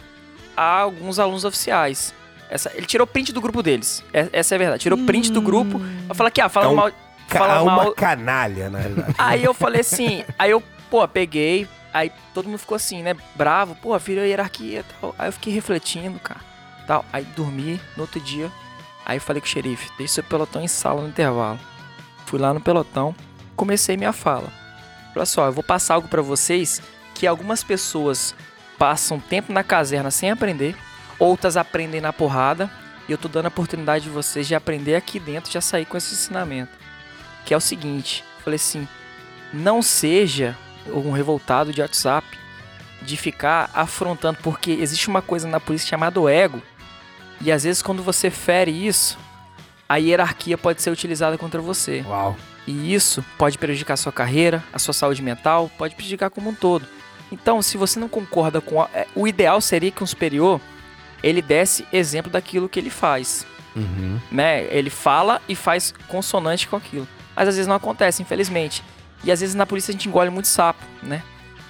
[0.56, 2.14] a alguns alunos oficiais.
[2.50, 4.04] Essa, ele tirou print do grupo deles.
[4.12, 4.82] É- essa é a verdade.
[4.82, 5.80] Tirou print do grupo.
[6.08, 6.90] Eu falei aqui, ah, fala É um mal.
[7.28, 7.92] Ca- Fala uma mal.
[7.92, 9.14] canalha, na realidade.
[9.18, 13.74] Aí eu falei assim, aí eu, pô, peguei, aí todo mundo ficou assim, né, bravo,
[13.74, 15.14] pô, virou hierarquia e tal.
[15.18, 16.40] Aí eu fiquei refletindo, cara,
[16.86, 17.04] tal.
[17.12, 18.50] Aí dormi no outro dia,
[19.04, 21.58] aí eu falei com o xerife, deixa seu pelotão em sala no intervalo.
[22.24, 23.14] Fui lá no pelotão,
[23.54, 24.50] comecei minha fala.
[25.18, 26.80] Olha só, eu vou passar algo pra vocês
[27.12, 28.36] que algumas pessoas
[28.78, 30.76] passam tempo na caserna sem aprender,
[31.18, 32.70] outras aprendem na porrada,
[33.08, 35.96] e eu tô dando a oportunidade de vocês de aprender aqui dentro, já sair com
[35.96, 36.70] esse ensinamento.
[37.44, 38.86] Que é o seguinte, falei assim,
[39.52, 40.56] não seja
[40.86, 42.24] um revoltado de WhatsApp
[43.02, 46.62] de ficar afrontando, porque existe uma coisa na polícia chamada ego,
[47.40, 49.18] e às vezes quando você fere isso,
[49.88, 52.04] a hierarquia pode ser utilizada contra você.
[52.06, 52.36] Uau.
[52.70, 56.54] E isso pode prejudicar a sua carreira, a sua saúde mental, pode prejudicar como um
[56.54, 56.86] todo.
[57.32, 60.60] Então, se você não concorda com a, é, o ideal seria que um superior
[61.22, 64.18] ele desse exemplo daquilo que ele faz, Uhum.
[64.30, 64.64] né?
[64.74, 67.06] Ele fala e faz consonante com aquilo.
[67.34, 68.82] Mas às vezes não acontece, infelizmente.
[69.24, 71.22] E às vezes na polícia a gente engole muito sapo, né?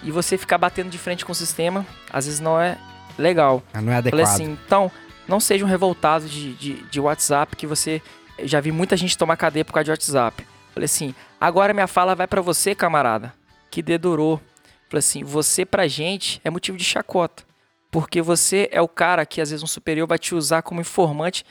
[0.02, 2.76] E você ficar batendo de frente com o sistema, às vezes não é
[3.18, 3.62] legal.
[3.72, 4.34] Ah, Não é Falei adequado.
[4.34, 4.90] assim, então,
[5.28, 8.00] não seja um revoltado de, de, de WhatsApp que você.
[8.44, 10.46] Já vi muita gente tomar cadeia por causa de WhatsApp.
[10.78, 13.34] Falei assim, agora minha fala vai pra você, camarada,
[13.68, 14.40] que dedurou.
[14.88, 17.42] Falei assim, você pra gente é motivo de chacota.
[17.90, 21.44] Porque você é o cara que às vezes um superior vai te usar como informante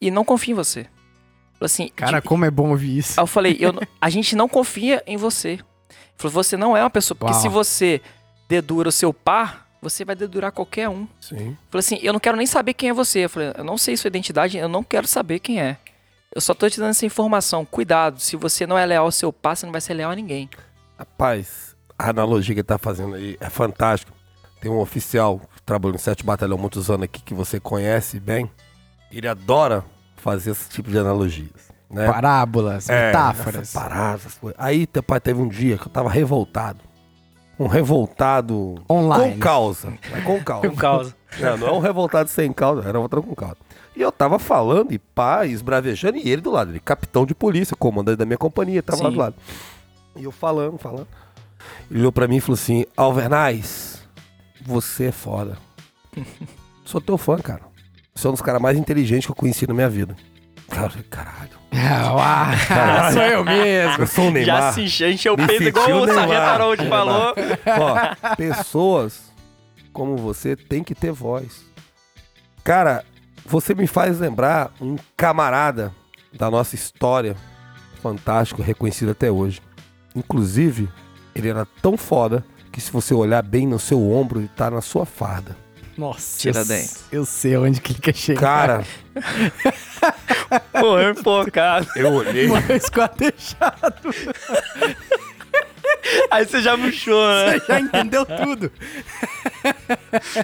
[0.00, 0.82] e- não confia em você.
[1.54, 3.18] Falei assim, Cara, de- como é bom ouvir isso.
[3.18, 5.48] Aí eu falei, eu, a gente não confia em você.
[5.54, 5.62] Ele
[6.16, 7.16] falou, você não é uma pessoa.
[7.16, 7.42] Porque Uau.
[7.42, 8.00] se você
[8.48, 11.08] dedura o seu par, você vai dedurar qualquer um.
[11.20, 11.56] Sim.
[11.68, 13.24] Falei assim, eu não quero nem saber quem é você.
[13.24, 15.78] Eu falei, eu não sei sua identidade, eu não quero saber quem é.
[16.34, 17.64] Eu só tô te dando essa informação.
[17.64, 20.14] Cuidado, se você não é leal ao seu par, você não vai ser leal a
[20.16, 20.48] ninguém.
[20.98, 24.12] Rapaz, a analogia que ele tá fazendo aí é fantástica.
[24.60, 28.18] Tem um oficial que trabalhou no 7 Batalhão há muitos anos aqui que você conhece
[28.20, 28.50] bem.
[29.10, 29.84] Ele adora
[30.16, 31.68] fazer esse tipo de analogias.
[31.90, 32.06] né?
[32.06, 33.72] Parábolas, É, metáforas.
[34.36, 34.60] coisas.
[34.60, 36.80] Aí, teu pai, teve um dia que eu tava revoltado.
[37.58, 39.34] Um revoltado Online.
[39.34, 39.92] com causa.
[40.12, 40.68] É com causa.
[40.68, 41.14] Com causa.
[41.40, 43.56] Não, não é um revoltado sem causa, era outro com causa.
[43.98, 47.74] E eu tava falando, e pá, esbravejando, e ele do lado, ele capitão de polícia,
[47.74, 49.34] comandante da minha companhia, tava lá do lado.
[50.14, 51.08] E eu falando, falando.
[51.90, 54.06] Ele olhou pra mim e falou assim: Alvernaz,
[54.64, 55.58] você é foda.
[56.84, 57.62] Sou teu fã, cara.
[58.14, 60.14] Você é um dos caras mais inteligentes que eu conheci na minha vida.
[60.68, 61.58] Cara, eu falei, caralho.
[61.70, 64.02] Ah, uau, sou eu mesmo.
[64.02, 64.46] Eu sou o Neymar.
[64.46, 66.32] Já se encheu, o peito igual o Sargento.
[66.32, 67.34] Harold falou.
[67.66, 69.32] Ó, pessoas
[69.92, 71.66] como você tem que ter voz.
[72.64, 73.04] Cara,
[73.48, 75.92] você me faz lembrar um camarada
[76.32, 77.36] da nossa história,
[78.02, 79.60] fantástico, reconhecido até hoje.
[80.14, 80.88] Inclusive,
[81.34, 84.80] ele era tão foda que se você olhar bem no seu ombro, ele tá na
[84.80, 85.56] sua farda.
[85.96, 86.96] Nossa, Tira eu, dentro.
[87.10, 88.40] eu sei onde que ele quer chegar.
[88.40, 88.84] Cara,
[90.80, 91.88] Morreu enfocado.
[91.96, 92.46] eu olhei.
[92.48, 94.14] Mano, esquadejado.
[96.30, 97.58] Aí você já murchou, né?
[97.58, 98.70] Você já entendeu tudo.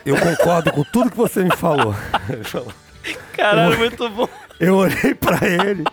[0.04, 1.94] Eu concordo com tudo que você me falou.
[3.36, 4.28] Caralho, muito bom.
[4.60, 5.84] Eu olhei pra ele.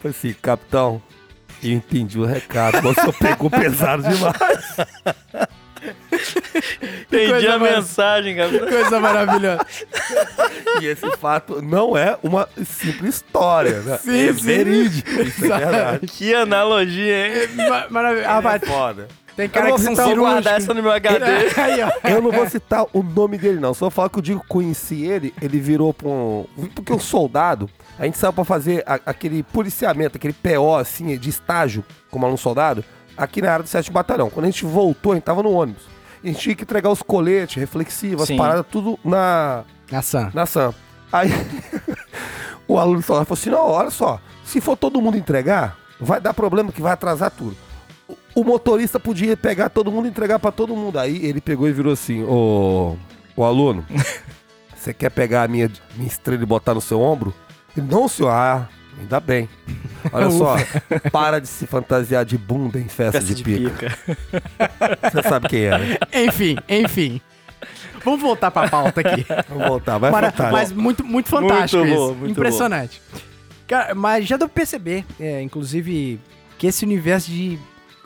[0.00, 1.02] Falei assim, capitão,
[1.62, 2.80] eu entendi o recado.
[2.82, 4.76] mas O senhor pegou pesado demais.
[7.10, 8.50] Entendi a mensagem, cara.
[8.58, 9.66] Coisa maravilhosa.
[10.80, 13.98] E esse fato não é uma simples história, né?
[13.98, 14.40] Sim, é sim.
[14.42, 16.06] verídico, isso é verdade.
[16.06, 17.48] Que analogia, hein?
[17.68, 18.28] Ma- Maravilhoso.
[18.28, 19.08] Ah, É foda.
[19.36, 21.24] Tem cara Eu que vou são guardar essa no meu HD.
[21.56, 21.90] Aí, ó.
[22.08, 23.72] Eu não vou citar o nome dele, não.
[23.74, 26.46] Só falar que eu digo que conheci ele, ele virou pra um.
[26.74, 27.68] Porque um soldado,
[27.98, 32.38] a gente saiu pra fazer a- aquele policiamento, aquele PO, assim, de estágio, como aluno
[32.38, 32.84] soldado,
[33.16, 34.28] aqui na área do 7 Batalhão.
[34.30, 35.82] Quando a gente voltou, a gente tava no ônibus.
[36.22, 40.30] A gente tinha que entregar os coletes, reflexivos, as paradas, tudo na, Ação.
[40.34, 40.74] na SAM.
[41.12, 41.30] Aí
[42.68, 46.34] o aluno soldado falou assim: não, olha só, se for todo mundo entregar, vai dar
[46.34, 47.56] problema que vai atrasar tudo.
[48.34, 50.98] O- motorista podia pegar todo mundo e entregar pra todo mundo.
[50.98, 52.96] Aí ele pegou e virou assim: Ô,
[53.36, 53.84] o aluno,
[54.76, 57.34] você quer pegar a minha, minha estrela e botar no seu ombro?
[57.76, 58.68] Ele, não, senhor, ah,
[58.98, 59.48] ainda bem.
[60.12, 60.56] Olha só,
[61.12, 63.70] para de se fantasiar de bunda em festa, Festa de, de pica.
[64.06, 64.18] pica.
[65.12, 65.82] Você sabe quem era.
[66.12, 67.20] Enfim, enfim.
[68.02, 69.26] Vamos voltar pra pauta aqui.
[69.48, 70.52] Vamos voltar, vai Mara- fantástico.
[70.56, 72.06] mas muito, muito fantástico Muito isso.
[72.08, 73.02] bom, muito Impressionante.
[73.68, 76.18] Cara, mas já deu pra perceber, é, inclusive,
[76.58, 77.58] que esse universo de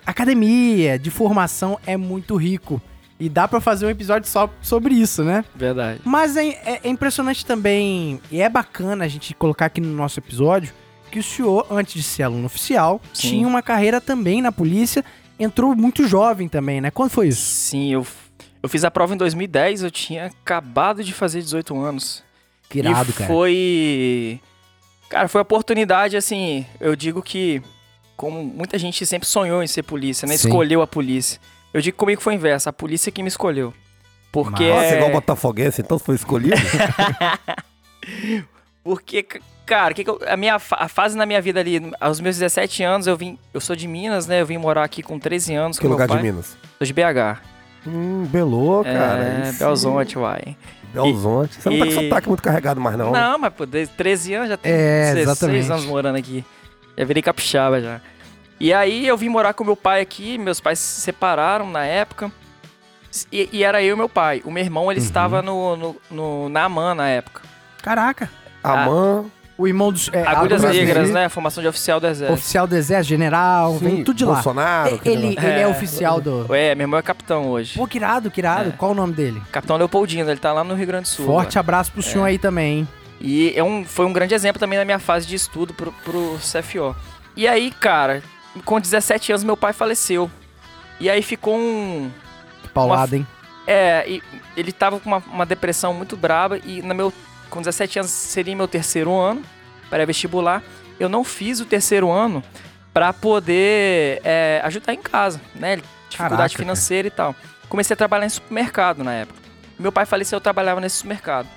[0.06, 2.80] academia, de formação é muito rico.
[3.18, 5.44] E dá pra fazer um episódio só sobre isso, né?
[5.54, 6.00] Verdade.
[6.04, 10.18] Mas é, é- é impressionante também, e é bacana a gente colocar aqui no nosso
[10.18, 10.72] episódio,
[11.10, 13.28] que o senhor, antes de ser aluno oficial, Sim.
[13.28, 15.04] tinha uma carreira também na polícia,
[15.38, 16.90] entrou muito jovem também, né?
[16.90, 17.40] Quando foi isso?
[17.40, 18.04] Sim, eu,
[18.60, 22.24] eu fiz a prova em 2010, eu tinha acabado de fazer 18 anos.
[22.68, 23.28] Que irado, e cara.
[23.32, 24.40] foi.
[25.08, 26.66] Cara, foi oportunidade, assim.
[26.80, 27.62] Eu digo que,
[28.16, 30.36] como muita gente sempre sonhou em ser polícia, né?
[30.36, 30.48] Sim.
[30.48, 31.40] Escolheu a polícia.
[31.72, 33.72] Eu digo que comigo foi o inverso, a polícia que me escolheu.
[34.32, 34.68] Porque.
[34.68, 36.56] Nossa, é- igual botafoguense, então foi escolhido?
[38.82, 39.26] Porque,
[39.64, 42.82] cara, que que eu- a minha a fase na minha vida ali, aos meus 17
[42.82, 43.38] anos, eu vim.
[43.52, 44.40] Eu sou de Minas, né?
[44.42, 45.78] Eu vim morar aqui com 13 anos.
[45.78, 46.30] que lugar meu de pai.
[46.32, 46.56] Minas?
[46.78, 47.40] Sou de BH.
[47.86, 48.26] Hum,
[48.82, 49.22] cara.
[49.22, 49.58] é, aí sim.
[49.58, 50.56] Belzonte, uai.
[50.92, 51.54] Belzonte.
[51.60, 53.10] Você não tá com e- sotaque muito carregado mais, não.
[53.10, 55.70] Não, mas pô, desde 13 anos já tem É, 16 exatamente.
[55.72, 56.44] anos morando aqui.
[56.96, 58.00] Já virei capixaba já.
[58.60, 62.30] E aí eu vim morar com meu pai aqui, meus pais se separaram na época.
[63.30, 64.42] E, e era eu e meu pai.
[64.44, 64.90] O meu irmão, Uhum.
[64.92, 67.42] ele estava no, no, no- na AMAN na época.
[67.82, 68.30] Caraca.
[68.62, 69.30] A mãe.
[69.56, 70.10] O irmão dos...
[70.12, 71.28] É, Agulhas Negras, né?
[71.28, 72.32] Formação de oficial do Exército.
[72.34, 74.34] Oficial do Exército, general, vem tudo de lá.
[74.34, 75.00] Bolsonaro.
[75.04, 75.44] Ele, lá.
[75.44, 75.68] ele é É.
[75.68, 76.52] oficial do...
[76.52, 77.78] É, meu irmão é capitão hoje.
[77.78, 78.70] Pô, que irado, que irado.
[78.70, 78.72] É.
[78.72, 79.40] Qual o nome dele?
[79.52, 81.26] Capitão Leopoldino, ele tá lá no Rio Grande do Sul.
[81.26, 81.60] Forte agora.
[81.60, 82.88] abraço pro senhor aí também, hein?
[83.26, 86.38] E é um, foi um grande exemplo também na minha fase de estudo pro, pro
[86.38, 86.94] CFO.
[87.34, 88.22] E aí, cara,
[88.66, 90.30] com 17 anos meu pai faleceu.
[91.00, 92.10] E aí ficou um,
[92.62, 93.26] Que paulada, hein?
[93.66, 94.20] É,
[94.54, 97.10] ele tava com uma, uma depressão muito braba e no meu,
[97.48, 99.42] com 17 anos seria meu terceiro ano,
[99.88, 100.62] pré-vestibular.
[101.00, 102.44] Eu não fiz o terceiro ano
[102.92, 105.76] pra poder é, ajudar em casa, né?
[106.10, 107.34] Dificuldade Caraca, financeira e tal.
[107.70, 109.40] Comecei a trabalhar em supermercado na época.
[109.78, 111.48] Meu pai faleceu, eu trabalhava nesse supermercado.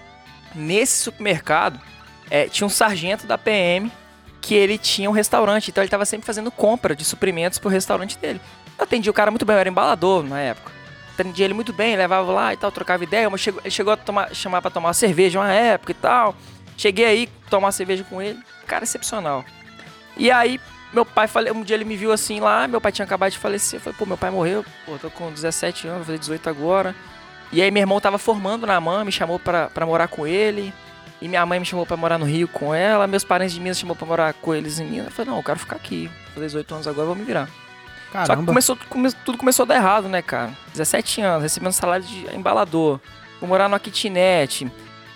[0.56, 1.80] Nesse supermercado,
[2.30, 3.92] é, tinha um sargento da PM
[4.42, 8.18] que ele tinha um restaurante, então ele tava sempre fazendo compra de suprimentos pro restaurante
[8.18, 8.40] dele.
[8.78, 10.78] Eu atendi o cara muito bem, eu era embalador na época
[11.20, 13.98] atendia ele muito bem, levava lá e tal, trocava ideia, mas chegou, ele chegou a
[13.98, 16.36] tomar, chamar pra tomar uma cerveja uma época e tal.
[16.78, 18.38] Cheguei aí, tomar uma cerveja com ele,
[18.68, 19.44] cara excepcional.
[20.16, 20.62] E aí,
[20.94, 23.40] meu pai, fale- um dia ele me viu assim lá, meu pai tinha acabado de
[23.40, 26.48] falecer, eu falei, pô, meu pai morreu, pô, tô com 17 anos, vou fazer 18
[26.52, 26.96] agora.
[27.52, 30.74] E aí meu irmão tava formando na MAN, me chamou pra, pra morar com ele.
[31.22, 33.80] E minha mãe me chamou pra morar no Rio com ela, meus parentes de Minas
[33.80, 35.06] chamou pra morar com eles em Minas.
[35.08, 36.12] Eu falei, não, eu quero ficar aqui.
[36.36, 37.48] Fazer 18 anos agora, eu vou me virar.
[37.48, 38.46] Só que Caramba.
[38.46, 40.52] começou, come- tudo começou a dar errado, né, cara?
[40.74, 43.00] 17 anos, recebendo salário de embalador.
[43.40, 44.72] Vou morar numa kitnet.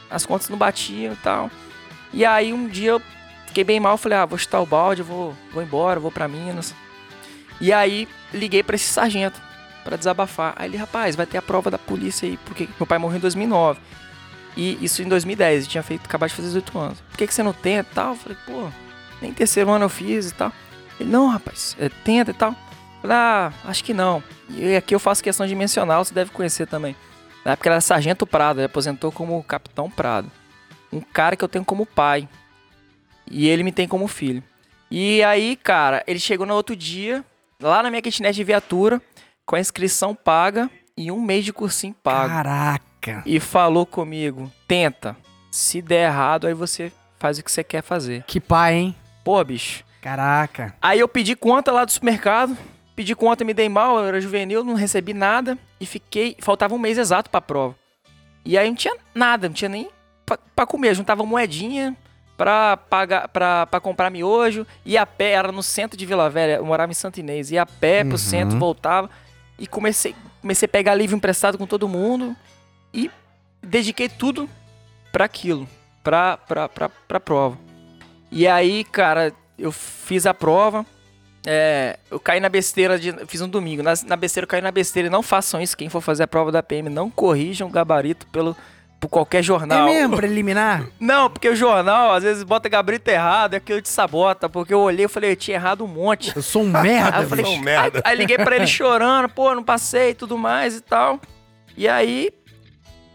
[0.09, 1.51] As contas não batiam e tal.
[2.11, 3.01] E aí um dia eu
[3.47, 6.73] fiquei bem mal, falei, ah, vou chutar o balde, vou, vou embora, vou pra Minas.
[7.61, 9.39] E aí liguei pra esse sargento
[9.83, 10.53] pra desabafar.
[10.55, 13.21] Aí ele, rapaz, vai ter a prova da polícia aí, porque meu pai morreu em
[13.21, 13.79] 2009.
[14.55, 17.01] E isso em 2010, eu tinha feito, acabado de fazer 18 anos.
[17.01, 18.09] Por que, que você não tenta e tal?
[18.09, 18.69] Eu falei, pô,
[19.21, 20.51] nem terceiro ano eu fiz e tal.
[20.99, 22.51] Ele, não, rapaz, é, tenta e tal.
[22.51, 24.21] Eu falei, ah, acho que não.
[24.49, 26.95] E aqui eu faço questão de mencionar, você deve conhecer também.
[27.45, 30.29] Na época era Sargento Prado, ele aposentou como Capitão Prado.
[30.91, 32.27] Um cara que eu tenho como pai.
[33.29, 34.43] E ele me tem como filho.
[34.89, 37.23] E aí, cara, ele chegou no outro dia,
[37.61, 39.01] lá na minha kitnet de viatura,
[39.51, 42.29] com a inscrição paga e um mês de cursinho pago.
[42.29, 43.21] Caraca.
[43.25, 45.13] E falou comigo, tenta.
[45.51, 46.89] Se der errado, aí você
[47.19, 48.23] faz o que você quer fazer.
[48.25, 48.95] Que pai, hein?
[49.25, 49.83] Pô, bicho.
[50.01, 50.73] Caraca.
[50.81, 52.57] Aí eu pedi conta lá do supermercado.
[52.95, 55.57] Pedi conta, me dei mal, eu era juvenil, não recebi nada.
[55.81, 56.37] E fiquei.
[56.39, 57.75] Faltava um mês exato pra prova.
[58.45, 59.89] E aí não tinha nada, não tinha nem
[60.25, 60.95] pra, pra comer.
[60.95, 61.93] Juntava moedinha
[62.37, 64.65] pra, pagar, pra, pra comprar miojo.
[64.85, 67.51] Ia a pé, era no centro de Vila Velha, eu morava em Santo Inês.
[67.51, 68.17] Ia a pé pro Uhum.
[68.17, 69.09] centro, voltava.
[69.61, 72.35] E comecei, comecei a pegar livro emprestado com todo mundo.
[72.91, 73.11] E
[73.61, 74.49] dediquei tudo
[75.11, 75.69] pra aquilo,
[76.03, 77.59] pra, pra, pra, pra prova.
[78.31, 80.83] E aí, cara, eu fiz a prova.
[81.45, 83.13] É, eu caí na besteira de.
[83.27, 83.83] Fiz um domingo.
[83.83, 85.11] Na, na besteira, eu caí na besteira.
[85.11, 85.77] Não façam isso.
[85.77, 88.57] Quem for fazer a prova da PM, não corrijam o gabarito pelo,
[89.01, 89.87] por qualquer jornal.
[89.87, 90.85] É mesmo, preliminar?
[90.99, 94.47] Não, porque o jornal às vezes bota gabarito errado, é que eu te sabota.
[94.47, 96.31] Porque eu olhei e falei, eu tinha errado um monte.
[96.35, 97.57] Eu sou um merda, Aí eu falei, bicho.
[97.57, 98.01] um merda.
[98.05, 101.19] Aí, aí liguei pra ele chorando, pô, não passei e tudo mais e tal.
[101.75, 102.29] E aí,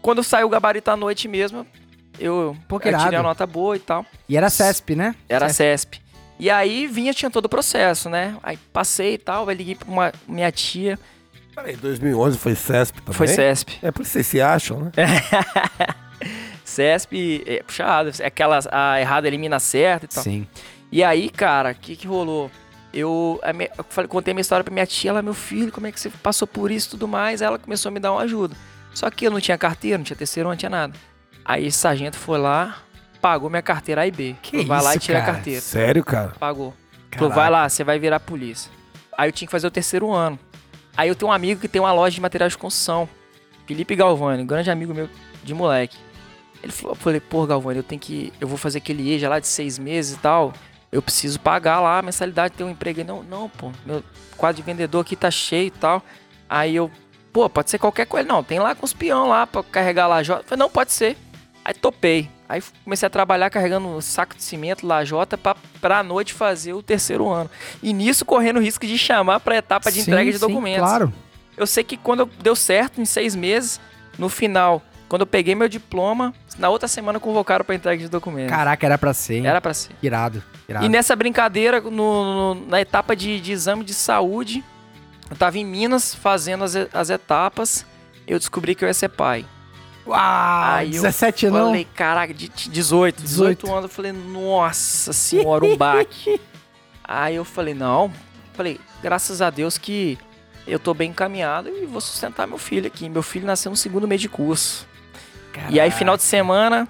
[0.01, 1.65] quando saiu o gabarito à noite mesmo,
[2.19, 4.05] eu, Pô, que eu tirei a nota boa e tal.
[4.27, 5.15] E era CESP, né?
[5.29, 5.97] Era CESP.
[5.97, 6.07] CESP.
[6.37, 8.35] E aí vinha, tinha todo o processo, né?
[8.43, 10.99] Aí passei e tal, aí liguei pra uma, minha tia,
[11.57, 13.13] Peraí, 2011 foi CESP também?
[13.17, 13.79] foi CESP.
[13.81, 14.91] É por isso que vocês se acham, né?
[16.63, 20.23] CESP, é, puxado, é aquela, a errada elimina a certa e tal.
[20.23, 20.47] Sim.
[20.91, 22.51] E aí, cara, o que que rolou?
[22.93, 25.87] Eu, a minha- eu falei, contei minha história pra minha tia, ela, meu filho, como
[25.87, 27.41] é que você passou por isso e tudo mais?
[27.41, 28.55] Aí ela começou a me dar uma ajuda.
[28.93, 30.93] Só que eu não tinha carteira, não tinha terceiro, não tinha nada.
[31.43, 32.77] Aí esse sargento foi lá,
[33.21, 34.35] pagou minha carteira A e B.
[34.41, 35.33] Que Falou, vai lá e isso, tira a cara?
[35.33, 35.61] carteira.
[35.61, 36.33] Sério, cara?
[36.39, 36.73] Pagou.
[37.15, 38.71] Falou, vai lá, você vai virar polícia.
[39.17, 40.37] Aí eu tinha que fazer o terceiro ano.
[40.97, 43.07] Aí eu tenho um amigo que tem uma loja de materiais de construção.
[43.67, 45.07] Felipe Galvani, um grande amigo meu
[45.43, 45.95] de moleque.
[46.63, 48.33] Ele falou, eu falei, pô, Galvani, eu tenho que.
[48.41, 50.53] Eu vou fazer aquele EJA lá de seis meses e tal.
[50.91, 53.01] Eu preciso pagar lá a mensalidade, ter um emprego.
[53.01, 54.03] Ele, não, não, pô, meu
[54.35, 56.01] quadro de vendedor aqui tá cheio e tal.
[56.49, 56.89] Aí eu,
[57.31, 58.27] pô, pode ser qualquer coisa.
[58.27, 60.41] Não, tem lá com os peão lá pra carregar lajota.
[60.41, 61.15] Eu falei, não, pode ser.
[61.67, 62.29] Aí topei.
[62.47, 66.81] Aí comecei a trabalhar carregando um saco de cimento, lajota, pra, pra noite fazer o
[66.81, 67.51] terceiro ano.
[67.83, 70.79] E nisso correndo o risco de chamar pra etapa de Sim, entrega de sim, documentos.
[70.87, 71.13] Claro.
[71.57, 73.81] Eu sei que quando eu- deu certo, em seis meses,
[74.17, 78.55] no final, quando eu peguei meu diploma, na outra semana convocaram pra entrega de documentos.
[78.55, 79.47] Caraca, era pra ser, hein?
[79.47, 79.91] Era pra ser.
[80.01, 80.85] Irado, irado.
[80.85, 84.63] E nessa brincadeira, no- no- na etapa de, de exame de saúde,
[85.29, 87.85] eu tava em Minas fazendo as, as etapas,
[88.25, 89.45] eu descobri que eu ia ser pai.
[90.07, 91.67] Uau, Aí eu 17 não?
[91.67, 93.71] Falei, caraca, de, de 18, 18, 18.
[93.71, 96.39] anos, eu falei, nossa senhora, um baque.
[97.03, 98.11] Aí eu falei, não,
[98.53, 100.17] falei, graças a Deus que
[100.67, 103.07] eu tô bem encaminhado e vou sustentar meu filho aqui.
[103.07, 104.85] Meu filho nasceu no segundo mês de curso.
[105.69, 106.87] E aí, final de semana,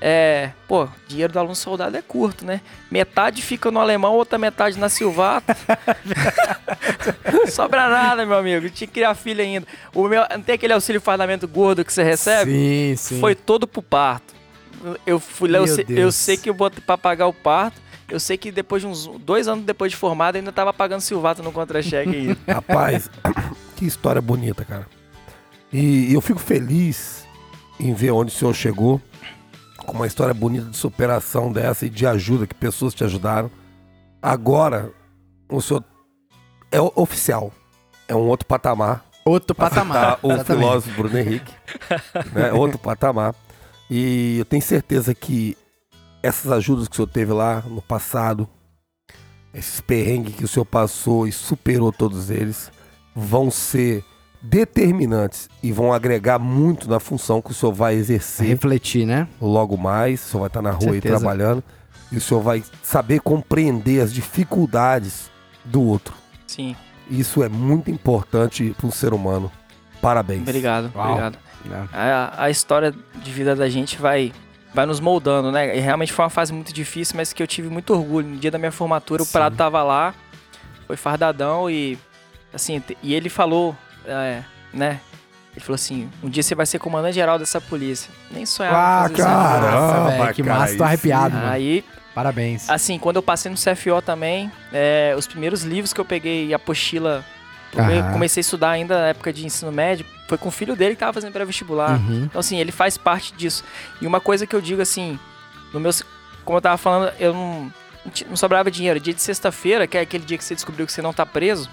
[0.00, 0.50] é.
[0.68, 2.60] Pô, dinheiro do aluno soldado é curto, né?
[2.90, 5.56] Metade fica no alemão, outra metade na Silvata.
[7.48, 8.68] Sobra nada, meu amigo.
[8.68, 9.66] Tinha que criar filho ainda.
[9.94, 12.50] O meu, não tem aquele auxílio fardamento gordo que você recebe?
[12.50, 13.20] Sim, sim.
[13.20, 14.34] Foi todo pro parto.
[15.06, 17.80] Eu fui lá, eu eu sei que eu botei pra pagar o parto.
[18.08, 21.42] Eu sei que depois de uns dois anos depois de formado, ainda tava pagando Silvato
[21.42, 22.36] no contra-cheque aí.
[22.46, 23.10] Rapaz,
[23.74, 24.86] que história bonita, cara.
[25.72, 27.26] E eu fico feliz
[27.80, 29.00] em ver onde o senhor chegou,
[29.86, 33.50] com uma história bonita de superação dessa e de ajuda, que pessoas te ajudaram.
[34.20, 34.92] Agora,
[35.48, 35.84] o senhor
[36.70, 37.52] é oficial.
[38.08, 39.04] É um outro patamar.
[39.24, 40.18] Outro patamar.
[40.22, 40.64] o Exatamente.
[40.64, 41.52] filósofo Bruno Henrique.
[42.32, 42.52] né?
[42.54, 43.34] Outro patamar.
[43.90, 45.56] E eu tenho certeza que
[46.22, 48.48] essas ajudas que o senhor teve lá no passado,
[49.54, 52.70] esses perrengues que o senhor passou e superou todos eles,
[53.14, 54.04] vão ser
[54.48, 59.26] determinantes e vão agregar muito na função que o senhor vai exercer Refletir, né?
[59.40, 60.24] logo mais.
[60.24, 61.62] O senhor vai estar na rua aí trabalhando
[62.10, 65.30] e o senhor vai saber compreender as dificuldades
[65.64, 66.14] do outro.
[66.46, 66.76] Sim,
[67.10, 69.50] Isso é muito importante para um ser humano.
[70.00, 70.42] Parabéns.
[70.42, 71.08] obrigado, Uau.
[71.08, 71.38] obrigado.
[71.92, 71.98] É.
[71.98, 74.32] A, a história de vida da gente vai
[74.72, 75.74] vai nos moldando, né?
[75.76, 78.28] E realmente foi uma fase muito difícil, mas que eu tive muito orgulho.
[78.28, 79.32] No dia da minha formatura, o Sim.
[79.32, 80.14] Prado tava lá,
[80.86, 81.98] foi fardadão e
[82.52, 83.74] assim, e ele falou,
[84.06, 85.00] é, né?
[85.52, 88.10] Ele falou assim: um dia você vai ser comandante geral dessa polícia.
[88.30, 89.70] Nem sonhava Ah, cara.
[89.70, 91.48] Caramba, velho, que cara, massa, tô aí arrepiado, mano.
[91.48, 91.84] Aí,
[92.14, 92.68] Parabéns.
[92.68, 97.24] assim, quando eu passei no CFO também, é, os primeiros livros que eu peguei, apostila,
[97.74, 100.94] eu comecei a estudar ainda na época de ensino médio, foi com o filho dele
[100.94, 101.98] que tava fazendo pré-vestibular.
[102.00, 102.24] Uhum.
[102.24, 103.64] Então, assim, ele faz parte disso.
[104.00, 105.18] E uma coisa que eu digo, assim,
[105.72, 105.90] no meu,
[106.44, 107.72] como eu tava falando, eu não,
[108.28, 108.98] não sobrava dinheiro.
[109.00, 111.70] Dia de sexta-feira, que é aquele dia que você descobriu que você não tá preso,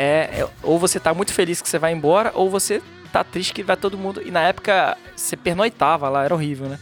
[0.00, 2.80] é, é- ou você tá muito feliz que você vai embora, ou você
[3.12, 4.22] tá triste que vai todo mundo.
[4.24, 6.78] E na época, você pernoitava lá, era horrível, né?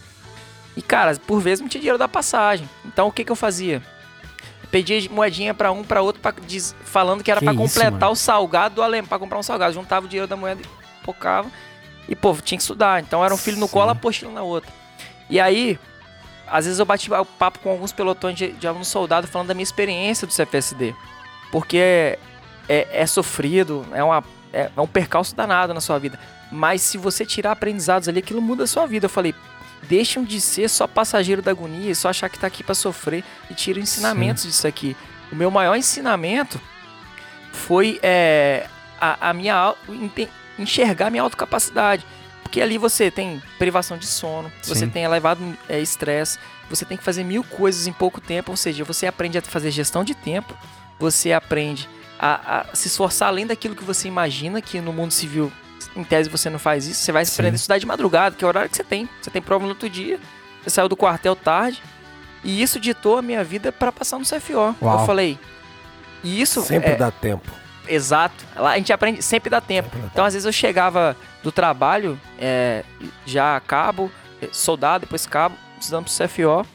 [0.77, 2.69] E, cara, por vezes não tinha dinheiro da passagem.
[2.85, 3.83] Então, o que que eu fazia?
[4.71, 8.13] Pedia moedinha pra um, pra outro, pra, diz- falando que era isso, completar mano?
[8.13, 9.73] o salgado do alemão, pra comprar um salgado.
[9.73, 11.51] Juntava o dinheiro da moeda e pocava.
[12.09, 13.01] E, pô, tinha que estudar.
[13.01, 13.73] Então era um filho no Sim.
[13.73, 14.71] colo, apostila na outra.
[15.31, 15.79] E aí,
[16.47, 19.55] às vezes eu bati o papo com alguns pelotões de, de alunos soldados falando da
[19.55, 20.95] minha experiência do CFSD.
[21.51, 22.19] Porque
[22.69, 26.19] é, é, é sofrido, é, uma, é, é um percalço danado na sua vida.
[26.51, 29.07] Mas se você tirar aprendizados ali, aquilo muda a sua vida.
[29.07, 29.35] Eu falei,
[29.83, 33.25] deixam de ser só passageiro da agonia e só achar que tá aqui pra sofrer
[33.51, 34.97] e tira ensinamentos disso aqui.
[35.31, 36.61] O meu maior ensinamento
[37.53, 38.67] foi é,
[39.01, 39.75] a, a minha
[40.59, 42.05] enxergar minha autocapacidade.
[42.43, 44.89] Porque ali você tem privação de sono, você Sim.
[44.89, 46.39] tem elevado é, estresse,
[46.71, 49.73] você tem que fazer mil coisas em pouco tempo, ou seja, você aprende a fazer
[49.73, 50.57] gestão de tempo,
[50.99, 51.89] você aprende
[52.19, 55.53] a, a se esforçar além daquilo que você imagina que no mundo civil,
[55.95, 57.33] em tese, você não faz isso, você vai Sim.
[57.35, 59.09] aprender a estudar de madrugada, que é o horário que você tem.
[59.21, 60.19] Você tem prova no outro dia,
[60.63, 61.83] você saiu do quartel tarde,
[62.43, 64.75] e isso ditou a minha vida para passar no CFO.
[64.81, 65.01] Uau.
[65.01, 65.39] Eu falei,
[66.23, 67.51] e isso Sempre é, dá tempo.
[67.89, 68.45] Exato.
[68.57, 69.89] Lá a gente aprende, sempre dá tempo.
[69.89, 72.85] Sempre dá Então, às vezes, eu chegava do trabalho, é,
[73.25, 74.11] já cabo,
[74.43, 76.67] eh, soldado, depois cabo, estudando pro CFO.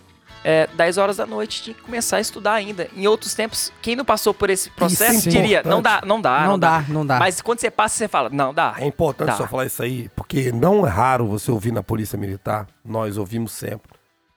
[0.44, 2.88] É, 10 horas da noite tinha que começar a estudar ainda.
[2.96, 6.42] Em outros tempos, quem não passou por esse processo é diria, não dá, não dá,
[6.48, 7.20] não, dá, não dá.
[7.20, 8.76] Mas quando você passa, você fala, não dá.
[8.78, 9.38] É importante Tá.
[9.38, 13.52] só falar isso aí, porque não é raro você ouvir na Polícia Militar, nós ouvimos
[13.52, 13.92] sempre.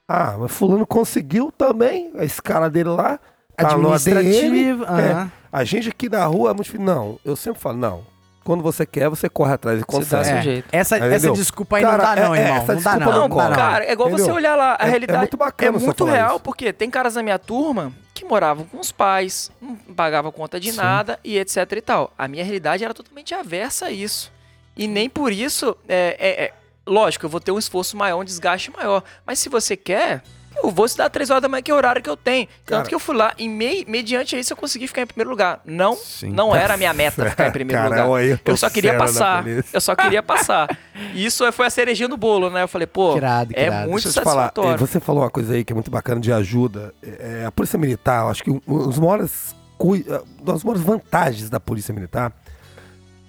[0.07, 3.19] Ah, mas fulano conseguiu também, a escala dele lá,
[3.57, 4.19] tá no ADM.
[4.19, 4.85] Administrativo.
[4.85, 6.85] É, a gente aqui na rua é muito difícil.
[6.85, 8.05] Não, eu sempre falo, não.
[8.45, 10.23] Quando você quer, você corre atrás e Você consegue.
[10.31, 10.69] dá É, jeito.
[10.71, 11.17] Essa, Entendeu?
[11.17, 12.57] essa desculpa aí Cara, não dá, não, é- é, irmão.
[12.63, 13.07] essa não dá, não.
[13.13, 13.57] Não, Não, dá, não.
[13.57, 14.35] cara, é igual você Entendeu?
[14.37, 16.41] olhar lá, a É- é realidade muito bacana é você muito falar real, isso.
[16.41, 20.71] porque tem caras da minha turma que moravam com os pais, não pagavam conta de
[20.73, 20.77] Sim.
[20.77, 22.13] nada e etc e tal.
[22.19, 24.31] A minha realidade era totalmente aversa a isso.
[24.77, 26.53] E nem por isso, é, é- é-
[26.87, 29.03] lógico, eu vou ter um esforço maior, um desgaste maior.
[29.27, 30.23] Mas se você quer,
[30.63, 32.47] eu vou estudar três horas da manhã, que é o horário que eu tenho.
[32.65, 32.89] Tanto Cara.
[32.89, 35.61] que eu fui lá e mei- mediante isso eu consegui ficar em primeiro lugar.
[35.65, 36.31] Não, Sim.
[36.31, 38.25] não era a minha meta ficar em primeiro Cara, lugar.
[38.25, 39.45] eu Eu só queria na passar.
[39.73, 40.79] Eu só queria passar.
[41.13, 42.63] E isso foi a cerejinha no bolo, né?
[42.63, 43.91] Eu falei, pô, Que irado, que é irado.
[43.91, 44.75] muito Deixa falar, satisfatório.
[44.75, 46.95] eh, você falou uma coisa aí que é muito bacana de ajuda.
[47.03, 49.55] É, a Polícia Militar, eu acho que os maiores,
[50.09, 52.33] eh, das maiores vantagens da Polícia Militar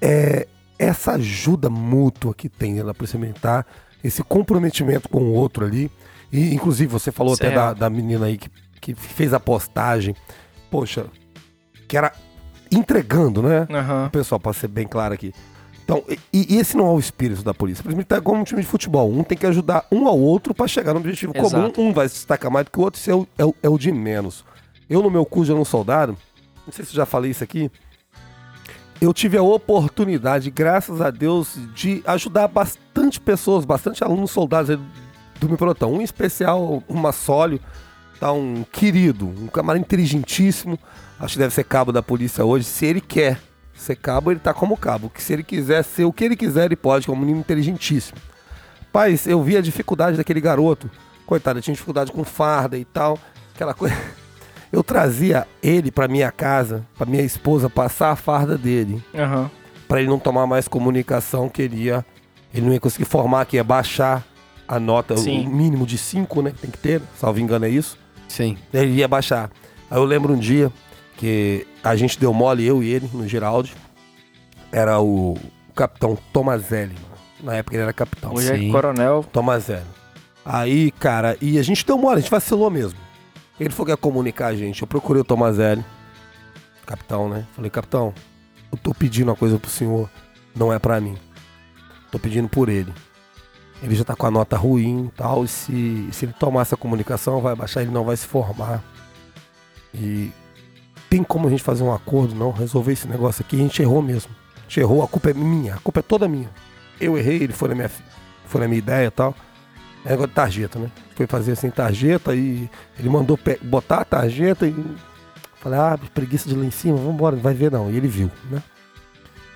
[0.02, 0.48] é
[0.78, 3.66] essa ajuda mútua que tem da Polícia Militar,
[4.04, 5.90] esse comprometimento com o outro ali.
[6.32, 8.50] E, inclusive, você falou Isso até da, da menina aí que,
[8.82, 10.16] que fez a postagem.
[10.70, 11.06] Poxa,
[11.88, 12.12] que era
[12.72, 13.68] entregando, né?
[13.70, 14.10] Aham.
[14.10, 15.34] Pessoal, para ser bem claro aqui.
[15.84, 16.04] Então,
[16.34, 17.82] e, e esse não é o espírito da polícia.
[17.82, 19.12] A polícia militar é como um time de futebol.
[19.12, 21.72] Um tem que ajudar um ao outro para chegar no objetivo Exato.
[21.72, 21.90] comum.
[21.90, 23.70] Um vai se destacar mais do que o outro, isso é o, é o, é
[23.70, 24.44] o de menos.
[24.90, 26.18] Eu, no meu curso de aluno soldado,
[26.66, 27.72] não sei se eu já falei isso aqui,
[29.00, 34.80] eu tive a oportunidade, graças a Deus, de ajudar bastante pessoas, bastante alunos soldados aí
[35.40, 35.94] do meu pelotão.
[35.94, 37.60] Um em especial, um massólio,
[38.20, 40.80] tá um querido, um camarada inteligentíssimo.
[41.20, 42.66] Acho que deve ser cabo da polícia hoje.
[42.66, 43.40] Se ele quer
[43.74, 45.10] ser cabo, ele tá como cabo.
[45.10, 48.18] Que se ele quiser ser o que ele quiser, ele pode, como um menino inteligentíssimo.
[48.92, 50.90] Paz, eu vi a dificuldade daquele garoto.
[51.26, 53.20] Coitado, tinha dificuldade com farda e tal.
[53.54, 53.96] Aquela coisa.
[54.72, 59.02] Eu trazia ele pra minha casa, pra minha esposa passar a farda dele.
[59.14, 59.50] Aham.
[59.88, 62.06] Pra ele não tomar mais comunicação que ele ia.
[62.54, 64.26] Ele não ia conseguir formar, que ia baixar
[64.68, 65.48] a nota, Sim.
[65.48, 66.52] o mínimo de 5, né?
[66.52, 67.98] que Tem que ter, salvo engano é isso.
[68.28, 68.58] Sim.
[68.74, 69.52] Ele ia baixar.
[69.90, 70.72] Aí eu lembro um dia
[71.18, 73.74] que a gente deu mole, eu e ele, no Geraldi.
[74.72, 75.38] Era o,
[75.76, 76.94] capitão Tomazelli.
[76.94, 77.16] mano.
[77.44, 78.34] Na época ele era capitão.
[78.34, 79.24] Hoje é coronel.
[79.32, 79.86] Tomazelli.
[80.44, 82.98] Aí, cara, e a gente deu mole, a gente vacilou mesmo.
[83.60, 84.82] Ele falou que ia comunicar a gente.
[84.82, 85.84] Eu procurei o Tomazelli,
[86.86, 87.46] capitão, né?
[87.56, 88.14] Falei, capitão,
[88.72, 90.10] eu tô pedindo uma coisa pro senhor,
[90.56, 91.18] não é pra mim.
[92.12, 92.94] Tô pedindo por ele.
[93.84, 97.42] Ele já tá com a nota ruim tal, e se, se ele tomar essa comunicação,
[97.42, 98.84] vai baixar, ele não vai se formar.
[99.94, 100.32] E
[101.10, 102.52] tem como a gente fazer um acordo, não?
[102.52, 104.32] Resolver esse negócio aqui, a gente errou mesmo.
[104.58, 106.50] A gente errou, a culpa é minha, a culpa é toda minha.
[107.00, 107.92] Eu errei, ele foi na minha,
[108.46, 109.36] foi na minha ideia e tal.
[110.04, 110.92] É negócio de tarjeta, né?
[111.16, 114.76] Foi fazer assim, tarjeta e ele mandou botar a tarjeta e.
[115.56, 117.90] Falei, ah, preguiça de lá em cima, vambora, vai ver não.
[117.90, 118.62] E ele viu, né?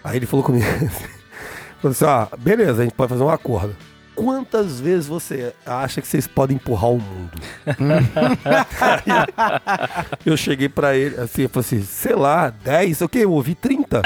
[0.04, 0.66] Aí ele falou comigo
[1.80, 3.76] falou assim, ó, beleza, a gente pode fazer um acordo.
[4.20, 7.32] Quantas vezes você acha que vocês podem empurrar o mundo?
[10.26, 13.20] Eu cheguei pra ele, assim, eu falei assim, sei lá, 10, o quê?
[13.20, 14.02] Eu ouvi 30.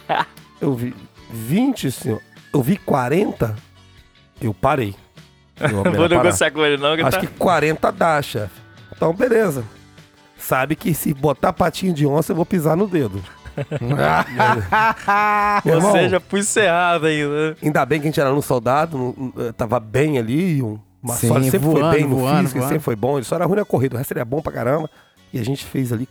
[0.60, 0.94] Eu vi
[1.30, 2.20] 20, senhor.
[2.52, 3.56] Eu vi 40.
[4.42, 4.94] Eu parei.
[5.58, 7.20] Eu Não vou negociar com ele, não, que Acho tá...
[7.20, 8.60] que 40 dá, chefe.
[8.94, 9.64] Então, beleza.
[10.36, 13.24] Sabe que se botar patinho de onça, eu vou pisar no dedo.
[15.74, 17.56] Ou seja, fui encerrado ainda.
[17.62, 20.62] ainda bem que a gente era um soldado, não- tava bem ali.
[20.62, 22.68] Um, uma Sim, sorte sempre voando, foi bem no voando, físico, ele voando.
[22.72, 23.16] sempre foi bom.
[23.18, 24.90] Ele só era ruim na corrida, o resto ele é bom pra caramba.
[25.32, 26.08] E a gente fez ali,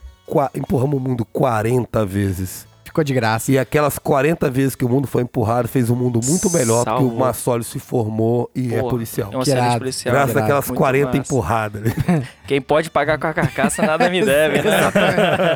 [0.55, 2.65] empurramos o mundo 40 vezes.
[2.95, 3.51] Ficou de graça.
[3.51, 7.03] E aquelas 40 vezes que o mundo foi empurrado, fez um mundo muito melhor, porque
[7.03, 7.19] o Salvou.
[7.19, 9.31] Massólio se formou e é Pô, policial.
[9.33, 9.79] É um Que excelente irado.
[9.79, 10.13] policial.
[10.15, 10.45] Graças irado.
[10.45, 11.17] àquelas Muito 40 massa.
[11.17, 11.93] empurradas.
[12.47, 14.79] Quem pode pagar com a carcaça nada me deve, né?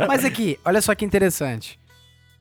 [0.05, 1.79] Mas aqui, olha só que interessante.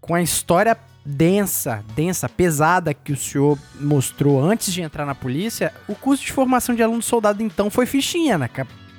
[0.01, 0.77] Com a história
[1.07, 6.33] densa, densa, pesada que o senhor mostrou antes de entrar na polícia, o curso de
[6.33, 8.51] formação de aluno soldado então foi fichinha, né?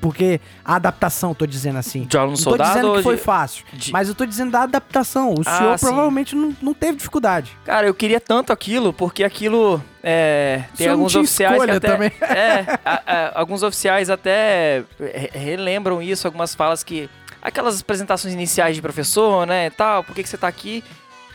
[0.01, 2.07] Porque a adaptação, tô dizendo assim.
[2.13, 5.33] Aluno não tô dizendo que foi de- fácil, de- mas eu tô dizendo da adaptação.
[5.33, 5.85] O Ah, senhor sim.
[5.87, 7.51] provavelmente não, não teve dificuldade.
[7.65, 9.83] Cara, eu queria tanto aquilo, porque aquilo.
[10.01, 11.79] É, tem alguns oficiais que até.
[11.91, 12.11] também.
[12.21, 17.09] É, a- a- alguns oficiais até re- relembram isso, algumas falas que.
[17.41, 19.67] Aquelas apresentações iniciais de professor, né?
[19.67, 20.83] e Tal, por que, que você tá aqui?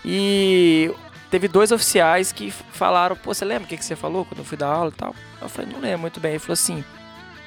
[0.05, 0.91] E
[1.31, 4.45] teve dois oficiais que falaram, pô, você lembra o que, que você falou quando eu
[4.45, 5.15] fui dar aula e tal?
[5.41, 6.33] Eu falei, não lembro muito bem.
[6.33, 6.85] Ele falou assim,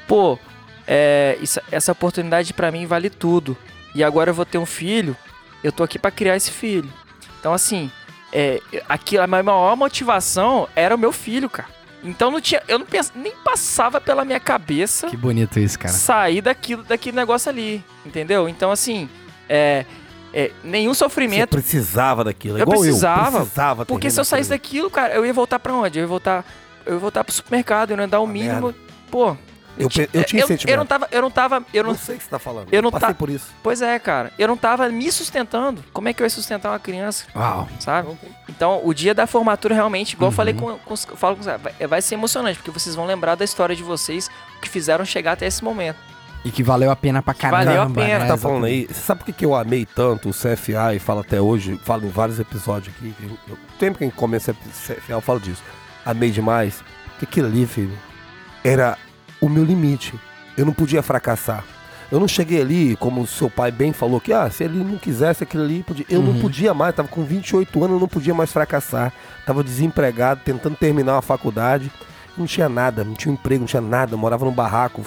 [0.07, 0.39] pô,
[0.87, 3.57] é, isso- essa oportunidade pra mim vale tudo.
[3.93, 5.15] E agora eu vou ter um filho,
[5.63, 6.89] eu tô aqui pra criar esse filho.
[7.39, 7.91] Então, assim,
[8.31, 11.69] é, aqui, a minha maior motivação era o meu filho, cara.
[12.03, 15.93] Então não tinha, eu não pens, nem passava pela minha cabeça Que bonito isso, cara.
[15.93, 18.47] sair daquilo, daquele negócio ali, entendeu?
[18.47, 19.09] Então assim,
[19.49, 19.83] é,
[20.31, 22.59] é, nenhum Você sofrimento, precisava daquilo.
[22.59, 23.41] Eu igual precisava, eu.
[23.41, 24.83] Precisava porque se eu saísse aquilo.
[24.83, 25.97] daquilo, cara, eu ia voltar pra onde?
[25.97, 26.45] Eu ia voltar,
[26.85, 28.73] eu ia voltar pro supermercado, eu não ia dar o mínimo,
[29.09, 29.35] pô.
[29.77, 30.69] Eu, eu tinha eu, sentimento.
[30.73, 32.67] eu não tava, eu não tava, eu não não, sei o que você tá falando.
[32.71, 33.47] eu não Passei tá- por isso.
[33.61, 35.83] pois é, cara, eu não tava me sustentando.
[35.93, 37.67] Como é que eu ia sustentar uma criança, Uau.
[37.79, 38.17] sabe?
[38.49, 40.77] Então, o dia da formatura realmente, igual eu falei Uhum.
[40.79, 43.75] com, com falo com os, vai, vai ser emocionante, porque vocês vão lembrar da história
[43.75, 44.29] de vocês
[44.61, 45.97] que fizeram chegar até esse momento.
[46.45, 47.65] E que valeu a pena pra caramba.
[47.65, 48.07] valeu a pena.
[48.19, 48.19] né?
[48.21, 50.99] Você tá falando aí, você sabe por que, que eu amei tanto o CFA e
[50.99, 54.15] falo até hoje, falo em vários episódios aqui, que eu, eu- sempre que a gente
[54.15, 55.61] começa CFA eu falo disso.
[56.05, 57.97] Amei demais, porque aquilo ali, filho,
[58.63, 58.97] era
[59.41, 60.13] o meu limite.
[60.57, 61.63] Eu não podia fracassar.
[62.11, 64.97] Eu não cheguei ali, como o seu pai bem falou, que ah, se ele não
[64.97, 66.05] quisesse aquilo ali, podia.
[66.09, 66.39] eu não Uhum.
[66.39, 69.11] podia mais, tava com 28 anos, eu não podia mais fracassar.
[69.45, 71.91] Tava desempregado, tentando terminar a faculdade.
[72.37, 74.13] Não tinha nada, não tinha emprego, não tinha nada.
[74.13, 75.03] Eu morava num barraco,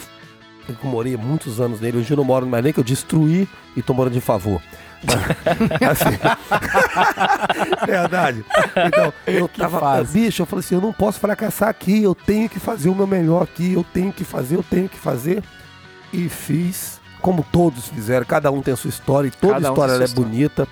[0.69, 1.97] eu morei há muitos anos nele.
[1.97, 4.61] Hoje eu não moro mais nem que eu destruí e tô morando de favor.
[5.89, 6.17] assim.
[7.85, 8.45] Verdade.
[8.87, 9.79] Então, eu tava.
[9.79, 10.19] fase.
[10.19, 13.07] Bicho, eu falei assim: eu não posso fracassar aqui, eu tenho que fazer o meu
[13.07, 15.43] melhor aqui, eu tenho que fazer, eu tenho que fazer.
[16.13, 19.73] E fiz, como todos fizeram, cada um tem a sua história e toda Cada um
[19.73, 20.29] história é história.
[20.29, 20.67] bonita.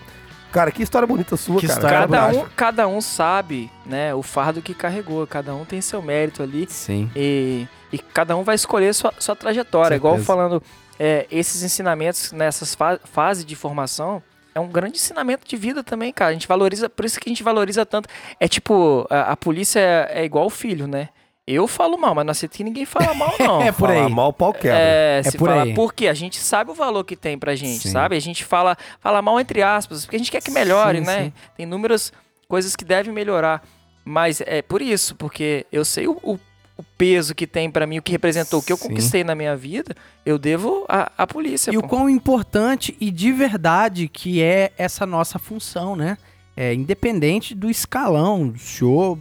[0.51, 1.79] Cara, que história bonita sua, Que cara.
[1.79, 6.01] história Cada um, cada um sabe, né, o fardo que carregou, cada um tem seu
[6.01, 7.07] mérito ali Sim.
[7.15, 9.95] e, e cada um vai escolher sua, sua trajetória.
[9.95, 10.61] Igual falando,
[10.99, 14.21] é, esses ensinamentos nessas fa fases de formação
[14.53, 16.31] é um grande ensinamento de vida também, cara.
[16.31, 18.09] A gente valoriza, por isso que a gente valoriza tanto.
[18.39, 21.09] É tipo, a, a polícia é, é igual o filho, né?
[21.47, 23.61] Eu falo mal, mas não aceito que ninguém fala mal, não.
[23.61, 24.11] É por Falar aí.
[24.13, 24.77] mal, o pau quebra.
[24.77, 25.73] É, É por fala, aí.
[25.73, 27.91] porque a gente sabe o valor que tem pra gente, Sim.
[27.91, 28.15] sabe?
[28.15, 31.23] A gente fala, fala mal entre aspas, porque a gente quer que melhore, Sim, né?
[31.25, 31.33] sim.
[31.57, 32.11] Tem inúmeras
[32.47, 33.63] coisas que devem melhorar.
[34.05, 36.39] Mas é por isso, porque eu sei o, o-
[36.79, 38.87] o peso que tem pra mim, o que representou, o que eu Sim.
[38.87, 39.93] conquistei na minha vida,
[40.25, 41.71] eu devo à, polícia.
[41.71, 41.89] E o pô.
[41.89, 46.17] quão importante e de verdade que é essa nossa função, né?
[46.55, 49.19] É, independente do escalão, o senhor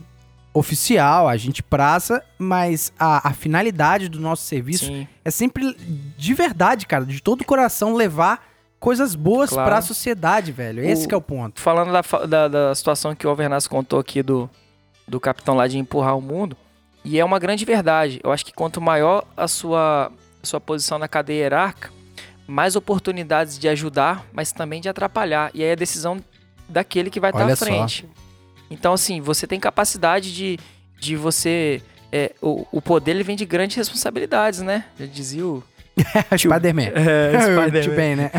[0.55, 5.07] oficial, a gente praça, mas a, a finalidade do nosso serviço Sim.
[5.25, 5.77] é sempre
[6.17, 8.47] de verdade, cara, de todo o coração levar
[8.81, 9.69] coisas boas Claro.
[9.69, 10.83] pra sociedade, velho.
[10.85, 11.61] Esse O- que é o ponto.
[11.61, 14.49] Falando da, da, da situação que o Alvernaz contou aqui do,
[15.07, 16.57] do capitão lá de empurrar o mundo,
[17.09, 18.21] e é uma grande verdade.
[18.23, 21.91] Eu acho que quanto maior a sua, a sua posição na cadeia hierárquica,
[22.47, 25.51] mais oportunidades de ajudar, mas também de atrapalhar.
[25.55, 26.23] E aí a decisão
[26.69, 27.65] daquele que vai estar Olha à só.
[27.65, 28.07] frente.
[28.71, 30.59] Então, assim, você tem capacidade de,
[31.01, 31.81] de você.
[32.13, 34.85] é, o, o poder ele vem de grandes responsabilidades, né?
[34.99, 35.65] Já dizia o.
[36.37, 36.93] Spider-Man.
[36.95, 38.31] É, bem, né?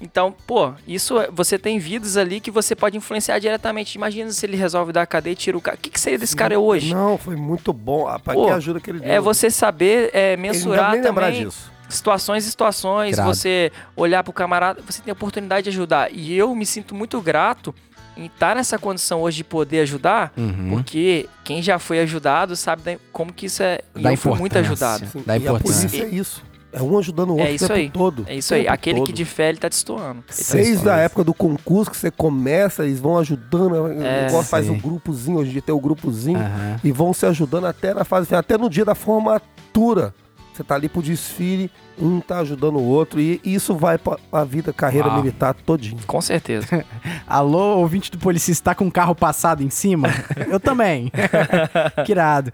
[0.00, 3.96] Então, pô, isso é- você tem vidas ali que você pode influenciar diretamente.
[3.96, 5.76] Imagina se ele resolve dar a cadeia e tira o cara.
[5.76, 6.94] O que, que seria desse cara hoje?
[6.94, 8.06] Não, foi muito bom.
[8.06, 9.10] Ah, Pra Pô, que ajuda que ele deu.
[9.10, 11.72] É você saber é, Ele não mensurar deve nem lembrar também disso.
[11.88, 13.28] situações e situações, Irado.
[13.34, 16.12] você olhar pro camarada, você tem a oportunidade de ajudar.
[16.12, 17.74] E eu me sinto muito grato
[18.16, 20.70] em estar nessa condição hoje de poder ajudar, Uhum.
[20.70, 23.80] porque quem já foi ajudado sabe como que isso é.
[23.96, 24.70] E Da eu fui muito importância.
[24.96, 25.06] ajudado.
[25.12, 25.88] Sim, Da e a importância.
[25.88, 26.42] polícia é isso.
[26.70, 27.90] É um ajudando o outro É isso o tempo aí.
[27.90, 28.24] todo.
[28.28, 28.68] É isso aí.
[28.68, 29.06] Aquele todo.
[29.06, 30.22] que de fé ele tá destoando.
[30.28, 30.90] Ele tá Desde destoando.
[30.90, 33.90] a época do concurso que você começa, eles vão ajudando.
[34.02, 36.38] É, igual faz um grupozinho, hoje em dia tem o grupozinho.
[36.38, 36.76] Aham.
[36.84, 40.14] E vão se ajudando até na fase final, até no dia da formatura.
[40.52, 43.20] Você tá ali pro desfile, um tá ajudando o outro.
[43.20, 45.18] E isso vai pra, pra vida, carreira Uau.
[45.18, 46.00] militar todinho.
[46.04, 46.84] Com certeza.
[47.26, 50.08] Alô, ouvinte do policista, tá com um carro passado em cima?
[50.50, 51.12] Eu também.
[52.04, 52.52] que irado.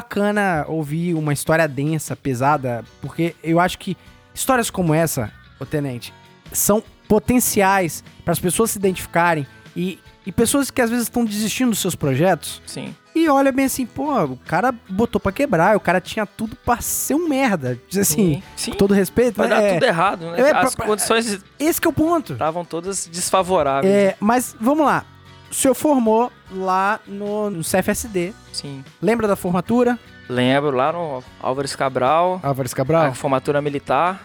[0.00, 3.96] Bacana ouvir uma história densa, pesada, porque eu acho que
[4.34, 6.12] histórias como essa, ô tenente,
[6.52, 11.70] são potenciais para as pessoas se identificarem e, e pessoas que às vezes estão desistindo
[11.70, 12.94] dos seus projetos Sim.
[13.14, 16.78] e olha bem assim, pô, o cara botou pra quebrar, o cara tinha tudo pra
[16.82, 17.80] ser um merda.
[17.88, 18.72] Diz assim, Sim.
[18.72, 19.54] com todo respeito, Vai né?
[19.56, 20.40] dar É, tudo errado, né?
[20.42, 22.34] É, As pra- condições esse que é o ponto.
[22.34, 23.90] estavam todas desfavoráveis.
[23.90, 25.06] É, mas vamos lá.
[25.50, 28.32] O senhor formou lá no, no CFSD.
[28.52, 28.84] Sim.
[29.00, 29.98] Lembra da formatura?
[30.28, 33.14] Lembro lá no Álvares Cabral, Álvares a Cabral?
[33.14, 34.20] formatura militar.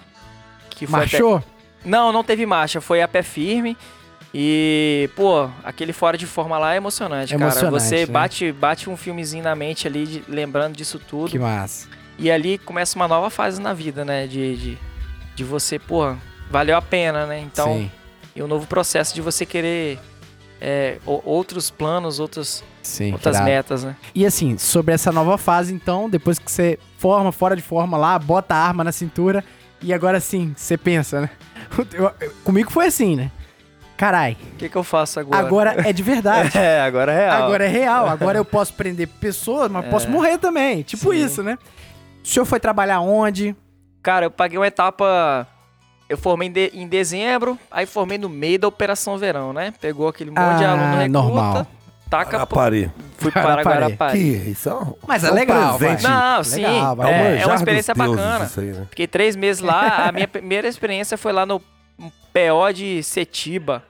[0.69, 1.43] Que foi até- Marchou?
[1.85, 3.77] Não, não teve marcha, foi a pé firme.
[4.33, 7.43] E, pô, aquele fora de forma lá é emocionante, cara.
[7.51, 8.05] Emocionante, Você né?
[8.05, 11.29] bate, bate um filmezinho na mente ali, de- lembrando disso tudo.
[11.29, 11.87] Que massa.
[12.17, 14.25] E ali começa uma nova fase na vida, né?
[14.27, 14.77] De, de,
[15.35, 16.15] de você, pô,
[16.49, 17.39] valeu a pena, né?
[17.41, 17.91] Então, sim,
[18.35, 19.99] e um novo processo de você querer
[20.61, 23.11] é, outros planos, outros, sim.
[23.11, 23.49] outras irado.
[23.49, 23.95] metas, né?
[24.13, 28.17] E assim, sobre essa nova fase, então, depois que você forma, fora de forma lá,
[28.19, 29.43] bota a arma na cintura,
[29.81, 31.29] e agora sim, você pensa, né?
[32.45, 33.31] Comigo foi assim, né?
[33.97, 35.45] Carai, O que, que eu faço agora?
[35.45, 36.51] agora é de verdade.
[36.57, 37.43] É, agora é real.
[37.43, 40.81] Agora é real, agora eu posso prender pessoas, mas posso morrer também.
[40.81, 41.23] Tipo Sim.
[41.23, 41.57] isso, né?
[42.23, 43.55] O senhor foi trabalhar onde?
[44.01, 45.47] Cara, eu paguei uma etapa.
[46.11, 49.73] Eu formei em, de- em dezembro, aí formei no meio da Operação Verão, né?
[49.79, 51.67] Pegou aquele monte de Ah, aluno recruta, normal.
[52.09, 52.31] taca.
[52.37, 52.91] Guarapari.
[53.17, 54.19] Fui para Guarapari.
[54.19, 56.01] Que isso é um, Mas é um legal, presente.
[56.03, 56.11] vai.
[56.11, 56.65] Não, sim.
[56.65, 57.11] Legal, vai.
[57.13, 58.51] É é, é uma experiência bacana.
[58.57, 58.87] Aí, né?
[58.89, 60.07] Fiquei três meses lá.
[60.07, 61.61] A minha primeira experiência foi lá no
[61.99, 63.81] PO de Setiba.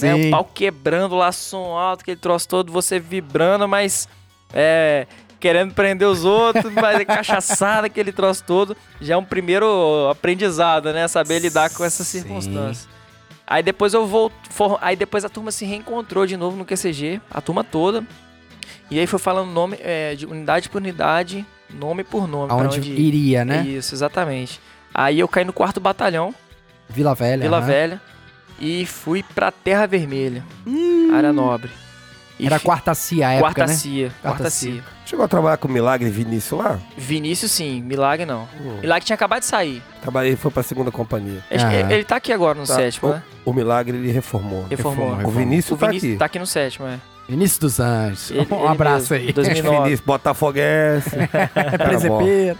[0.00, 0.14] Né?
[0.14, 4.08] O pau quebrando lá, som alto, aquele troço todo, você vibrando, mas
[4.54, 5.06] é,
[5.40, 8.76] querendo prender os outros, mas é cachaçada, aquele troço todo.
[9.00, 11.08] Já é um primeiro aprendizado, né?
[11.08, 12.20] Saber lidar com essas Sim.
[12.20, 12.88] circunstâncias.
[13.46, 14.30] Aí depois eu vou.
[14.50, 18.04] for- aí depois a turma se reencontrou de novo no QCG, a turma toda.
[18.90, 22.52] E aí foi falando nome, é, de unidade por unidade, nome por nome.
[22.52, 22.98] Aonde onde ir.
[23.00, 23.62] iria, né?
[23.66, 24.60] Isso, exatamente.
[24.92, 26.34] Aí eu caí no quarto batalhão,
[26.88, 27.42] Vila Velha.
[27.42, 27.66] Vila aham.
[27.66, 28.00] Velha,
[28.58, 30.44] e fui pra Terra Vermelha,
[31.14, 31.70] área nobre.
[32.38, 32.46] E Hum.
[32.46, 33.74] Era fi- quarta CIA época, quarta né?
[33.78, 34.82] CIA, quarta Quarta CIA.
[35.10, 36.78] Chegou a trabalhar com o Milagre e Vinícius lá?
[36.96, 38.48] Vinícius sim, Milagre não.
[38.60, 38.78] Hum.
[38.80, 39.82] Milagre tinha acabado de sair.
[40.00, 41.42] Trabalhei, foi pra segunda companhia.
[41.50, 41.90] Acho que Aham.
[41.90, 42.76] Ele tá aqui agora no Tá.
[42.76, 43.22] sétimo, o, né?
[43.44, 44.66] o Milagre ele reformou.
[44.70, 45.08] Reformou.
[45.16, 45.32] reformou.
[45.32, 46.18] O Vinícius O tá Vinícius aqui.
[46.20, 47.00] tá aqui no sétimo, é.
[47.28, 48.30] Vinícius dos Anjos.
[48.30, 49.32] Ele- um ele abraço mesmo, aí.
[49.32, 49.76] 2009.
[49.78, 51.10] Vinícius, Botafoguense.
[51.16, 52.58] É presepeiro.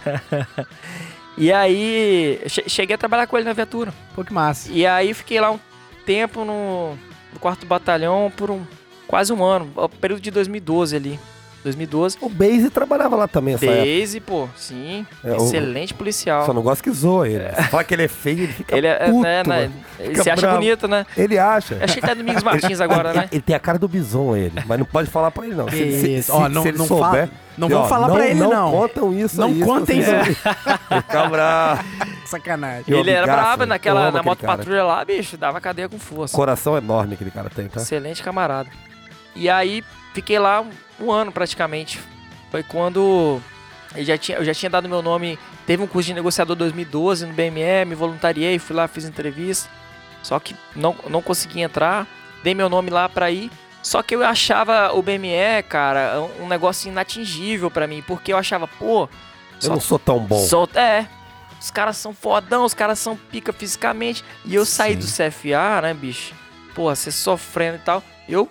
[1.37, 3.93] E aí, che- cheguei a trabalhar com ele na viatura.
[4.13, 4.69] Pô, que massa.
[4.71, 5.59] E aí fiquei lá um
[6.05, 6.95] tempo no,
[7.33, 8.61] no quarto batalhão por um
[9.07, 11.19] quase um ano, o período de 2012 ali.
[11.63, 12.17] 2012.
[12.21, 13.85] o Base trabalhava lá também essa época.
[13.85, 15.05] Base, pô, sim.
[15.23, 16.45] É, o- excelente policial.
[16.45, 17.43] Só não gosta que zoa ele.
[17.49, 20.23] Você Fala que ele é feio, ele fica Ele é, puto, né, né, ele Fica
[20.23, 20.57] se acha bravo.
[20.57, 21.05] bonito, né?
[21.15, 21.77] Ele acha.
[21.81, 23.29] Achei que tá Domingos Martins agora, ele, né?
[23.31, 24.53] ele tem a cara do bison, ele.
[24.65, 25.67] Mas não pode falar pra ele, não.
[25.69, 26.31] Se, se, isso.
[26.31, 27.09] se- Ó, se não- ele não souber...
[27.27, 28.71] fala- não vamos falar pra ele, não.
[28.71, 30.11] contam isso Não aí, contem isso.
[30.89, 31.83] Fica bravo.
[32.25, 32.85] Sacanagem.
[32.87, 36.35] Ele era bravo naquela na moto patrulha lá, bicho, dava cadeia com força.
[36.35, 37.81] Coração enorme aquele cara tem, tá?
[37.81, 38.69] Excelente camarada.
[39.35, 39.83] E aí
[40.13, 40.63] fiquei lá
[41.01, 41.99] um, ano praticamente.
[42.49, 43.41] Foi quando
[43.95, 45.37] eu já tinha, eu já tinha dado meu nome.
[45.65, 49.69] Teve um curso de negociador 2012 no BME, me voluntariei, fui lá, fiz entrevista.
[50.23, 52.07] Só que não, não consegui entrar.
[52.43, 53.51] Dei meu nome lá pra ir.
[53.81, 58.03] Só que eu achava o BME, cara, um, negócio inatingível pra mim.
[58.05, 59.03] Porque eu achava, pô.
[59.03, 59.09] Eu
[59.59, 60.39] só não sou tão bom.
[60.45, 61.07] Só- é.
[61.59, 64.23] Os caras são fodão, os caras são pica fisicamente.
[64.45, 66.33] E eu saí do CFA, né, bicho?
[66.73, 68.03] Pô, você sofrendo e tal.
[68.27, 68.49] Eu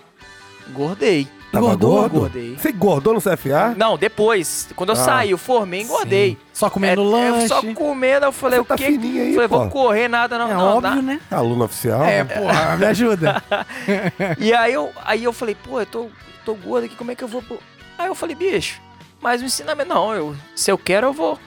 [0.68, 1.28] engordei.
[1.52, 1.90] Tava Engordou?
[1.90, 2.16] gordo?
[2.16, 2.56] Engordei.
[2.56, 3.74] Você engordou no CFA?
[3.76, 4.68] Não, depois.
[4.76, 5.04] Quando eu Ah.
[5.04, 6.30] saí, eu formei, engordei.
[6.30, 6.36] Sim.
[6.52, 7.44] Só comendo É, lanche.
[7.44, 8.84] é, só comendo, eu falei, Você o tá quê?
[8.84, 9.58] fininho aí, falei, pô.
[9.58, 10.50] vou correr, nada, não.
[10.50, 11.02] É não, óbvio, dá.
[11.02, 11.20] né?
[11.30, 12.04] Aluno oficial.
[12.04, 13.42] É, porra, me ajuda.
[14.38, 16.06] E aí eu, aí eu falei, pô, eu tô,
[16.44, 17.42] tô gordo aqui, como é que eu vou...
[17.42, 17.58] pro-
[17.98, 18.80] Aí eu falei, bicho,
[19.20, 21.38] Mas o ensinamento, não, eu, se eu quero, eu vou.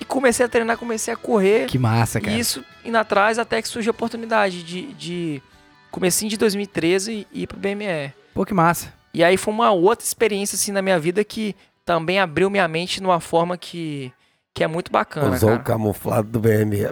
[0.00, 1.66] E comecei a treinar, comecei a correr.
[1.66, 2.32] Que massa, cara.
[2.36, 5.42] E isso indo atrás até que surgiu a oportunidade de, de
[5.90, 8.12] comecinho de 2013 ir pro BME.
[8.34, 8.92] Pô, que massa.
[9.14, 11.54] E aí foi uma outra experiência assim na minha vida que
[11.84, 14.12] também abriu minha mente de uma forma que,
[14.54, 16.84] que é muito bacana, Usou o camuflado do BME.
[16.84, 16.88] É.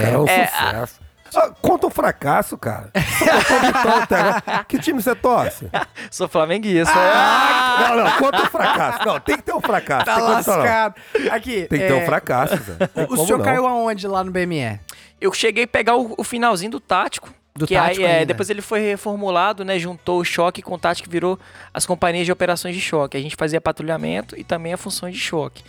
[0.00, 1.06] cara, é um É, sucesso.
[1.34, 2.90] Ah, conta um fracasso, cara.
[2.94, 4.64] O até agora.
[4.66, 5.68] que time você torce?
[6.10, 6.94] Sou flamenguista.
[6.96, 9.06] Ah, não, não, conta um fracasso.
[9.06, 10.04] Não, tem que ter um fracasso.
[10.06, 10.62] Tá tem condição, não.
[10.62, 10.94] lascado.
[11.30, 11.66] Aqui.
[11.68, 12.86] Tem que é, ter um fracasso, Zé.
[12.86, 13.44] Tem O senhor não.
[13.44, 14.80] caiu aonde lá no BME?
[15.20, 17.28] Eu cheguei a pegar o, o finalzinho do tático.
[17.56, 18.26] Do que tático aí, é, ainda.
[18.26, 19.78] depois ele foi reformulado, né?
[19.78, 21.38] Juntou o choque com o tático, virou
[21.72, 23.16] as companhias de operações de choque.
[23.16, 25.62] A gente fazia patrulhamento e também a função de choque.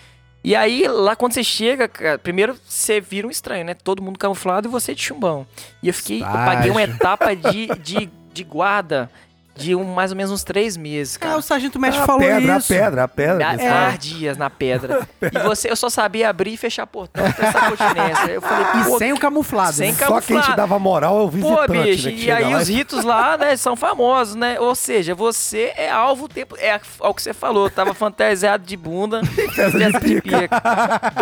[0.44, 3.74] E aí, lá quando você chega, cara, primeiro você vira um estranho, né?
[3.74, 5.46] Todo mundo camuflado e você de chumbão.
[5.82, 9.10] E eu fiquei, eu paguei uma etapa de, de, de guarda
[9.58, 11.38] de um, mais ou menos uns três meses, Ah, cara.
[11.38, 12.74] o Sargento Mestre a falou pedra, isso.
[12.74, 13.48] a pedra, a pedra.
[13.48, 13.86] Ah, desse é, cara.
[13.88, 15.08] ardias na pedra.
[15.34, 18.32] E você, eu só sabia abrir e fechar portão, prestar continência.
[18.32, 19.74] Eu falei, E pô, sem o camuflado.
[19.74, 19.98] sem né?
[19.98, 20.56] cam- Só quem te camuflado.
[20.56, 22.14] dava moral é o visitante, Pô, bicho, né?
[22.16, 24.60] e aí lá os ritos lá, né, são famosos, né?
[24.60, 26.56] Ou seja, você é alvo o tempo.
[26.60, 30.50] É o que você falou, eu tava fantasiado de bunda e testa de pica.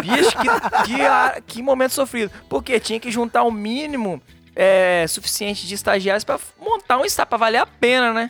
[0.02, 2.32] Bicho, que, que, a- que momento sofrido.
[2.50, 4.22] Porque tinha que juntar o mínimo
[4.56, 8.30] é, suficiente de estagiários pra montar um staff, pra valer a pena, né?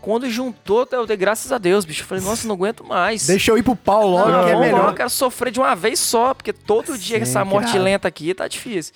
[0.00, 2.02] Quando juntou, eu dei graças a Deus, bicho.
[2.02, 3.26] Eu falei, nossa, não aguento mais.
[3.26, 4.88] Deixa eu ir pro pau logo, não, que é melhor.
[4.88, 8.34] eu quero sofrer de uma vez só, porque todo dia Sim, essa morte lenta aqui
[8.34, 8.92] tá difícil.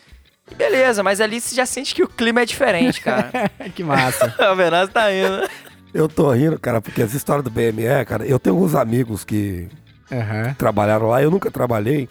[0.50, 3.30] E beleza, mas ali você já sente que o clima é diferente, cara.
[3.74, 4.34] que massa.
[4.52, 5.48] o Venaz tá indo.
[5.94, 9.68] Eu tô rindo, cara, porque essa história do BME, cara, eu tenho alguns amigos que
[10.10, 10.54] Aham.
[10.58, 12.08] trabalharam lá, eu nunca trabalhei.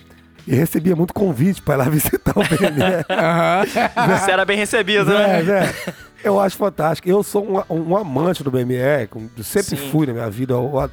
[0.47, 3.05] E recebia muito convite pra ir lá visitar o BME.
[4.19, 5.73] Você era bem recebido, É, né?
[5.87, 5.93] é.
[6.23, 7.07] Eu acho fantástico.
[7.09, 8.75] Eu sou um, um amante do BME,
[9.37, 9.89] eu sempre Sim.
[9.91, 10.53] fui na minha vida.
[10.53, 10.89] Eu, a-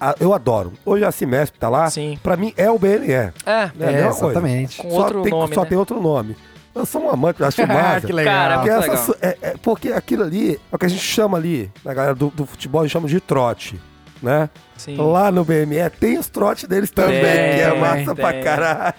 [0.00, 0.72] a- eu adoro.
[0.84, 1.88] Hoje a Cimesp tá lá.
[1.88, 2.18] Sim.
[2.22, 3.10] Pra mim é o BME.
[3.12, 3.32] É.
[3.46, 3.68] É, a É,
[4.02, 4.26] coisa.
[4.26, 4.78] exatamente.
[4.78, 5.66] Com Só outro tem, nome, Só né?
[5.68, 6.36] tem outro nome.
[6.74, 8.06] Eu sou um amante, eu acho massa.
[8.06, 8.34] que legal.
[8.34, 9.16] Cara, Porque, essa legal.
[9.20, 12.28] é- é porque aquilo ali é o que a gente chama ali, na galera do,
[12.30, 13.80] do futebol, a gente chama de trote,
[14.22, 14.48] né?
[14.76, 14.96] Sim.
[14.96, 18.14] Lá no BME tem os trotes deles também, Tem, que é massa tem.
[18.14, 18.94] pra caralho.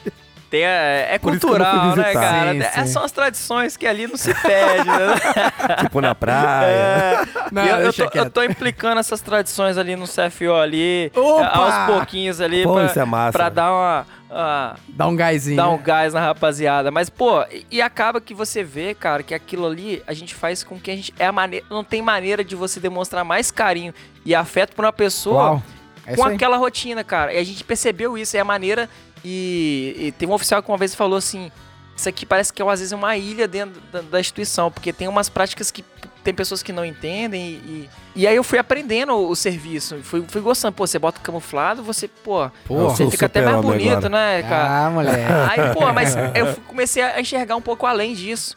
[0.49, 2.51] Tem, é, é Por cultural, né, cara?
[2.51, 2.86] Sim, É- sim.
[2.86, 5.15] São as tradições que ali não se perde, né?
[5.82, 6.67] tipo na praia.
[6.67, 7.21] É.
[7.51, 11.47] Não, eu, eu, tô, eu tô implicando essas tradições ali no CFO ali, Opa!
[11.47, 13.32] aos pouquinhos ali, Pô, pra, isso é massa.
[13.32, 14.05] pra dar uma...
[14.34, 15.55] uma- Dá um gásinho.
[15.57, 15.84] dar um né?
[15.84, 16.91] gás na rapaziada.
[16.91, 20.79] Mas, pô, e, acaba que você vê, cara, que aquilo ali a gente faz com
[20.79, 21.13] que a gente.
[21.17, 21.65] É a maneira.
[21.69, 23.93] Não tem maneira de você demonstrar mais carinho
[24.25, 25.63] e afeto pra uma pessoa Uau.
[26.05, 27.34] É com aquela rotina, cara.
[27.34, 28.89] E a gente percebeu isso, é a maneira.
[29.23, 31.49] E, e tem um oficial que uma vez falou assim:
[31.96, 35.08] Isso aqui parece que é às vezes uma ilha dentro da, da instituição, porque tem
[35.08, 35.84] umas práticas que
[36.24, 37.41] tem pessoas que não entendem.
[37.41, 37.89] E, e,
[38.24, 40.74] e aí eu fui aprendendo o, o serviço, fui, fui gostando.
[40.74, 44.10] Pô, você bota camuflado, você, pô, Pô, você fica até mais bonito, agora.
[44.10, 44.86] né, cara?
[44.86, 45.20] Ah, moleque.
[45.62, 48.56] Aí, pô, mas eu fui- comecei a enxergar um pouco além disso.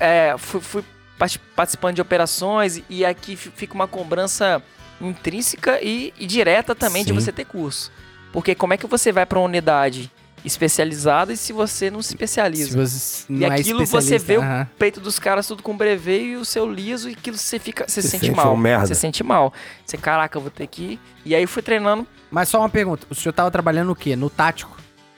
[0.00, 0.84] É, fui, fui
[1.18, 4.60] parti- participando de operações e aqui fi- fica uma cobrança
[5.00, 7.14] intrínseca e, e direta também de Sim.
[7.20, 7.92] você ter curso.
[8.32, 10.10] Porque como é que você vai para uma unidade
[10.44, 12.70] especializada e se você não se especializa?
[12.70, 15.76] Se você E não é aquilo você especialista, vê o peito dos caras tudo com
[15.76, 18.56] brevê e o seu liso e aquilo você fica, você se Se sente, sente mal.
[18.56, 18.86] merda.
[18.86, 19.52] Você sente mal.
[19.84, 21.00] Você, caraca, eu vou ter que ir.
[21.24, 22.06] E aí eu fui treinando.
[22.30, 23.06] Mas só uma pergunta.
[23.10, 24.14] O senhor tava trabalhando no quê?
[24.16, 24.76] No tático?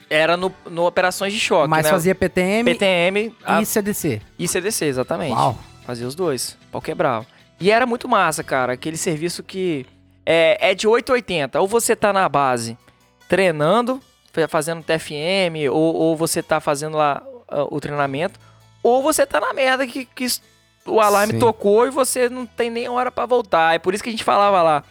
[0.09, 1.91] Era no, no operações de choque, Mas né?
[1.91, 4.21] fazia PTM PTM a- e CDC.
[4.39, 5.33] e CDC, exatamente.
[5.33, 5.57] Uau.
[5.85, 7.25] Fazia os dois, pau quebrar.
[7.59, 8.73] E era muito massa, cara.
[8.73, 9.85] Aquele serviço que
[10.25, 11.59] é, é de 880.
[11.59, 12.77] Ou você tá na base
[13.27, 13.99] treinando,
[14.47, 18.39] fazendo TFM, ou, ou você tá fazendo lá ah, o treinamento,
[18.83, 20.27] ou você tá na merda que, que
[20.85, 21.39] o alarme Sim.
[21.39, 23.73] tocou e você não tem nem hora pra voltar.
[23.75, 24.83] É por isso que a gente falava lá.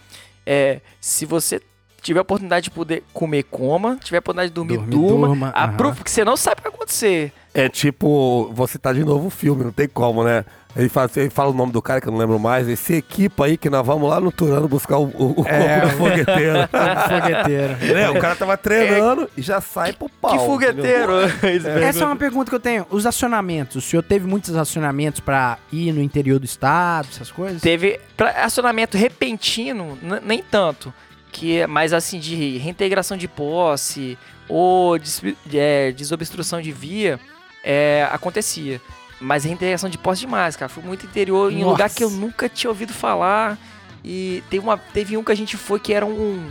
[0.46, 1.60] é, se você
[2.02, 3.98] tiver a oportunidade de poder comer, coma.
[4.02, 5.26] Tiver a oportunidade de dormir, Dormir, durma.
[5.26, 5.52] durma.
[5.96, 7.32] Porque você não sabe o que vai acontecer.
[7.58, 10.44] É tipo, você tá de novo o filme, não tem como, né?
[10.76, 12.68] Ele fala, ele fala o nome do cara que eu não lembro mais.
[12.68, 15.80] Esse equipa aí que nós vamos lá no Turano buscar o, o, o É.
[15.80, 16.58] corpo do fogueteiro.
[17.08, 17.94] Fogueteiro.
[17.94, 18.10] né?
[18.10, 20.32] O cara tava treinando e já sai pro pau.
[20.32, 21.12] que fogueteiro!
[21.82, 22.86] Essa é uma pergunta que eu tenho.
[22.90, 23.76] Os acionamentos.
[23.76, 27.62] O senhor teve muitos acionamentos pra ir no interior do estado, essas coisas?
[27.62, 30.92] Teve pra acionamento repentino, nem tanto.
[31.32, 35.22] Que é mais assim de reintegração de posse ou des-
[35.54, 37.18] é, desobstrução de via,
[37.66, 38.80] é, acontecia.
[39.20, 40.68] Mas reintegração de posse demais, cara.
[40.68, 41.70] Fui muito interior em Nossa.
[41.70, 43.58] lugar que eu nunca tinha ouvido falar.
[44.04, 46.48] E teve, uma, teve um que a gente foi que era um.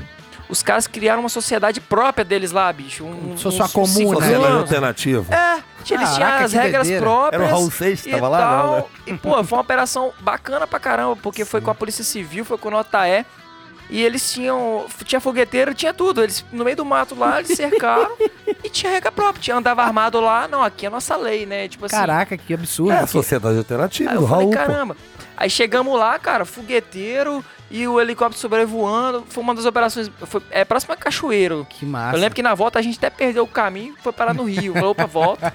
[0.50, 3.06] Os caras criaram uma sociedade própria deles lá, bicho.
[3.06, 4.36] Um, uma uns comuna, cinco né?
[4.36, 5.34] Alternativa.
[5.34, 7.02] É, eles tinham Caraca, as regras doideira.
[7.02, 7.42] próprias.
[7.42, 8.84] Era o Raul Seixas, e tava lá, não, né?
[9.08, 12.58] E, pô, foi uma operação bacana pra caramba, porque foi com a Polícia Civil, foi
[12.58, 13.26] com o Notaé.
[13.90, 14.86] E eles tinham.
[15.04, 16.24] Tinha fogueteiro, tinha tudo.
[16.24, 18.16] Eles, no meio do mato lá, eles cercaram
[18.64, 19.42] e tinha regra própria.
[19.42, 21.68] Tinha, andava armado lá, não, aqui é a nossa lei, né?
[21.68, 21.96] Tipo assim.
[21.96, 22.92] Caraca, que absurdo.
[22.92, 24.52] É a sociedade alternativa Aí eu falei, Raul.
[24.52, 24.58] pô.
[24.58, 24.98] caramba.
[25.38, 29.26] Aí chegamos lá, cara, fogueteiro e o helicóptero sobrevoando.
[29.28, 30.10] Foi uma das operações.
[30.22, 31.68] Foi, é próximo a Cachoeiro.
[31.70, 32.16] Que massa.
[32.16, 34.74] Eu lembro que na volta a gente até perdeu o caminho foi parar no Rio.
[34.74, 35.54] Falou, opa, volta.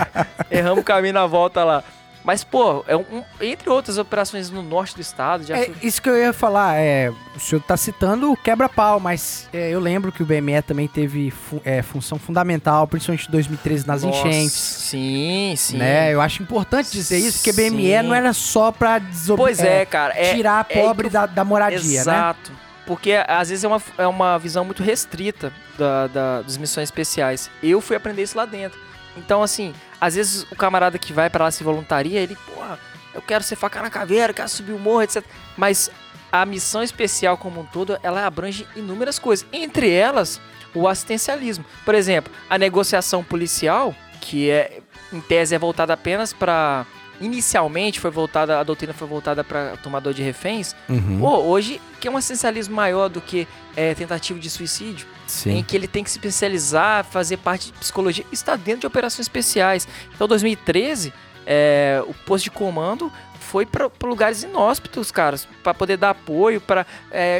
[0.50, 1.84] Erramos o caminho na volta lá.
[2.22, 5.42] Mas, pô, é um, entre outras operações no norte do estado.
[5.44, 6.76] Já É isso que eu ia falar.
[6.76, 10.86] É, o senhor tá citando o quebra-pau, mas é, eu lembro que o BME também
[10.86, 14.52] teve fu- é, função fundamental, principalmente em 2013 nas Nossa, enchentes.
[14.52, 15.78] Sim, sim.
[15.78, 16.12] Né?
[16.12, 18.02] Eu acho importante dizer isso, porque BME Sim.
[18.02, 18.70] não era só
[19.10, 19.38] desob...
[19.38, 20.12] Pois é, cara.
[20.14, 22.00] É, tirar a é pobre da, da moradia, né?
[22.00, 22.52] Exato.
[22.86, 27.48] Porque às vezes é uma, é uma visão muito restrita da, da, das missões especiais.
[27.62, 28.78] Eu fui aprender isso lá dentro.
[29.16, 32.78] Então, assim, às vezes o camarada que vai pra lá se voluntaria, ele, porra,
[33.14, 35.24] eu quero ser faca na caveira, quero subir o morro, etc.
[35.56, 35.90] Mas
[36.30, 39.46] a missão especial como um todo, ela abrange inúmeras coisas.
[39.52, 40.40] Entre elas,
[40.74, 41.64] o assistencialismo.
[41.84, 44.80] Por exemplo, a negociação policial, que é,
[45.12, 46.86] em tese, é voltada apenas para
[47.20, 50.74] Inicialmente foi voltada, a doutrina foi voltada para tomador de reféns.
[50.88, 53.46] Uhum, Pô, hoje, que é um essencialismo maior do que
[53.76, 55.06] é, tentativa de suicídio,
[55.46, 55.62] em sim.
[55.62, 59.86] que ele tem que se especializar, fazer parte de psicologia, está dentro de operações especiais.
[60.14, 61.12] Então, 2013,
[61.46, 66.86] é, o posto de comando foi para lugares inóspitos, caras, para poder dar apoio, para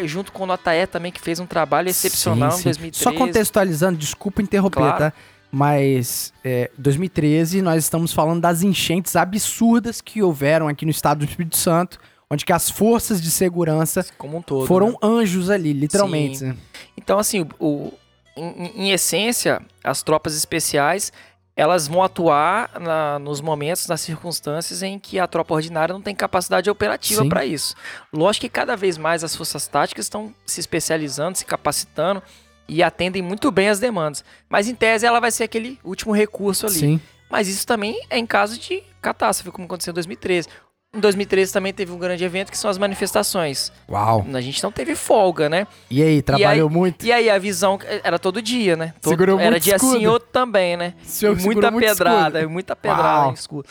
[0.05, 2.65] junto com o Notaé também, que fez um trabalho excepcional Sim, em sim.
[2.65, 3.05] 2013.
[3.05, 4.99] Só contextualizando, desculpa interromper, Claro.
[4.99, 5.13] tá?
[5.53, 11.25] Mas é, 2013 nós estamos falando das enchentes absurdas que houveram aqui no estado do
[11.25, 11.99] Espírito Santo,
[12.31, 14.67] onde que as forças de segurança como um todo.
[14.67, 14.97] foram né?
[15.03, 16.39] anjos ali, literalmente.
[16.39, 16.57] Sim.
[17.03, 17.93] Então, assim, o,
[18.37, 21.13] em, em essência, as tropas especiais
[21.57, 26.15] elas vão atuar na- nos momentos, nas circunstâncias em que a tropa ordinária não tem
[26.15, 27.75] capacidade operativa para isso.
[28.13, 32.23] Lógico que cada vez mais as forças táticas estão se especializando, se capacitando
[32.67, 34.25] e atendem muito bem as demandas.
[34.49, 36.79] Mas em tese ela vai ser aquele último recurso ali.
[36.79, 37.01] Sim.
[37.29, 40.49] Mas isso também é em caso de catástrofe, como aconteceu em 2013.
[40.93, 43.71] Em 2013 também teve um grande evento que são as manifestações.
[43.89, 44.27] Uau.
[44.35, 45.65] A gente não teve folga, né?
[45.89, 47.07] E aí, trabalhou muito?
[47.07, 48.93] E aí a visão era todo dia, né?
[49.01, 49.99] Todo- Segurou era muito dia escudo.
[50.01, 50.95] sim, outro também, né?
[51.01, 52.53] E segurou muita muito pedrada, escudo.
[52.53, 53.31] muita pedrada Uau.
[53.31, 53.69] em escudo.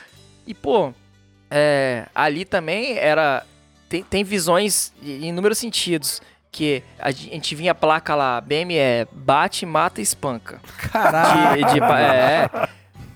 [0.47, 0.93] E, pô,
[1.51, 3.45] é, ali também era.
[3.89, 6.21] Tem, tem visões em inúmeros sentidos.
[6.51, 10.59] Que a gente vinha a placa lá, BME, bate, mata e espanca.
[10.91, 11.63] Caralho.
[11.67, 12.49] De, de- é.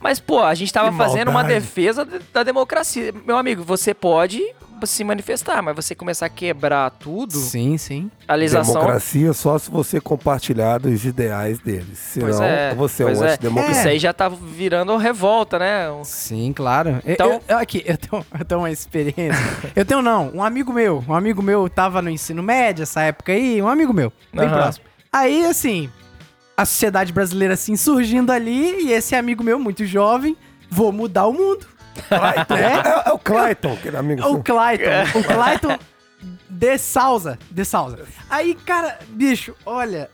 [0.03, 3.13] Mas, pô, a gente tava Que fazendo uma defesa de- da democracia.
[3.25, 4.43] Meu amigo, você pode
[4.83, 8.11] se manifestar, mas você começar a quebrar tudo, Sim, sim.
[8.27, 11.97] a legislação Democracia só se você compartilhar dos ideais deles.
[11.97, 13.29] Senão, Pois é, você é um é.
[13.31, 13.71] antidemocrata.
[13.79, 15.85] Isso aí já tá virando revolta, né?
[16.03, 16.99] Sim, claro.
[17.05, 19.39] Então- eu, eu- aqui, eu tenho, eu tenho uma experiência.
[19.73, 23.31] eu tenho não, um amigo meu, um amigo meu tava no ensino médio essa época
[23.31, 24.53] aí, um amigo meu, bem Aham.
[24.53, 24.85] próximo.
[25.13, 25.89] Aí, assim,
[26.55, 30.37] a sociedade brasileira assim surgindo ali e esse amigo meu muito jovem,
[30.69, 31.65] vou mudar o mundo.
[32.07, 32.55] Clayton.
[32.55, 32.73] É?
[32.73, 34.43] É, é o Clayton, aquele amigo O seu.
[34.43, 35.79] Clayton, o Clayton
[36.49, 37.99] de Souza, de Souza.
[38.29, 40.09] Aí, cara, bicho, olha,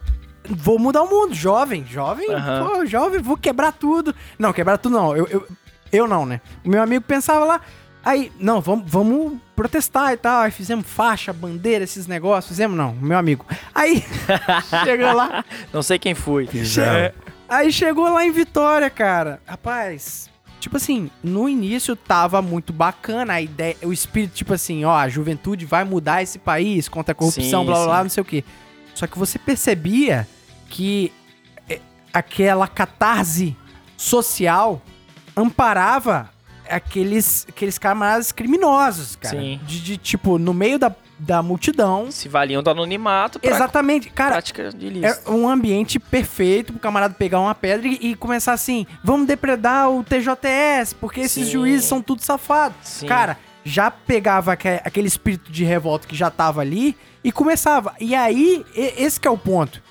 [0.49, 4.15] vou mudar o mundo, jovem, jovem, pô, jovem, vou quebrar tudo.
[4.37, 5.47] Não, quebrar tudo não, eu, eu,
[5.91, 6.41] eu não, né?
[6.63, 7.61] O meu amigo pensava lá,
[8.03, 12.93] aí, não, vamos, vamos protestar e tal, aí fizemos faixa, bandeira, esses negócios, fizemos não,
[12.93, 13.45] meu amigo.
[13.75, 14.01] Aí,
[14.85, 16.47] chegou lá, Não sei quem foi.
[16.47, 17.13] Fizeram.
[17.49, 19.41] Aí chegou lá em Vitória, cara.
[19.45, 20.29] Rapaz,
[20.61, 25.09] tipo assim, no início tava muito bacana a ideia, o espírito, tipo assim, ó, a
[25.09, 28.25] juventude vai mudar esse país contra a corrupção, Sim, blá blá blá, não sei o
[28.25, 28.45] quê.
[28.95, 30.25] Só que você percebia
[30.69, 31.11] que
[31.67, 31.81] é,
[32.13, 33.57] aquela catarse
[33.97, 34.81] social
[35.35, 36.29] amparava
[36.69, 39.37] aqueles, aqueles camaradas criminosos, cara.
[39.39, 39.59] Sim.
[39.65, 42.11] De, de, tipo, no meio da, da multidão.
[42.11, 44.09] Se valiam do anonimato pra Exatamente.
[44.09, 45.29] Cara, prática de ilícito.
[45.29, 49.89] é um ambiente perfeito pro camarada pegar uma pedra e, e começar assim, vamos depredar
[49.89, 51.51] o TJS, porque esses Sim.
[51.51, 52.77] juízes são tudo safados.
[52.83, 53.07] Sim.
[53.07, 57.93] Cara, já pegava aque- aquele espírito de revolta que já tava ali e começava.
[57.99, 59.81] E aí, esse que é o ponto.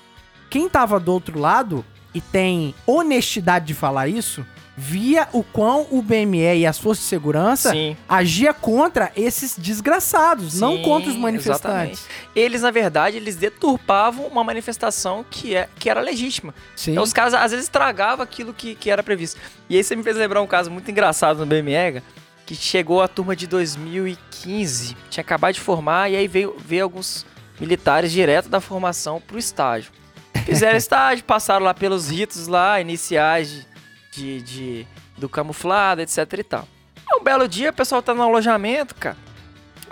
[0.49, 4.43] Quem tava do outro lado e tem honestidade de falar isso,
[4.79, 7.97] via o quão o BME e as forças de segurança Sim.
[8.07, 11.99] agia contra esses desgraçados, não Sim, contra os manifestantes.
[11.99, 12.01] exatamente.
[12.33, 16.55] Eles, na verdade, eles deturpavam uma manifestação que, é, que era legítima.
[16.77, 16.91] Sim.
[16.91, 19.37] Então os caras às vezes estragavam aquilo que, que era previsto.
[19.69, 22.01] E aí você me fez lembrar um caso muito engraçado no BMEGA,
[22.45, 27.25] que chegou a turma de 2015, tinha acabado de formar, e aí veio, veio alguns
[27.59, 29.91] militares direto da formação pro estágio.
[30.45, 33.67] Fizeram estágio, passaram lá pelos ritos lá, iniciais de,
[34.11, 34.87] de, de-
[35.17, 36.67] do camuflado, etc e tal.
[37.15, 39.17] Um belo dia, o pessoal tá no alojamento, cara.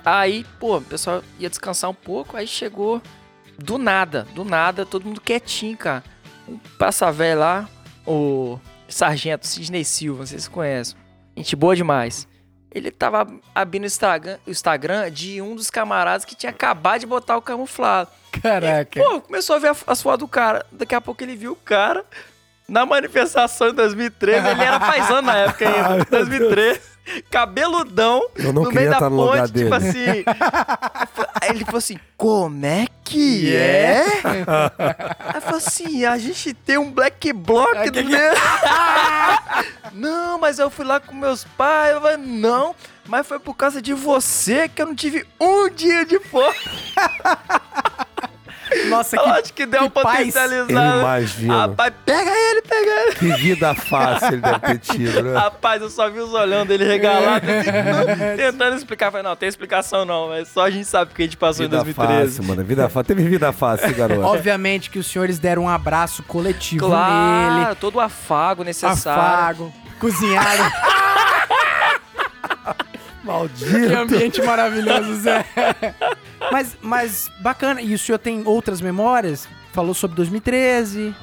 [0.06, 3.02] Aí, pô, o pessoal ia descansar um pouco, aí chegou
[3.58, 6.04] Do nada, do nada, todo mundo quietinho, cara.
[6.48, 7.68] Um passa velho lá,
[8.06, 10.96] o sargento Sidney Silva, vocês conhecem.
[11.36, 12.28] Gente boa demais.
[12.72, 13.26] Ele tava
[13.56, 17.42] abrindo o Instagram, o Instagram de um dos camaradas que tinha acabado de botar o
[17.42, 18.12] camuflado.
[18.42, 19.02] Caraca.
[19.04, 20.64] Pô, começou a ver a- as fotos do cara.
[20.72, 22.06] Daqui a pouco ele viu o cara
[22.68, 24.48] na manifestação em 2013.
[24.48, 26.80] Ele era paisano na época ainda, 2013.
[27.32, 29.74] Cabeludão, Eu não no meio da no ponte, tipo dele.
[29.76, 30.26] assim.
[31.40, 34.04] Aí ele falou assim: como é que é?
[35.34, 38.34] Aí falou assim: a gente tem um black bloc do meu.
[39.94, 41.94] Não, mas eu fui lá com meus pais.
[41.94, 42.76] Eu falei, não,
[43.08, 46.58] mas foi por causa de você que eu não tive um dia de folga.
[48.90, 49.98] Nossa, Eu que, acho que deu uma que.
[50.00, 51.00] Eu potencializada.
[51.00, 51.58] imagino.
[51.58, 53.16] Rapaz, pega ele, pega ele.
[53.16, 55.38] Que vida fácil ele deve ter tido, né?
[55.40, 57.46] Rapaz, eu só vi os olhando dele regalado,
[58.38, 59.12] tentando explicar.
[59.12, 61.78] Falei, não, tem explicação não, mas só a gente sabe porque a gente passou Vida
[61.78, 62.26] em 2013.
[62.38, 62.64] fácil, mano.
[62.64, 63.04] Vida fácil.
[63.08, 64.22] Teve vida fácil, garoto.
[64.22, 67.76] Obviamente que os senhores deram um abraço coletivo Claro, nele.
[67.76, 69.22] todo o afago necessário.
[69.22, 70.72] Afago, cozinharam.
[73.28, 73.98] que Maldito.
[73.98, 75.46] ambiente maravilhoso, Zé.
[76.52, 77.82] Mas, mas bacana.
[77.82, 79.48] E o senhor tem outras memórias?
[79.74, 81.14] Falou sobre 2013.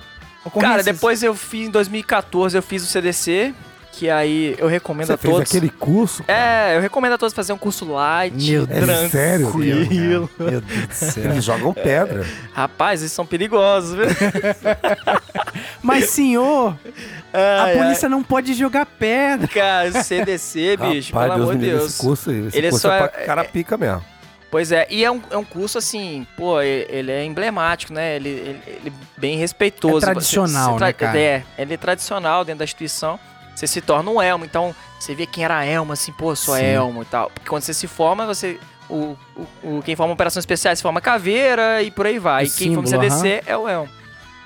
[0.60, 3.54] Cara, depois eu fiz, em 2014, eu fiz o CDC,
[3.98, 5.48] que aí eu recomendo Você a fez todos.
[5.48, 6.24] aquele curso?
[6.28, 8.34] É, eu recomendo a todos fazer um curso light.
[8.50, 9.10] Meu É Deus.
[9.10, 9.46] sério?
[9.50, 10.30] Tranquilo.
[10.38, 11.24] Meu Deus do céu.
[11.30, 12.24] Eles jogam pedra.
[12.52, 14.06] Rapaz, eles são perigosos, viu?
[15.82, 16.76] Mas, senhor,
[17.32, 17.76] a Ai, ai.
[17.78, 19.46] polícia não pode jogar pedra.
[19.48, 21.90] Cara, CDC, bicho, Rapaz, pelo Deus amor de Deus.
[21.90, 22.30] esse curso.
[22.30, 24.04] Esse Ele curso só é é- pra cara pica mesmo.
[24.50, 28.14] Pois é, e é um, é um curso assim, pô, ele é emblemático, né?
[28.14, 29.96] Ele, ele, ele é bem respeitoso.
[29.98, 31.18] É tradicional, né, cara?
[31.18, 33.18] É, ele é tradicional dentro da instituição.
[33.54, 36.62] Você se torna um elmo, então você vê quem era elmo, assim, pô, sou Sim.
[36.64, 37.30] elmo e tal.
[37.30, 38.58] Porque quando você se forma, você.
[38.88, 39.46] O, o,
[39.78, 42.44] o- quem forma operações especiais forma caveira e por aí vai.
[42.44, 43.88] O e quem forma símbolo, CDC é o elmo.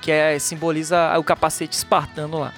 [0.00, 2.52] Que é, simboliza o capacete espartano lá.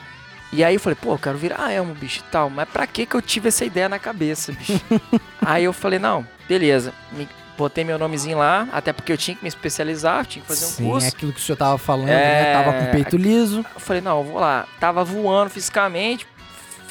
[0.53, 2.51] E aí eu falei, pô, eu quero virar elmo, bicho e tal.
[2.51, 4.81] Mas pra que que eu tive essa ideia na cabeça, bicho?
[5.41, 6.93] aí eu falei, não, beleza.
[7.13, 10.65] Me, botei meu nomezinho lá, até porque eu tinha que me especializar, tinha que fazer
[10.65, 11.07] um Sim, curso.
[11.07, 12.13] é aquilo que o senhor tava falando, É.
[12.43, 12.53] né?
[12.53, 13.65] Tava com o peito liso.
[13.75, 14.67] Eu falei, não, eu vou lá.
[14.81, 16.27] Tava voando fisicamente,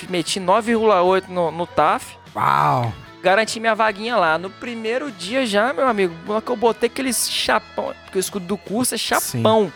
[0.08, 2.94] meti 9,8 no, no TAF, Uau.
[3.22, 4.38] garanti minha vaguinha lá.
[4.38, 8.46] No primeiro dia já, meu amigo, na que eu botei aquele chapão, porque o escudo
[8.46, 9.72] do curso é chapão,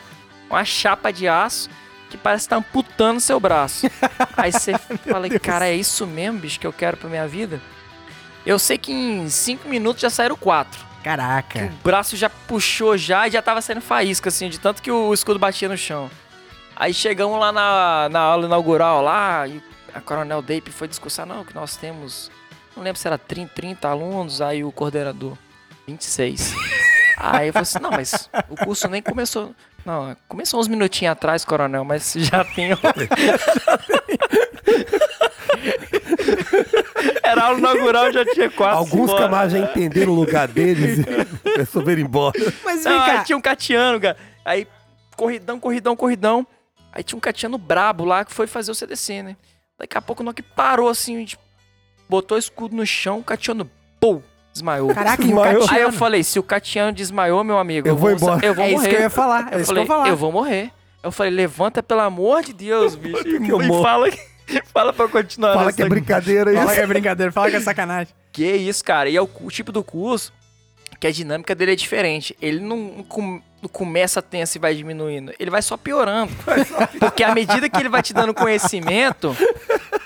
[0.50, 1.70] uma chapa de aço
[2.10, 3.88] que parece que tá amputando seu braço.
[4.38, 7.60] Aí você fala, cara, é isso mesmo, bicho, que eu quero pra minha vida?
[8.46, 10.80] Eu sei que em 5 minutos já saíram quatro.
[11.04, 11.66] Caraca.
[11.66, 15.14] o braço já puxou já e já tava saindo faísca, assim, de tanto que o
[15.14, 16.10] escudo batia no chão.
[16.76, 19.62] Aí chegamos lá na, na aula inaugural lá, e
[19.94, 22.32] a Coronel Dape foi discursar, não, que nós temos,
[22.76, 25.38] não lembro se era 30, 30 alunos, aí o coordenador,
[25.88, 26.54] 26.
[27.18, 29.54] aí eu falei assim, não, mas o curso nem começou.
[29.86, 32.70] Não, começou uns minutinhos atrás, coronel, mas já tem.
[37.24, 38.78] Era aula inaugural, já tinha quatro.
[38.78, 39.24] Alguns embora.
[39.26, 41.06] camaradas já entenderam o lugar deles e
[41.58, 42.40] resolveram ir embora.
[42.64, 43.24] Mas vem Não, aí cá.
[43.24, 44.18] tinha um catiano, cara.
[44.46, 44.68] Aí,
[45.16, 46.48] corridão, corridão, corridão.
[46.92, 49.36] Aí tinha um catiano brabo lá que foi fazer o CDC, né?
[49.80, 51.38] Daqui a pouco, não que parou assim, a gente
[52.08, 53.70] botou o escudo no chão, o catiano,
[54.00, 54.22] pô,
[54.54, 54.94] desmaiou.
[54.94, 55.60] Caraca, e o Desmaiou.
[55.62, 55.74] Catiano?
[55.78, 58.46] Aí eu falei, se o Catiano desmaiou, meu amigo, Eu vou embora.
[58.46, 58.90] Eu vou é isso morrer.
[58.90, 59.52] que eu ia falar.
[59.52, 60.10] É Eu isso falei, que eu ia falar.
[60.10, 60.72] eu vou morrer.
[61.02, 63.24] Eu falei, levanta pelo amor de Deus, bicho.
[63.24, 63.84] que eu e morro.
[63.84, 64.08] fala,
[64.74, 65.54] fala pra continuar.
[65.56, 66.62] Fala que é brincadeira isso.
[66.62, 68.14] Fala que é brincadeira, fala que é sacanagem.
[68.32, 69.10] Que isso, cara.
[69.10, 70.32] E é o, o tipo do curso
[71.04, 72.34] que a dinâmica dele é diferente.
[72.42, 75.34] Ele não, com- não começa tenso e vai diminuindo.
[75.38, 76.32] Ele vai só piorando.
[76.98, 79.36] Porque à medida que ele vai te dando conhecimento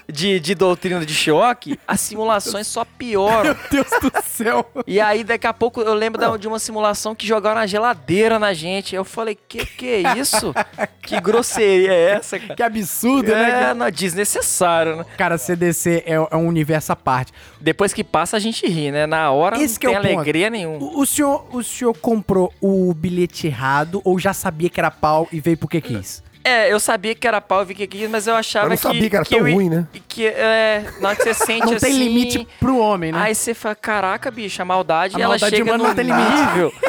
[0.10, 3.44] de, de doutrina de choque, as simulações só pioram.
[3.44, 4.66] Meu Deus do céu.
[4.86, 8.40] E aí, daqui a pouco, eu lembro da- de uma simulação que jogaram na geladeira
[8.40, 8.96] na gente.
[8.96, 10.54] Eu falei, que que é isso?
[11.02, 12.56] Que grosseria é essa, cara?
[12.56, 13.70] Que absurdo, né?
[13.70, 15.06] É, não, desnecessário, né?
[15.18, 17.32] Cara, CDC é, é um universo à parte.
[17.60, 19.06] Depois que passa, a gente ri, né?
[19.06, 20.20] Na hora Esse não que é tem ponto.
[20.22, 20.78] alegria nenhuma.
[20.86, 25.28] O, o senhor, o senhor comprou o bilhete errado ou já sabia que era pau
[25.32, 26.24] e veio porque quis?
[26.48, 28.92] É, eu sabia que era pau e vi que quis, mas eu achava Mas não
[28.92, 28.96] que.
[28.98, 29.88] sabia que era tão eu ruim, né?
[30.08, 31.86] Que, é, na hora que você sente Não assim.
[31.88, 33.20] tem limite pro homem, né?
[33.22, 36.32] Aí você fala, caraca, bicho, a maldade, A ela maldade chega no não tem limite.
[36.54, 36.74] nível.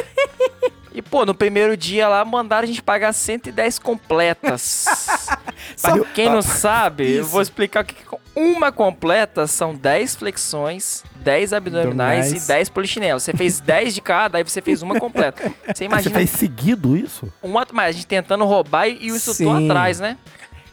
[0.91, 4.85] E, pô, no primeiro dia lá, mandaram a gente pagar 110 completas.
[5.81, 11.03] Pra quem não sabe, eu vou explicar o que que- uma completa são 10 flexões,
[11.17, 12.43] 10 abdominais Abdominais.
[12.45, 13.23] e 10 polichinelos.
[13.23, 15.43] Você fez 10 de cada, aí você fez uma completa.
[15.65, 17.31] Você Você imagina fez seguido isso?
[17.43, 19.65] um outro, mas a gente tentando roubar e, o instrutor Sim.
[19.69, 20.17] atrás, né?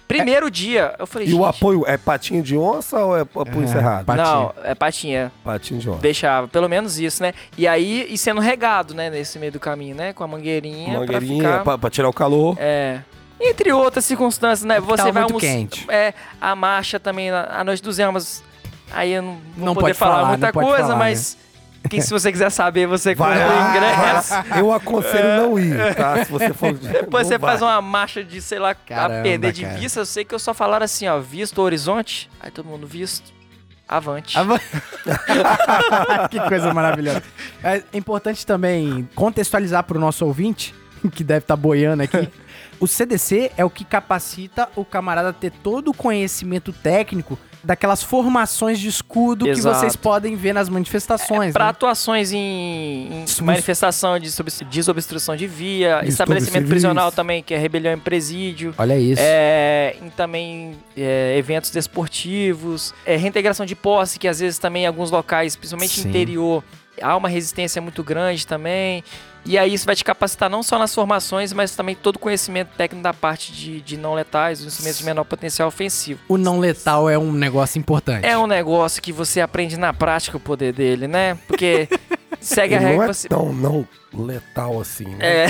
[0.09, 3.61] Primeiro dia, eu falei, E o gente, apoio é patinho de onça ou é apoio
[3.61, 4.05] É, encerrado?
[4.05, 5.33] pa- Não, é patinha.
[5.43, 5.99] Patinho de onça.
[6.01, 7.33] Deixava, pelo menos isso, né?
[7.59, 10.13] E aí, e sendo regado, né, nesse meio do caminho, né?
[10.13, 11.65] Com a mangueirinha, Mangueirinha pra ficar...
[11.65, 12.57] pra, pra tirar o calor.
[12.61, 13.01] É.
[13.41, 14.81] Entre outras circunstâncias, né?
[14.81, 15.85] Você Tava vai muito almoçar- quente.
[15.91, 18.43] É, a marcha também, a noite dos Elmas.
[18.93, 21.05] Aí eu não vou Não poder pode falar, falar, muita não pode coisa, falar, né?
[21.11, 21.37] mas
[21.91, 24.35] quem, se você quiser saber, você Vai compra o lá, ingresso.
[24.59, 26.25] Eu aconselho não ir, tá?
[26.25, 26.73] Se você for.
[26.79, 29.75] Depois você faz uma marcha de, sei lá, Caramba, a perder de cara.
[29.79, 30.01] vista.
[30.01, 32.31] Eu sei que eu só falaram assim, ó, visto o horizonte.
[32.41, 33.33] Aí todo mundo visto,
[33.89, 34.39] avante.
[34.39, 34.59] Ava-
[36.31, 37.23] que coisa maravilhosa.
[37.63, 40.75] É importante também contextualizar para o nosso ouvinte,
[41.13, 42.29] que deve estar boiando aqui.
[42.79, 48.01] O CDC é o que capacita o camarada a ter todo o conhecimento técnico daquelas
[48.01, 49.75] formações de escudo Exato.
[49.75, 51.53] que vocês podem ver nas manifestações.
[51.53, 51.71] Para né?
[51.71, 57.59] atuações em, em Isso, manifestação de sob- desobstrução de via, estabelecimento prisional também, que é
[57.59, 58.73] rebelião em presídio.
[58.79, 59.21] Olha isso.
[59.25, 64.87] É, em também é, eventos desportivos, é, reintegração de posse, que às vezes também em
[64.87, 66.09] alguns locais, principalmente Sim.
[66.09, 66.63] interior,
[67.03, 69.03] há uma resistência muito grande também.
[69.47, 72.71] E aí isso vai te capacitar não só nas formações, mas também todo o conhecimento
[72.77, 76.21] técnico da parte de, de não letais, os instrumentos de menor potencial ofensivo.
[76.29, 78.27] O não letal é um negócio importante.
[78.27, 81.39] É um negócio que você aprende na prática o poder dele, né?
[81.47, 81.89] Porque
[82.41, 83.29] segue a regra não que é você.
[83.29, 85.45] tão não letal assim, né?
[85.45, 85.47] É,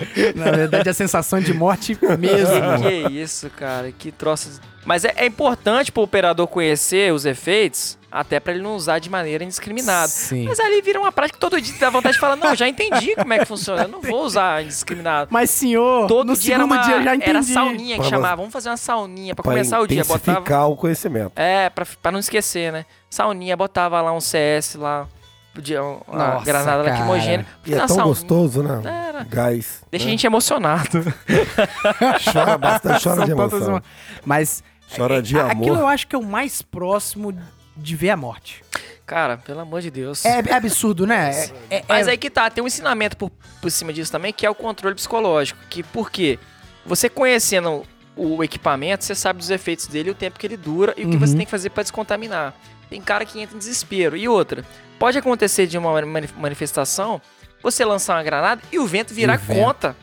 [0.34, 2.54] Na verdade, a sensação de morte mesmo.
[2.82, 4.60] que isso, cara, que troço.
[4.84, 9.10] Mas é, é importante pro operador conhecer os efeitos, até pra ele não usar de
[9.10, 10.08] maneira indiscriminada.
[10.08, 10.44] Sim.
[10.46, 13.14] Mas ali vira uma prática que todo dia dá vontade de falar, não, já entendi
[13.14, 15.28] como é que funciona, eu não vou usar indiscriminado.
[15.30, 17.30] Mas, senhor, Todo no dia era segundo uma, dia eu já entendi.
[17.30, 20.66] era sauninha que Pra chamava, vamos fazer uma sauninha pra, Pra começar o dia, botava...
[20.66, 21.32] o conhecimento.
[21.36, 22.86] É, pra, pra não esquecer, né?
[23.10, 25.06] Sauninha, botava lá um CS lá,
[25.54, 26.02] podia uma
[26.32, 26.90] Nossa, granada cara.
[26.98, 27.46] lacrimogênea.
[27.64, 28.06] E é Uma tão sauninha.
[28.14, 28.80] gostoso, né?
[29.08, 29.24] Era.
[29.24, 29.82] Gás.
[29.90, 30.10] Deixa né?
[30.10, 31.14] a gente emocionado.
[32.32, 33.76] Chora bastante, chora de São tantas emoção.
[33.76, 33.82] emo-
[34.24, 34.62] Mas
[34.94, 35.52] Chora de é, amor.
[35.52, 37.32] aquilo eu acho que é o mais próximo
[37.76, 38.62] de ver a morte.
[39.04, 40.24] Cara, pelo amor de Deus.
[40.24, 41.30] É, é absurdo, né?
[41.70, 43.30] É- é- Mas é- aí que tá, tem um ensinamento por,
[43.60, 45.58] por cima disso também, que é o controle psicológico.
[45.70, 46.38] Que por quê?
[46.84, 47.84] Você conhecendo
[48.16, 51.14] o equipamento, você sabe dos efeitos dele, o tempo que ele dura e o que
[51.14, 51.20] Uhum.
[51.20, 52.54] você tem que fazer pra descontaminar.
[52.88, 54.16] Tem cara que entra em desespero.
[54.16, 54.64] E outra,
[54.98, 57.20] pode acontecer de uma mani- manifestação,
[57.62, 59.96] você lançar uma granada e o vento virar conta.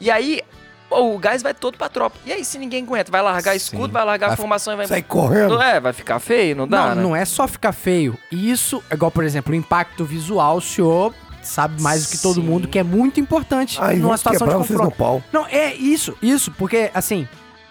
[0.00, 0.42] E aí,
[0.88, 2.16] pô, o gás vai todo pra tropa.
[2.24, 3.56] E aí, se ninguém aguenta, vai largar Sim.
[3.56, 4.86] escudo, vai largar a formação e vai...
[4.86, 5.60] Sai correndo.
[5.60, 7.02] É, vai ficar feio, não dá, não, né?
[7.02, 8.18] não é só ficar feio.
[8.30, 12.34] Isso, é igual, por exemplo, o impacto visual, o senhor sabe mais do que todo
[12.36, 12.42] Sim.
[12.42, 14.96] mundo, que é muito importante Aí numa situação de confronto.
[14.96, 15.22] pau.
[15.32, 17.28] Não, é isso, isso, porque assim,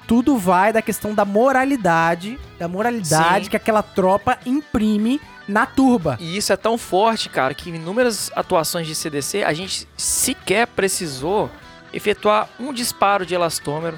[0.07, 3.49] tudo vai da questão da moralidade, da moralidade Sim.
[3.49, 6.17] que aquela tropa imprime na turba.
[6.19, 10.67] E isso é tão forte, cara, que em inúmeras atuações de CDC, a gente sequer
[10.67, 11.49] precisou
[11.95, 13.97] efetuar um disparo de elastômero,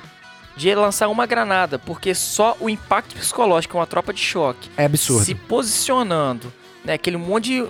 [0.55, 5.23] de lançar uma granada, porque só o impacto psicológico, uma tropa de choque, É absurdo.
[5.25, 6.51] se posicionando,
[6.83, 7.67] né, aquele monte de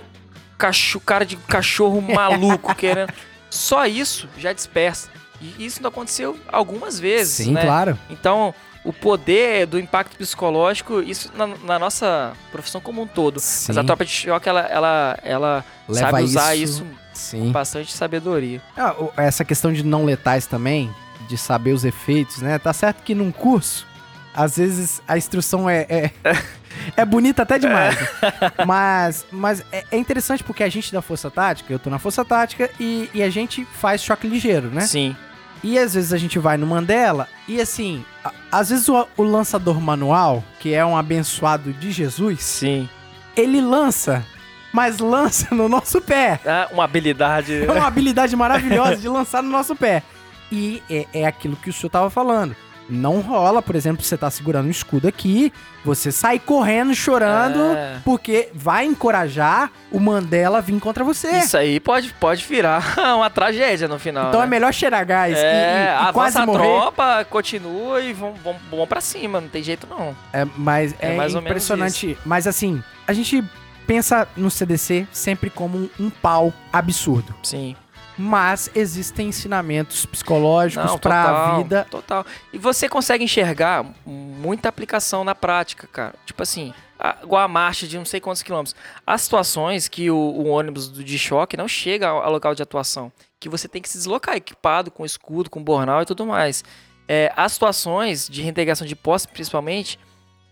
[0.56, 3.12] cacho, cara de cachorro maluco querendo,
[3.50, 5.08] só isso já dispersa.
[5.40, 7.62] E isso não aconteceu algumas vezes, Sim, né?
[7.62, 7.96] claro.
[8.10, 8.52] Então,
[8.84, 13.38] o poder do impacto psicológico, isso na, na nossa profissão como um todo.
[13.38, 13.66] Sim.
[13.68, 16.86] Mas a tropa de choque, ela, ela, ela Leva sabe usar isso- isso
[17.18, 17.46] Sim.
[17.46, 18.62] com bastante sabedoria.
[18.76, 20.90] Ah, essa questão de não letais também,
[21.28, 22.58] de saber os efeitos, né?
[22.58, 23.86] Tá certo que num curso,
[24.34, 26.10] às vezes a instrução é, é,
[26.96, 27.94] é bonita até demais.
[28.00, 28.08] né?
[28.66, 32.24] Mas, mas é, é interessante porque a gente da Força Tática, eu tô na Força
[32.24, 34.82] Tática e, e a gente faz choque ligeiro, né?
[34.82, 35.16] Sim.
[35.62, 39.22] E às vezes a gente vai no Mandela e assim, a- às vezes o, o
[39.24, 42.88] lançador manual, que é um abençoado de Jesus, Sim.
[43.36, 44.24] ele lança,
[44.72, 46.40] mas lança no nosso pé.
[46.46, 47.64] Ah, uma habilidade.
[47.64, 50.02] É uma habilidade maravilhosa de lançar no nosso pé.
[50.50, 52.54] E é, é aquilo que o senhor tava falando.
[52.90, 55.52] Não rola, por exemplo, você tá segurando um escudo aqui,
[55.84, 57.98] você sai correndo, chorando, É.
[58.02, 61.28] porque vai encorajar o Mandela a vir contra você.
[61.32, 64.28] Isso aí pode, pode virar uma tragédia no final.
[64.28, 64.46] Então né?
[64.46, 66.64] é melhor cheirar gás e- É, e, e avança quase a morrer.
[66.64, 70.16] tropa, continua e vão, vão, vão pra cima, não tem jeito não.
[70.32, 72.16] É, mas É é, mais ou menos impressionante.
[72.24, 73.44] Mas assim, a gente
[73.88, 77.34] pensa no CDC sempre como um, pau absurdo.
[77.42, 77.74] Sim.
[78.16, 81.86] Mas existem ensinamentos psicológicos pra total, vida.
[81.90, 82.26] Total.
[82.52, 86.14] E você consegue enxergar muita aplicação na prática, cara.
[86.26, 88.74] Tipo assim, a- igual a marcha de não sei quantos quilômetros.
[89.06, 93.10] Há situações que o, o ônibus de choque não chega ao, ao local de atuação.
[93.40, 96.64] Que você tem que se deslocar equipado, com escudo, com bornal e tudo mais.
[97.06, 99.98] É, há situações de reintegração de posse, principalmente,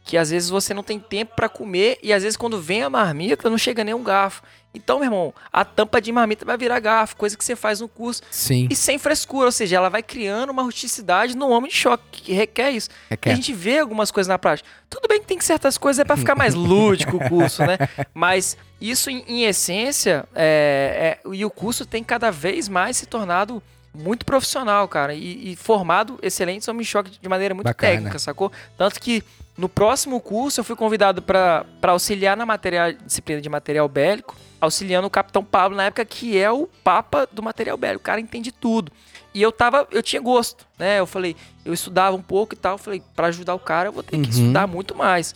[0.06, 2.88] que às vezes você não tem tempo pra comer e às vezes quando vem a
[2.88, 4.40] marmita não chega nem um garfo.
[4.72, 7.88] Então, meu irmão, a tampa de marmita vai virar garfo, coisa que você faz no
[7.88, 8.22] curso.
[8.30, 8.68] Sim.
[8.70, 12.32] E sem frescura, ou seja, ela vai criando uma rusticidade no homem de choque, que
[12.32, 12.88] requer isso.
[13.10, 13.30] Requer.
[13.30, 14.68] E a gente vê algumas coisas na prática.
[14.88, 17.78] Tudo bem que tem certas coisas é pra ficar mais lúdico o curso, né?
[18.14, 23.06] Mas isso, em, em essência, é, é- e o curso tem cada vez mais se
[23.06, 23.60] tornado
[23.94, 27.92] muito profissional, cara, e, e formado excelentes homens de choque de maneira muito Bacana.
[27.94, 28.52] técnica, sacou?
[28.76, 29.24] Tanto que
[29.56, 35.06] no próximo curso eu fui convidado para auxiliar na material, disciplina de material bélico, auxiliando
[35.06, 38.00] o capitão Pablo na época que é o papa do material bélico.
[38.00, 38.92] O cara entende tudo.
[39.34, 40.98] E eu tava, eu tinha gosto, né?
[40.98, 43.92] Eu falei, eu estudava um pouco e tal, eu falei, para ajudar o cara eu
[43.92, 44.30] vou ter que Uhum.
[44.30, 45.34] estudar muito mais.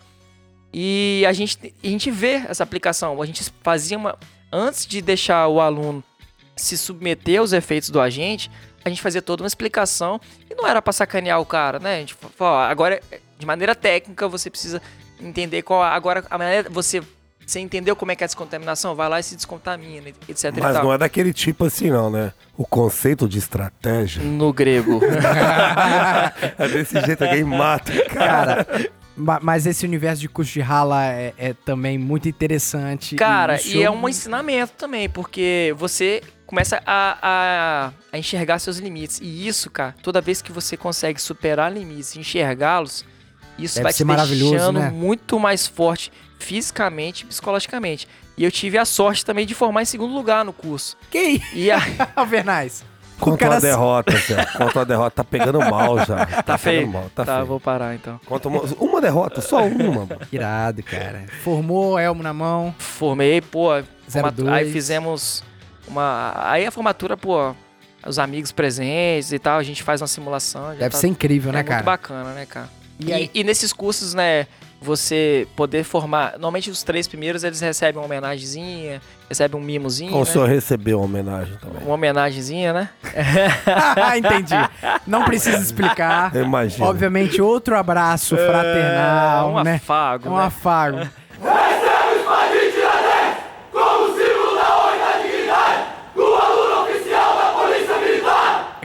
[0.72, 3.20] E a gente, a gente vê essa aplicação.
[3.20, 4.16] A gente fazia uma.
[4.52, 6.02] Antes de deixar o aluno
[6.56, 8.50] se submeter aos efeitos do agente,
[8.84, 10.20] a gente fazia toda uma explicação.
[10.48, 11.96] E não era pra sacanear o cara, né?
[11.96, 13.00] A gente falou, agora,
[13.40, 14.80] de maneira técnica, você precisa
[15.20, 15.82] entender qual.
[15.82, 16.68] Agora, a maneira.
[16.70, 17.02] Você,
[17.44, 18.94] você entendeu como é que é a descontaminação?
[18.94, 20.44] Vai lá e se descontamina, etc.
[20.56, 20.84] e Mas tal.
[20.84, 22.32] não é daquele tipo assim, não, né?
[22.56, 25.00] O conceito de estratégia No grego.
[26.58, 27.90] é desse jeito, alguém mata.
[28.10, 28.66] Cara,
[29.16, 33.16] ma- mas esse universo de curso de rala é, é também muito interessante.
[33.16, 38.78] Cara, isso e é um ensinamento também, porque você começa a, a, a enxergar seus
[38.78, 39.20] limites.
[39.22, 43.04] E isso, cara, toda vez que você consegue superar limites e enxergá-los,
[43.64, 44.90] isso Deve vai ser te maravilhoso, deixando né?
[44.90, 48.08] muito mais forte fisicamente e psicologicamente.
[48.36, 50.96] E eu tive a sorte também de formar em segundo lugar no curso.
[51.10, 51.78] Que E a,
[52.16, 52.84] Alvernais.
[53.18, 54.46] Conta cara uma derrota, Zé.
[54.56, 55.10] Conta uma derrota.
[55.16, 56.24] Tá pegando mal já.
[56.24, 56.78] Tá, Tá feio?
[56.86, 57.46] pegando mal, tá, tá, feio.
[57.46, 58.18] vou parar então.
[58.24, 60.08] Conta uma, uma derrota, só uma, mano.
[60.32, 61.26] Irado, cara.
[61.42, 62.74] Formou, elmo na mão.
[62.78, 63.68] Formei, pô,
[64.08, 64.48] formatu- 02.
[64.54, 65.44] aí fizemos
[65.86, 66.32] uma.
[66.34, 67.54] Aí a formatura, pô,
[68.06, 70.70] os amigos presentes e tal, a gente faz uma simulação.
[70.70, 71.82] Deve tá- ser incrível, é né, muito cara?
[71.82, 72.70] bacana, né, cara?
[73.04, 73.30] E E, aí?
[73.34, 74.46] e nesses cursos, né,
[74.80, 76.32] você poder formar.
[76.32, 80.14] Normalmente os três primeiros eles recebem uma homenagenzinha, recebem um mimozinho.
[80.14, 80.24] O né?
[80.24, 81.82] senhor recebeu uma homenagem também.
[81.82, 82.88] Uma homenagenzinha, né?
[84.16, 84.54] Entendi.
[85.06, 86.34] Não precisa explicar.
[86.34, 86.86] Eu imagino.
[86.86, 89.74] Obviamente, outro abraço fraternal, um né?
[89.74, 90.30] afago.
[90.30, 90.44] Um né?
[90.44, 90.98] afago.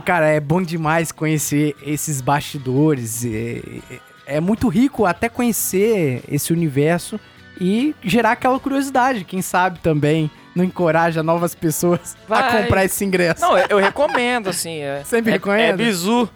[0.05, 3.25] Cara, é bom demais conhecer esses bastidores.
[3.25, 3.59] É,
[4.37, 7.19] é- muito rico até conhecer esse universo
[7.59, 9.23] e gerar aquela curiosidade.
[9.23, 12.61] Quem sabe também não encoraja novas pessoas a Vai.
[12.63, 13.41] comprar esse ingresso.
[13.41, 14.79] Não, eu, eu recomendo, assim.
[14.79, 15.83] É, Sempre é, recomenda?
[15.83, 16.29] É bizu.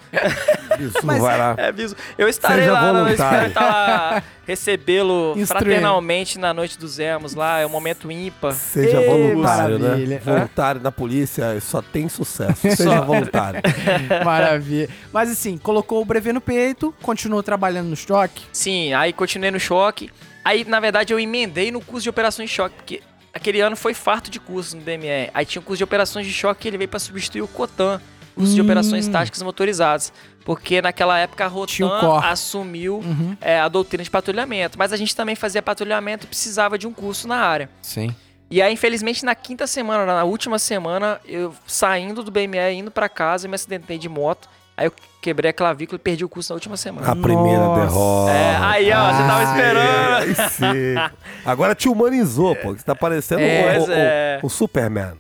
[0.79, 1.55] Isso, Mas- vai lá.
[1.57, 1.95] É bizu.
[2.17, 3.35] Eu estarei Seja lá, não, eu voluntário.
[3.35, 7.59] espero estar lá, recebê-lo fraternalmente na noite dos Emos lá.
[7.59, 8.51] É um momento ímpar.
[8.53, 10.15] Seja voluntário, maravilha.
[10.15, 10.21] né?
[10.23, 12.59] Voluntário na polícia só tem sucesso.
[12.75, 13.61] Seja voluntário.
[14.25, 14.89] Maravilha.
[15.13, 18.43] Mas assim, colocou o brevê no peito, continuou trabalhando no estoque.
[18.51, 20.09] Sim, aí continuei no choque.
[20.43, 23.01] Aí, na verdade, eu emendei no curso de operações de choque, porque
[23.39, 25.29] aquele ano foi farto de curso no DME.
[25.33, 28.01] Aí tinha um curso de operações de choque que ele veio pra substituir o COTAN,
[28.35, 28.63] curso de Hum.
[28.65, 30.13] operações táticas motorizadas.
[30.45, 33.37] Porque naquela época a o Rotan assumiu Uhum.
[33.41, 34.77] é, a doutrina de patrulhamento.
[34.79, 37.69] Mas a gente também fazia patrulhamento e precisava de um curso na área.
[37.81, 38.15] Sim.
[38.49, 43.07] E aí, infelizmente, na quinta semana, na última semana, eu saindo do BME, indo pra
[43.07, 44.49] casa, eu me acidentei de moto.
[44.79, 47.11] Aí eu quebrei a clavícula e perdi o curso na última semana.
[47.11, 47.81] A primeira Nossa.
[47.81, 48.31] derrota.
[48.31, 50.15] É, aí, ó, você tava esperando.
[50.23, 51.19] Aí sim.
[51.45, 52.73] Agora te humanizou, pô.
[52.73, 54.39] Você tá parecendo É, o, o, é.
[54.41, 55.15] o- Superman.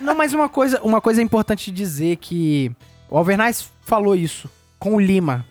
[0.00, 2.70] Não, mas uma coisa, uma coisa importante dizer que
[3.10, 5.44] o Alvernais falou isso com o Lima.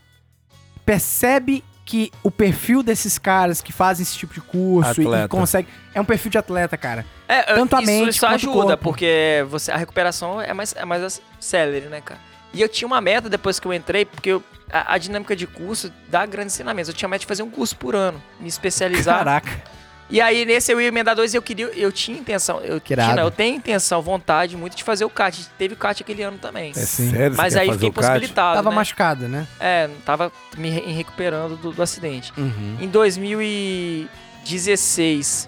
[0.85, 5.27] Percebe que o perfil desses caras que fazem esse tipo de curso e, e Atleta.
[5.27, 7.05] consegue é um perfil de atleta, cara.
[7.27, 8.83] É, Tanto a isso, mente isso ajuda, corpo.
[8.83, 12.19] porque você, a recuperação é mais, é mais célere, né, cara?
[12.53, 15.45] E eu tinha uma meta depois que eu entrei, porque eu- a, a dinâmica de
[15.47, 16.89] curso dá grandes ensinamentos.
[16.89, 19.17] Eu tinha a meta de fazer um curso por ano, me especializar.
[19.19, 19.71] Caraca.
[20.09, 22.91] E aí, nesse eu ia emendar dois e eu queria, eu tinha intenção, eu, Que
[22.93, 23.13] irado.
[23.13, 25.47] tinha, eu tenho intenção, vontade muito de fazer o CAT.
[25.57, 26.71] Teve o CAT aquele ano também.
[26.71, 27.11] É Sim.
[27.11, 27.37] sério?
[27.37, 28.75] Mas aí fiquei impossibilitado, Tava né?
[28.75, 29.47] machucado, né?
[29.57, 32.33] É, tava me re- recuperando do, do acidente.
[32.37, 32.75] Uhum.
[32.81, 35.47] Em 2016,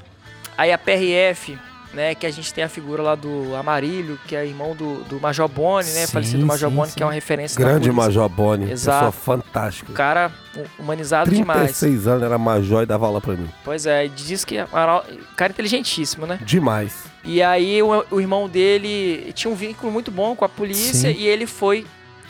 [0.58, 1.58] aí a PRF,
[1.94, 5.20] né, que a gente tem a figura lá do Amarilho, que é irmão do, do
[5.20, 6.96] Major Boni, né, Sim, falecido Major sim, Boni, sim.
[6.98, 7.92] que é uma referência da Grande.
[7.92, 8.72] Major Boni.
[8.72, 9.06] Exato.
[9.06, 9.92] Pessoa fantástica.
[9.92, 11.60] O cara hu- humanizado demais.
[11.78, 13.48] 36 anos era major e dava aula pra mim.
[13.64, 14.56] Pois é, diz que
[15.36, 16.40] cara inteligentíssimo, né?
[16.44, 17.04] Demais.
[17.24, 21.26] E aí o, o irmão dele tinha um vínculo muito bom com a polícia e
[21.28, 21.86] ele foi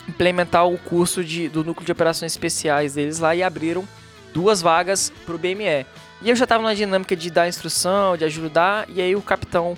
[0.08, 3.84] implementar o curso de, do núcleo de operações especiais deles lá e abriram
[4.34, 5.86] duas vagas pro BME.
[6.22, 9.76] E eu já tava numa dinâmica de dar instrução, de ajudar, e aí o capitão,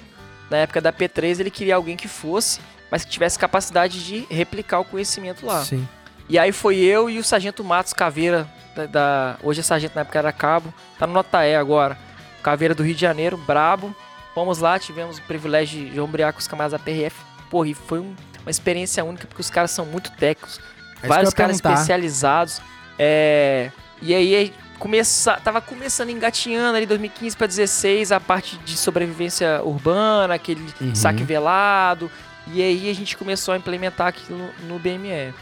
[0.51, 2.61] na época da P3, ele queria alguém que fosse,
[2.91, 5.65] mas que tivesse capacidade de replicar o conhecimento lá.
[5.65, 5.87] Sim.
[6.29, 10.03] E aí foi eu e o sargento Matos Caveira, da, da- hoje é sargento, na
[10.03, 11.97] época era cabo, tá no Nota E agora.
[12.43, 13.95] Caveira do Rio de Janeiro, brabo.
[14.35, 17.17] Fomos lá, tivemos o privilégio de ombrear com os camaradas da PRF.
[17.51, 20.61] Porra, e foi um- uma experiência única, porque os caras são muito técnicos.
[21.03, 21.73] É vários caras perguntar.
[21.81, 22.61] especializados.
[22.99, 29.61] É, e aí começa, tava começando engatinhando ali 2015 para 16 a parte de sobrevivência
[29.65, 30.95] urbana, aquele Uhum.
[30.95, 32.11] saque velado.
[32.53, 35.35] E aí a gente começou a implementar aquilo no BME.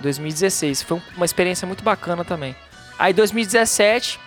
[0.00, 0.82] 2016.
[0.82, 2.54] Foi um- uma experiência muito bacana também.
[2.98, 4.18] Aí 2017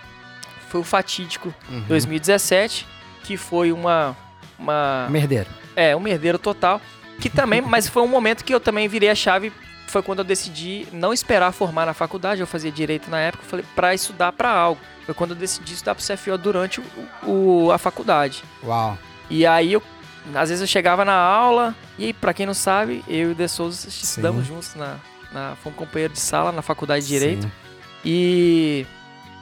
[0.70, 1.82] foi o fatídico Uhum.
[1.88, 2.88] 2017,
[3.24, 4.16] que foi uma
[4.58, 5.50] uma Merdeiro.
[5.76, 6.80] é, um merdeiro total.
[7.20, 9.52] Que também, mas foi um momento que eu também virei a chave.
[9.92, 12.40] Foi quando eu decidi não esperar formar na faculdade.
[12.42, 14.80] Eu fazia direito na época, eu falei, pra estudar pra algo.
[15.06, 16.84] Foi quando eu decidi estudar pro CFO durante o,
[17.30, 18.44] o- a faculdade.
[18.64, 18.98] Uau.
[19.30, 19.84] E aí eu.
[20.36, 23.48] Às vezes eu chegava na aula, e pra quem não sabe, eu e o De
[23.48, 24.96] Souza estudamos juntos na,
[25.32, 25.56] na.
[25.64, 27.44] Fomos companheiros de sala na faculdade de Direito.
[27.44, 27.52] Sim.
[28.06, 28.86] E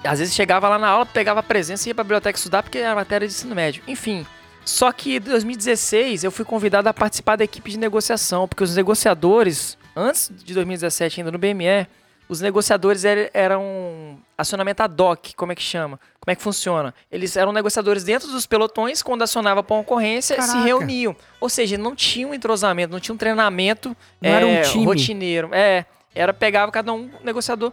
[0.03, 2.77] às vezes chegava lá na aula, pegava a presença e ia pra biblioteca estudar porque
[2.77, 3.83] era matéria de ensino médio.
[3.87, 4.25] Enfim.
[4.65, 8.75] Só que em 2016 eu fui convidado a participar da equipe de negociação, porque os
[8.75, 11.87] negociadores, antes de 2017 ainda no BME,
[12.27, 15.99] os negociadores er- eram acionamento ad hoc, como é que chama?
[16.19, 16.93] Como é que funciona?
[17.11, 20.63] Eles eram negociadores dentro dos pelotões, quando acionava para uma ocorrência, se Caraca.
[20.65, 21.15] reuniam.
[21.41, 24.85] Ou seja, não tinha um entrosamento, não tinha um treinamento Não era um é, time.
[24.85, 25.49] rotineiro.
[25.51, 27.71] É, era pegava cada um negociador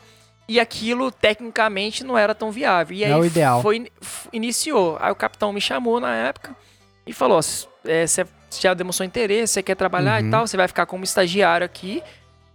[0.48, 2.96] e aquilo tecnicamente não era tão viável.
[2.96, 3.60] E aí Não é o ideal.
[3.60, 3.90] foi
[4.32, 4.96] iniciou.
[5.00, 6.56] Aí o capitão me chamou na época
[7.06, 10.28] e falou: "Você já demonstrou interesse, você quer trabalhar Uhum.
[10.28, 12.02] e tal, você vai ficar como estagiário aqui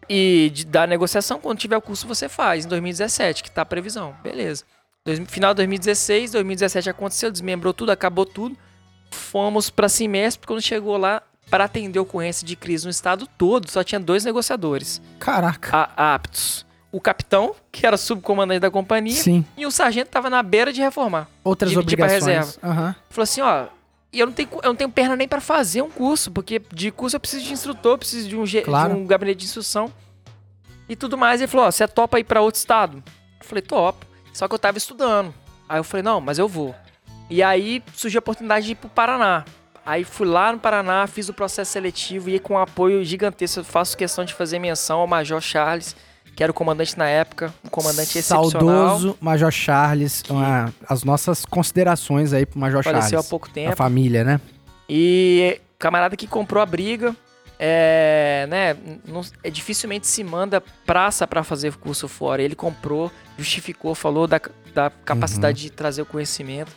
[0.10, 3.66] e de, da negociação quando tiver o curso você faz em 2017, que tá a
[3.66, 4.16] previsão.
[4.24, 4.64] Beleza.
[5.06, 8.56] Dois- final de 2016, 2017 aconteceu, desmembrou tudo, acabou tudo.
[9.10, 13.84] Fomos pra semestre, quando chegou lá para atender ocorrência de crise no estado todo, só
[13.84, 15.90] tinha dois negociadores Caraca.
[15.96, 16.66] a- aptos.
[16.94, 19.46] O capitão, que era subcomandante da companhia, Sim.
[19.56, 21.28] e o sargento tava na beira de reformar.
[21.44, 22.60] Outras pra obrigações.
[22.62, 22.96] Aham.
[23.10, 23.68] Falou assim, ó,
[24.14, 26.92] e eu não tenho, eu não tenho perna nem pra fazer um curso, porque de
[26.92, 28.94] curso eu preciso de instrutor, preciso de um, Claro.
[28.94, 29.92] de um gabinete de instrução
[30.90, 31.40] e tudo mais.
[31.42, 33.02] Ele falou, ó, você topa ir pra outro estado?
[33.40, 34.06] Eu falei, topo.
[34.34, 35.34] Só que eu tava estudando.
[35.68, 36.76] Aí eu falei, não, mas eu vou.
[37.30, 39.46] E aí surgiu a oportunidade de ir pro Paraná.
[39.86, 43.62] Aí fui lá no Paraná, fiz o processo seletivo e com um apoio gigantesco.
[43.62, 45.96] Eu faço questão de fazer menção ao Major Charles,
[46.42, 48.50] que era o comandante na época, um comandante excepcional.
[48.50, 50.24] Saudoso Major Charles.
[50.28, 53.30] uma- as nossas considerações aí pro Major Faleceu há Charles.
[53.30, 53.76] pouco A tempo.
[53.76, 54.42] família, né?
[54.90, 57.16] E camarada que comprou a briga,
[57.60, 58.76] é, né,
[59.08, 62.42] não- é, dificilmente se manda praça pra fazer curso fora.
[62.42, 64.42] Ele comprou, justificou, falou da,
[64.74, 65.70] da capacidade Uhum.
[65.70, 66.72] de trazer o conhecimento.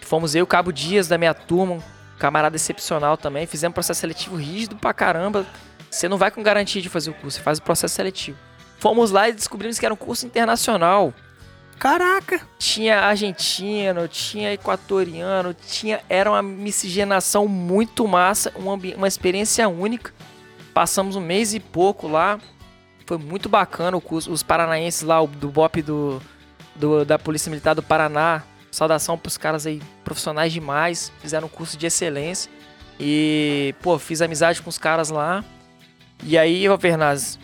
[0.00, 1.82] Fomos eu, o Cabo Dias da minha turma, um
[2.18, 3.46] camarada excepcional também.
[3.46, 5.46] Fizemos processo seletivo rígido pra caramba.
[5.88, 8.36] Você não vai com garantia de fazer o curso, você faz o processo seletivo.
[8.78, 11.12] Fomos lá e descobrimos que era um curso internacional
[11.78, 12.40] Caraca.
[12.58, 20.12] tinha argentino, tinha equatoriano, tinha era uma miscigenação muito massa, um ambi- uma experiência única.
[20.72, 22.38] Passamos um mês e pouco lá,
[23.06, 24.30] foi muito bacana o curso.
[24.30, 26.22] Os paranaenses lá, o do BOP do,
[26.76, 31.76] do- da Polícia Militar do Paraná, saudação pros caras aí, profissionais demais, fizeram um curso
[31.76, 32.50] de excelência.
[33.00, 35.44] E, pô, fiz amizade com os caras lá.
[36.22, 36.78] E aí, ô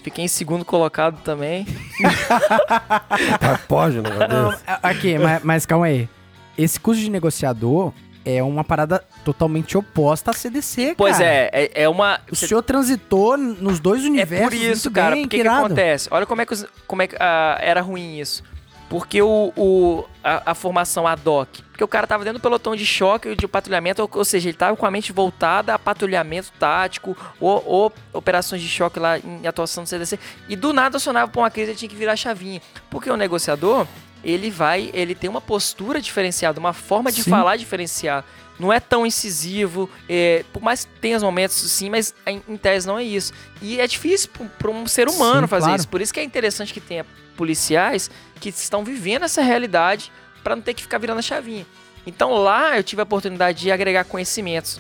[0.02, 1.66] fiquei em segundo colocado também.
[3.40, 4.62] Tá, pode Não, desse?
[4.66, 6.08] a- aqui, mas, mas calma aí.
[6.56, 7.92] Esse curso de negociador
[8.24, 11.28] é uma parada totalmente oposta à CDC, Pois cara.
[11.28, 12.20] é, é, é uma.
[12.30, 15.14] O senhor transitou nos dois É universos por isso, muito cara.
[15.14, 16.08] bem, Porque que que acontece?
[16.10, 18.42] Olha como é que, os- como é que ah, era ruim isso.
[18.88, 21.48] Porque o, o- a, a formação ad hoc.
[21.70, 24.56] Porque o cara tava dentro do pelotão de choque de patrulhamento, ou, ou seja, ele
[24.56, 29.46] tava com a mente voltada a patrulhamento tático ou, ou operações de choque lá em
[29.46, 30.18] atuação do CDC.
[30.48, 32.60] E do nada acionava pra uma crise, ele tinha que virar a chavinha.
[32.90, 33.86] Porque o negociador,
[34.22, 37.30] ele vai, ele tem uma postura diferenciada, uma forma de Sim.
[37.30, 38.24] falar diferenciada.
[38.58, 42.58] Não é tão incisivo, é, por mais que tenha os momentos sim, mas em, em
[42.58, 43.32] tese não é isso.
[43.62, 44.28] E é difícil
[44.58, 45.80] para um ser humano Sim, fazer claro.
[45.80, 45.88] isso.
[45.88, 47.06] Por isso que é interessante que tenha
[47.40, 50.12] policiais que estão vivendo essa realidade
[50.44, 51.66] para não ter que ficar virando a chavinha.
[52.06, 54.78] Então lá eu tive a oportunidade de agregar conhecimentos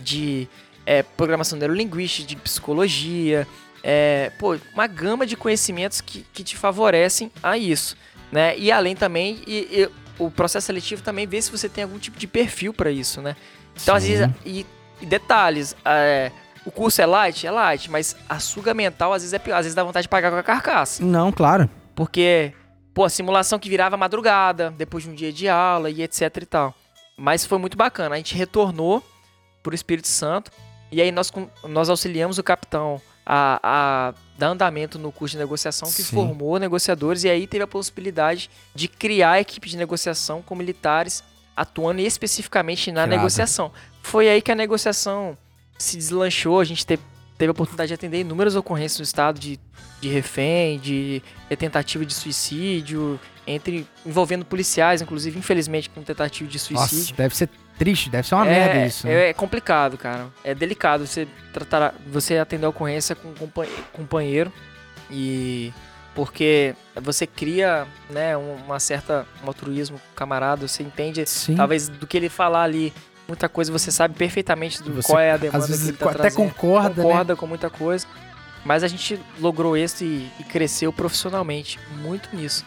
[0.00, 0.48] de
[0.86, 3.46] é, programação neurolinguística, de psicologia,
[3.82, 7.96] é, pô, uma gama de conhecimentos que, que te favorecem a isso,
[8.32, 8.56] né?
[8.58, 12.18] E além também, e- e o processo seletivo também vê se você tem algum tipo
[12.18, 13.36] de perfil para isso, né?
[13.82, 14.08] Então, às Sim.
[14.16, 14.66] vezes, e,
[15.02, 16.30] e detalhes, é,
[16.64, 17.46] o curso é light?
[17.46, 20.08] É light, mas a suga mental às vezes é pior, às vezes dá vontade de
[20.10, 21.02] pagar com a carcaça.
[21.02, 21.68] Não, claro.
[22.00, 22.54] Porque,
[22.94, 26.46] pô, a simulação que virava madrugada, depois de um dia de aula e etc e
[26.46, 26.74] tal.
[27.14, 28.14] Mas foi muito bacana.
[28.14, 29.04] A gente retornou
[29.62, 30.50] pro Espírito Santo
[30.90, 31.30] e aí nós,
[31.62, 36.14] nós auxiliamos o capitão a, a dar andamento no curso de negociação que Sim.
[36.14, 41.22] formou negociadores e aí teve a possibilidade de criar a equipe de negociação com militares
[41.54, 43.70] atuando especificamente na negociação.
[44.02, 45.36] Foi aí que a negociação
[45.78, 47.02] se deslanchou, a gente teve,
[47.40, 49.58] teve a oportunidade de atender inúmeras ocorrências no estado de,
[49.98, 56.58] de refém, de, de tentativa de suicídio, entre envolvendo policiais, inclusive, infelizmente, com tentativa de
[56.58, 56.98] suicídio.
[56.98, 57.48] Nossa, deve ser
[57.78, 59.06] triste, deve ser uma é, merda isso.
[59.06, 59.14] né?
[59.14, 60.28] É, é complicado, cara.
[60.44, 64.52] É delicado você tratar, você atender a ocorrência com um compa- companheiro
[65.10, 65.72] e
[66.14, 71.54] porque você cria, né, um- uma certa um altruísmo com o camarada, você entende Sim.
[71.54, 72.92] talvez do que ele falar ali,
[73.30, 75.96] muita coisa você sabe perfeitamente do Você, qual é a demanda Às vezes que ele
[75.96, 76.36] tá até trazendo.
[76.36, 77.02] concorda, né?
[77.02, 78.06] concorda com muita coisa.
[78.64, 82.64] Mas a gente logrou isso e, e cresceu profissionalmente muito nisso.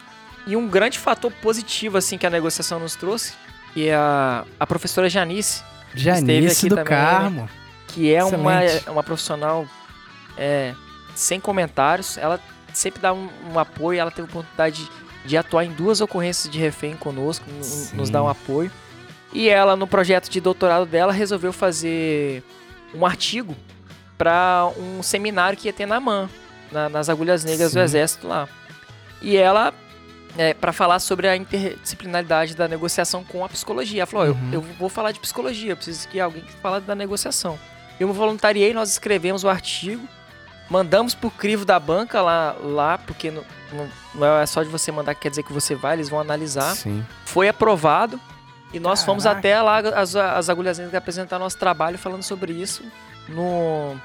[0.48, 3.34] E um grande fator positivo assim que a negociação nos trouxe,
[3.74, 5.62] que é a, a professora Janice,
[5.94, 7.50] esteve Janice aqui do também, Carmo.
[7.88, 8.90] que é uma, Excelente.
[8.90, 9.68] uma profissional
[10.38, 10.74] é,
[11.14, 12.18] sem comentários.
[12.18, 12.40] Ela
[12.74, 14.90] sempre dá um, um apoio, ela teve a oportunidade de,
[15.26, 17.46] de atuar em duas ocorrências de refém conosco,
[17.94, 18.72] nos dá um apoio.
[19.34, 22.44] E ela, no projeto de doutorado dela, resolveu fazer
[22.94, 23.56] um artigo
[24.18, 26.30] para um seminário que ia ter na MAN,
[26.72, 27.80] na- nas agulhas negras Sim.
[27.80, 28.48] do Exército lá.
[29.22, 29.74] E ela,
[30.38, 34.50] é, para falar sobre a interdisciplinaridade da negociação com a psicologia, ela falou: "Ó, Uhum.
[34.54, 37.58] eu, eu vou falar de psicologia, eu preciso que alguém fale da negociação.
[38.00, 40.08] Eu me voluntariei, nós escrevemos o artigo,
[40.70, 44.92] mandamos pro crivo da banca lá, lá porque não, não, não é só de você
[44.92, 47.04] mandar que quer dizer que você vai, eles vão analisar Sim.
[47.26, 48.20] foi aprovado
[48.74, 49.40] e nós fomos Caraca.
[49.40, 52.84] até lá as, as agulhas negras apresentar nosso trabalho falando sobre isso
[53.30, 53.96] no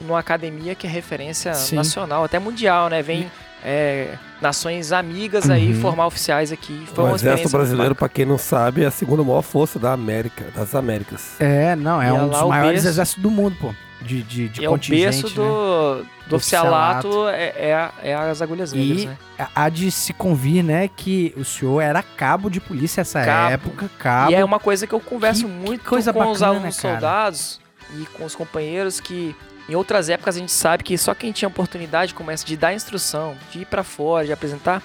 [0.00, 1.76] numa academia que é referência Sim.
[1.76, 3.02] nacional, até mundial, né?
[3.02, 3.30] Vem
[3.64, 5.80] é, nações amigas aí Uhum.
[5.80, 6.86] formar oficiais aqui.
[6.94, 9.92] Foi o uma Exército Brasileiro, pra quem não sabe, é a segunda maior força da
[9.92, 11.40] América, das Américas.
[11.40, 13.74] É, não, é E um dos maiores exércitos do mundo, pô.
[14.04, 15.34] De, de, de é o berço né?
[15.34, 19.16] do, do Do oficialato, é, é, a- é as agulhas negras, E né?
[19.54, 23.50] há de se convir, né, que o senhor era cabo de polícia nessa Cabo.
[23.52, 24.30] época, cabo.
[24.30, 26.80] E é uma coisa que eu converso Que- que muito coisa com os bacana, alunos
[26.80, 26.94] cara.
[26.94, 27.60] soldados
[27.98, 29.34] e com os companheiros que
[29.68, 32.74] em outras épocas a gente sabe que só quem tinha oportunidade como essa de dar
[32.74, 34.82] instrução, de ir pra fora, de apresentar,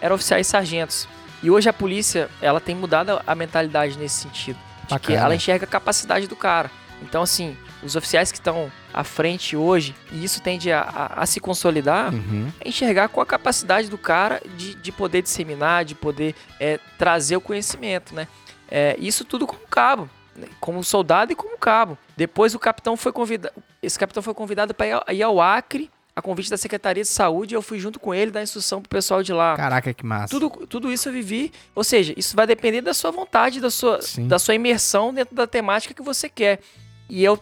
[0.00, 1.06] eram oficiais e sargentos.
[1.42, 4.58] E hoje a polícia, ela tem mudado a mentalidade nesse sentido,
[4.88, 6.70] de que ela enxerga a capacidade do cara.
[7.02, 11.26] Então assim, os oficiais que estão à frente hoje, e isso tende a, a- a
[11.26, 12.50] se consolidar, Uhum.
[12.60, 17.36] é enxergar qual a capacidade do cara de, de poder disseminar, de poder é, trazer
[17.36, 18.28] o conhecimento, né?
[18.70, 20.46] É, isso tudo como cabo, né?
[20.60, 21.98] como soldado e como cabo.
[22.16, 26.50] Depois o capitão foi convidado, esse capitão foi convidado para ir, ao- Acre, a convite
[26.50, 29.32] da Secretaria de Saúde, e eu fui junto com ele dar instrução pro pessoal de
[29.32, 29.56] lá.
[29.56, 30.28] Caraca, que massa.
[30.28, 34.00] Tudo, tudo isso eu vivi, ou seja, isso vai depender da sua vontade, da sua,
[34.02, 34.28] Sim.
[34.28, 36.60] da sua imersão dentro da temática que você quer.
[37.08, 37.38] E eu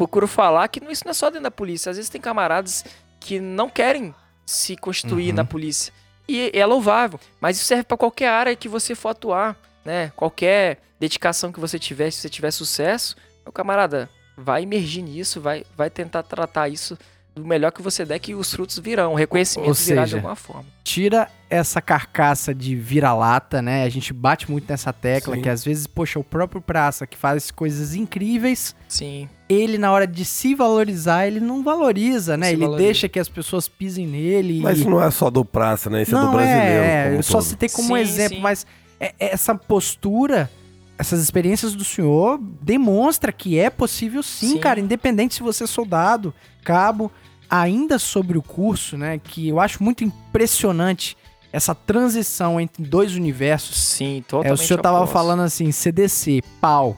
[0.00, 1.90] procuro falar que isso não é só dentro da polícia.
[1.90, 2.86] Às vezes tem camaradas
[3.20, 4.14] que não querem
[4.46, 5.34] se constituir Uhum.
[5.36, 5.92] na polícia.
[6.26, 7.20] E é louvável.
[7.38, 9.54] Mas isso serve para qualquer área que você for atuar,
[9.84, 10.10] né?
[10.16, 13.14] Qualquer dedicação que você tiver, se você tiver sucesso,
[13.44, 14.08] meu camarada,
[14.38, 16.96] vai emergir nisso, vai, vai tentar tratar isso
[17.40, 20.16] do melhor que você der, que os frutos virão, o reconhecimento Ou virá de seja,
[20.18, 20.64] alguma forma.
[20.84, 23.84] Tira essa carcaça de vira-lata, né?
[23.84, 25.42] A gente bate muito nessa tecla, Sim.
[25.42, 29.28] que às vezes, poxa, o próprio praça que faz coisas incríveis, Sim.
[29.48, 32.46] ele na hora de se valorizar, ele não valoriza, né?
[32.48, 32.84] se ele valoriza.
[32.86, 34.60] deixa que as pessoas pisem nele.
[34.60, 34.80] Mas e...
[34.82, 36.02] isso não é só do praça, né?
[36.02, 36.84] Isso é do não, brasileiro.
[36.84, 37.44] é, como eu só todo.
[37.44, 38.42] citei como Sim, um exemplo, sim.
[38.42, 38.66] mas
[39.00, 40.50] é- é essa postura,
[40.98, 44.58] essas experiências do senhor demonstra que é possível sim, Sim.
[44.58, 47.10] cara, independente se você é soldado, cabo,
[47.50, 51.16] ainda sobre o curso, né, que eu acho muito impressionante
[51.52, 53.76] essa transição entre dois universos.
[53.76, 55.12] Sim, É, totalmente o senhor tava oposto.
[55.12, 56.96] falando assim, CDC, pau,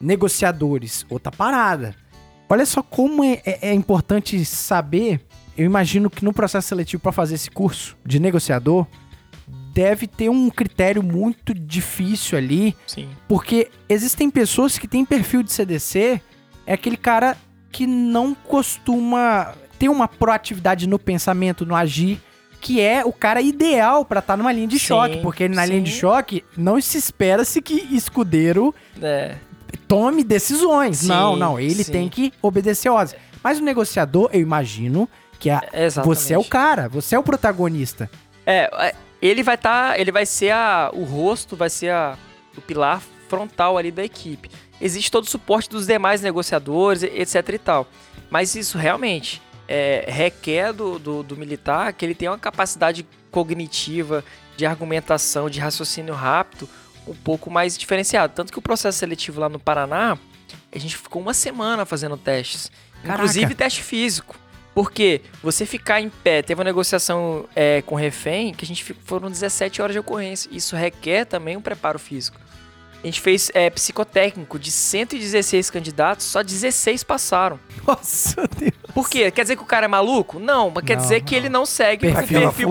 [0.00, 1.94] negociadores, outra parada.
[2.48, 5.20] Olha só como é, é- é importante saber.
[5.56, 8.86] Eu imagino que no processo seletivo para fazer esse curso de negociador
[9.74, 13.08] deve ter um critério muito difícil ali, Sim.
[13.28, 16.20] porque existem pessoas que têm perfil de CDC,
[16.66, 17.36] é aquele cara
[17.70, 22.20] que não costuma ter uma proatividade no pensamento, no agir,
[22.60, 25.80] que é o cara ideal pra estar numa linha de Sim, choque, porque na linha
[25.80, 25.98] de sim.
[26.00, 29.36] choque não se espera-se que escudeiro É,
[29.86, 30.98] tome decisões.
[30.98, 31.92] Sim, não, não, ele sim.
[31.92, 33.16] tem que obedecer ordens.
[33.42, 36.18] Mas o negociador, eu imagino que é, é exatamente.
[36.18, 38.10] você é o cara, você é o protagonista.
[38.44, 42.18] É, é, ele vai estar, ele vai ser a, o rosto, vai ser a,
[42.56, 44.50] o pilar frontal ali da equipe.
[44.80, 47.86] Existe todo o suporte dos demais negociadores, etc e tal.
[48.30, 54.24] Mas isso realmente é, requer do, do, do militar que ele tenha uma capacidade cognitiva,
[54.56, 56.68] de argumentação, de raciocínio rápido,
[57.06, 58.32] um pouco mais diferenciado.
[58.34, 60.18] Tanto que o processo seletivo lá no Paraná,
[60.74, 62.70] a gente ficou uma semana fazendo testes.
[63.02, 63.14] Caraca.
[63.14, 64.34] Inclusive teste físico.
[64.74, 69.02] Porque você ficar em pé, teve uma negociação é, com refém, que a gente ficou,
[69.04, 70.48] foram 17 horas de ocorrência.
[70.52, 72.38] Isso requer também um preparo físico.
[73.02, 77.60] A gente fez é, psicotécnico de 116 candidatos, só 16 passaram.
[77.86, 78.72] Nossa Deus.
[78.92, 79.30] Por quê?
[79.30, 80.40] Quer dizer que o cara é maluco?
[80.40, 81.38] Não, mas quer Não, dizer que não.
[81.38, 82.40] ele não segue o Perfil.
[82.40, 82.68] perfil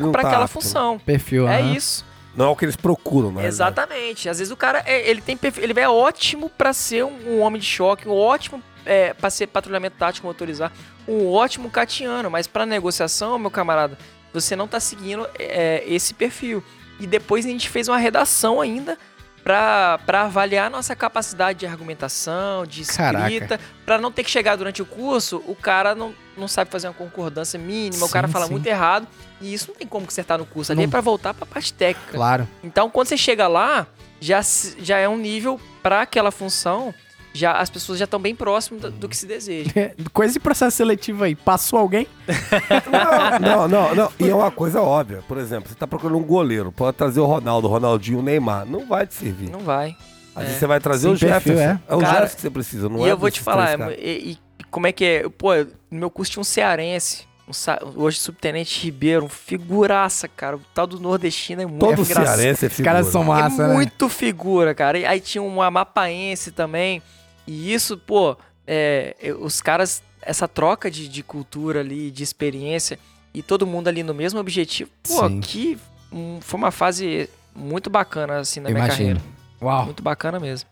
[0.00, 0.52] não para tá aquela apto.
[0.52, 0.98] função.
[0.98, 2.04] Perfil, É isso.
[2.36, 3.46] Não é o que eles procuram, né?
[3.46, 4.28] Exatamente.
[4.28, 7.40] Às vezes o cara, é, ele tem perfil, ele é ótimo pra ser um, um
[7.40, 10.72] homem de choque, um ótimo é, para ser patrulhamento tático motorizar,
[11.06, 13.96] um ótimo catiano, mas pra negociação, meu camarada,
[14.32, 16.62] você não tá seguindo é, esse perfil.
[16.98, 18.98] E depois a gente fez uma redação ainda
[19.44, 24.80] pra avaliar a nossa capacidade de argumentação, de escrita, pra não ter que chegar durante
[24.80, 28.46] o curso, o cara não, não sabe fazer uma concordância mínima, o cara Sim, fala
[28.46, 28.52] sim.
[28.52, 29.06] muito errado,
[29.40, 31.72] e isso não tem como consertar no curso, ali Não- é pra voltar pra parte
[31.74, 32.12] técnica.
[32.12, 32.48] Claro.
[32.62, 33.86] Então, quando você chega lá,
[34.18, 34.40] já,
[34.78, 36.94] já é um nível para aquela função,
[37.34, 39.70] já as pessoas já estão bem próximas do, do que se deseja.
[40.14, 41.34] Coisa de processo seletivo aí.
[41.34, 42.06] Passou alguém?
[43.40, 44.12] Não, não, não.
[44.18, 45.22] E é uma coisa óbvia.
[45.26, 46.70] Por exemplo, você tá procurando um goleiro.
[46.72, 48.64] Pode trazer o Ronaldo, o Ronaldinho, o Neymar.
[48.66, 49.50] Não vai te servir.
[49.50, 49.96] Não vai.
[50.34, 50.58] Às vezes É.
[50.60, 51.62] você vai trazer Sim, o Jefferson.
[51.64, 53.78] perfil, É, o Cara, Jefferson que você precisa, não e é eu vou te falar,
[53.98, 54.38] e, e
[54.70, 55.28] como é que é?
[55.28, 60.56] Pô, no meu curso tinha um cearense, um hoje subtenente Ribeiro, um figuraça, cara.
[60.56, 62.36] O tal do nordestino é muito Todo engraçado.
[62.36, 63.12] cearense é Os caras figura.
[63.12, 63.74] são massa, é né?
[63.74, 64.98] muito figura, cara.
[64.98, 67.00] E aí tinha um amapaense também.
[67.46, 72.98] E isso, pô, é, os caras, essa troca de, de cultura ali, de experiência,
[73.32, 75.40] e todo mundo ali no mesmo objetivo, pô, Sim.
[75.40, 75.78] que
[76.12, 78.98] hum, foi uma fase muito bacana, assim, na minha Imagino.
[78.98, 79.20] carreira.
[79.60, 79.84] Uau.
[79.86, 80.68] Muito bacana mesmo.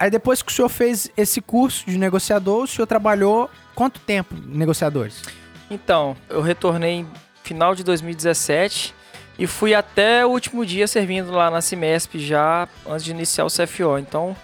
[0.00, 4.34] Aí depois que o senhor fez esse curso de negociador, o senhor trabalhou quanto tempo
[4.34, 5.22] em negociadores?
[5.70, 7.06] Então, eu retornei em
[7.42, 8.94] final de 2017
[9.38, 13.48] e fui até o último dia servindo lá na Cimesp já antes de iniciar o
[13.48, 13.98] CFO.
[13.98, 14.36] Então,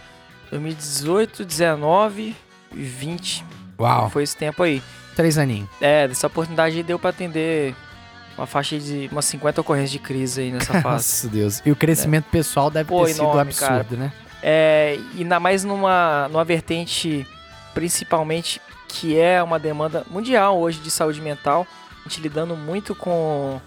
[0.51, 2.35] 2018, 19
[2.73, 3.45] e 20
[3.79, 4.11] Uau.
[4.11, 4.83] foi esse tempo aí.
[5.15, 5.69] Três aninhos.
[5.81, 7.75] É, dessa oportunidade deu pra atender
[8.37, 11.25] uma faixa de umas 50 ocorrências de crise aí nessa fase.
[11.25, 11.63] Nossa Deus.
[11.65, 14.13] E o crescimento pessoal deve Pô, ter sido enorme, absurdo, né?
[14.43, 17.27] É, e ainda mais numa, numa vertente,
[17.75, 21.67] principalmente, que é uma demanda mundial hoje de saúde mental.
[22.07, 23.61] Gente lidando muito com,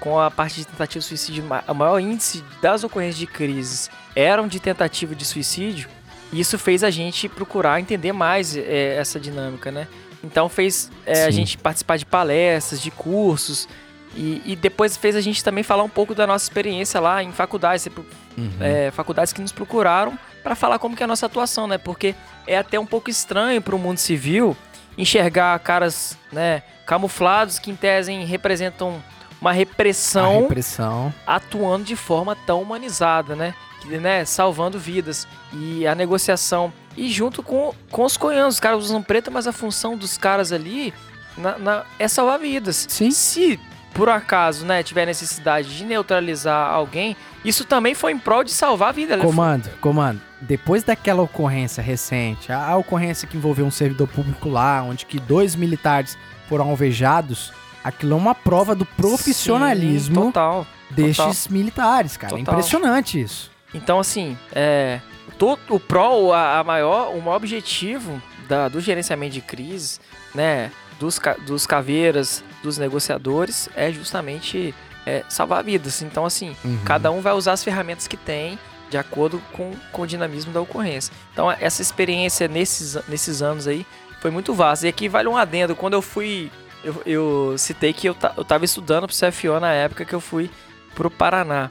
[0.00, 1.44] com a parte de tentativa de suicídio.
[1.68, 5.88] O maior índice das ocorrências de crises eram de tentativa de suicídio.
[6.32, 9.86] E isso fez a gente procurar entender mais é, essa dinâmica, né?
[10.24, 13.68] Então fez é, a gente participar de palestras, de cursos.
[14.16, 17.30] E, e depois fez a gente também falar um pouco da nossa experiência lá em
[17.30, 17.82] faculdade.
[17.82, 17.90] Você
[18.36, 18.50] Uhum.
[18.60, 21.78] é, faculdades que nos procuraram para falar como que é a nossa atuação, né?
[21.78, 22.14] Porque
[22.46, 24.56] é até um pouco estranho para o mundo civil
[24.96, 29.02] enxergar caras, né, camuflados que em tese representam
[29.40, 31.12] uma repressão repressão.
[31.26, 33.54] atuando de forma tão humanizada, né?
[33.80, 38.82] Que, né, salvando vidas e a negociação e junto com, com os coianos, os caras
[38.84, 40.94] usam preto, mas a função dos caras ali
[41.36, 42.86] na- na- é salvar vidas.
[42.88, 43.10] Sim.
[43.10, 43.60] Se
[43.92, 47.14] por acaso, né, tiver necessidade de neutralizar alguém,
[47.44, 49.18] isso também foi em prol de salvar a vida.
[49.18, 50.20] Comando, comando.
[50.40, 55.18] Depois daquela ocorrência recente, a, a ocorrência que envolveu um servidor público lá, onde que
[55.18, 56.16] dois militares
[56.48, 57.52] foram alvejados,
[57.82, 60.66] aquilo é uma prova do profissionalismo Sim, total.
[60.90, 62.34] destes militares, cara.
[62.34, 62.54] É Total.
[62.54, 63.50] impressionante isso.
[63.74, 65.00] Então, assim, é,
[65.38, 69.98] to- o PRO, a, a maior, o maior objetivo da- do gerenciamento de crise,
[70.34, 76.02] né, dos, dos caveiras, dos negociadores, é justamente é, salvar vidas.
[76.02, 76.78] Então, assim, Uhum.
[76.84, 78.58] cada um vai usar as ferramentas que tem
[78.90, 81.12] de acordo com, com o dinamismo da ocorrência.
[81.32, 83.86] Então, essa experiência nesses, nesses anos aí
[84.20, 84.86] foi muito vasta.
[84.86, 85.74] E aqui vale um adendo.
[85.74, 86.50] Quando eu fui.
[86.84, 90.50] Eu, eu citei que eu, eu tava estudando pro CFO na época que eu fui
[90.94, 91.68] pro Paraná.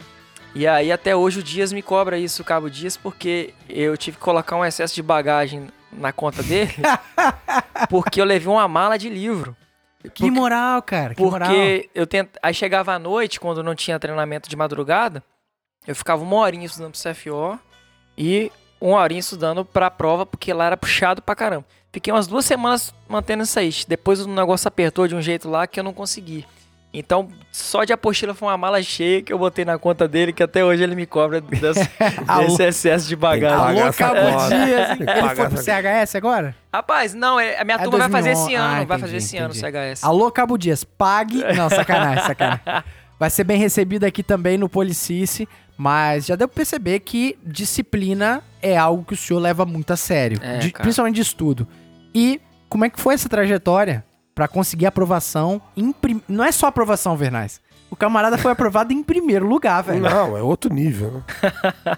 [0.54, 4.16] E aí até hoje o Dias me cobra isso, o Cabo Dias, porque eu tive
[4.18, 6.74] que colocar um excesso de bagagem na conta dele,
[7.90, 9.56] porque eu levei uma mala de livro.
[10.14, 11.16] Que moral, cara.
[11.16, 11.50] Que moral.
[11.50, 12.30] Porque eu tent...
[12.42, 15.24] aí chegava à noite, quando não tinha treinamento de madrugada,
[15.88, 17.60] eu ficava uma horinha estudando pro CFO
[18.18, 21.66] e uma horinha estudando pra prova, porque lá era puxado pra caramba.
[21.92, 23.72] Fiquei umas duas semanas mantendo isso aí.
[23.88, 26.46] Depois o negócio apertou de um jeito lá que eu não consegui.
[26.98, 30.42] Então, só de apostila foi uma mala cheia que eu botei na conta dele, que
[30.42, 31.90] até hoje ele me cobra desse,
[32.40, 33.82] desse excesso de bagagem.
[33.82, 34.16] Alô, Cabo.
[34.48, 35.00] Dias.
[35.00, 36.56] Ele foi pro essa- CHS agora?
[36.74, 38.46] Rapaz, não, é- a minha É turma vai fazer 2011.
[38.46, 39.60] esse ano, Ah, vai entendi, fazer esse ano o entendi.
[39.60, 40.04] CHS.
[40.06, 41.44] Alô, Cabo Dias, pague.
[41.56, 42.84] Não, sacanagem, sacanagem.
[43.20, 48.42] Vai ser bem recebido aqui também no Policice, mas já deu pra perceber que disciplina
[48.62, 51.68] é algo que o senhor leva muito a sério, É, de- principalmente de estudo.
[52.14, 52.40] E
[52.70, 54.04] como é que foi essa trajetória
[54.34, 55.62] pra conseguir aprovação.
[55.78, 56.22] Em prim...
[56.28, 57.62] Não é só aprovação, Vernais.
[57.90, 60.02] O camarada foi aprovado em primeiro lugar, velho.
[60.02, 61.24] Não, é outro nível, né?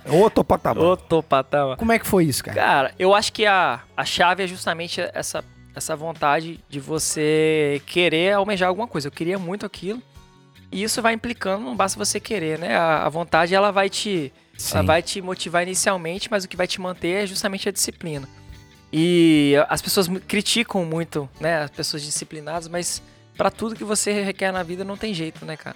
[0.05, 0.83] É outro patamar.
[0.83, 1.77] Ô, patamar.
[1.77, 2.55] Como é que foi isso, cara?
[2.55, 5.43] Cara, eu acho que a, a chave é justamente essa,
[5.73, 9.07] essa vontade de você querer almejar alguma coisa.
[9.07, 9.99] Eu queria muito aquilo.
[10.71, 12.75] E isso vai implicando, não basta você querer, né?
[12.75, 14.33] A, a vontade, ela vai te...
[14.71, 18.27] Ela vai te motivar inicialmente, mas o que vai te manter é justamente a disciplina.
[18.91, 21.59] E as pessoas criticam muito, né?
[21.59, 23.01] As pessoas disciplinadas, mas
[23.37, 25.75] para tudo que você requer na vida não tem jeito, né, cara?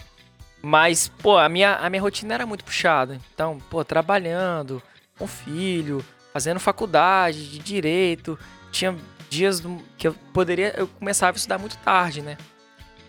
[0.61, 3.19] Mas, pô, a minha, a minha rotina era muito puxada.
[3.33, 4.81] Então, pô, trabalhando,
[5.17, 6.03] com filho,
[6.33, 8.37] fazendo faculdade de direito.
[8.71, 8.95] Tinha
[9.29, 9.61] dias
[9.97, 10.73] que eu poderia.
[10.77, 12.37] Eu começava a estudar muito tarde, né?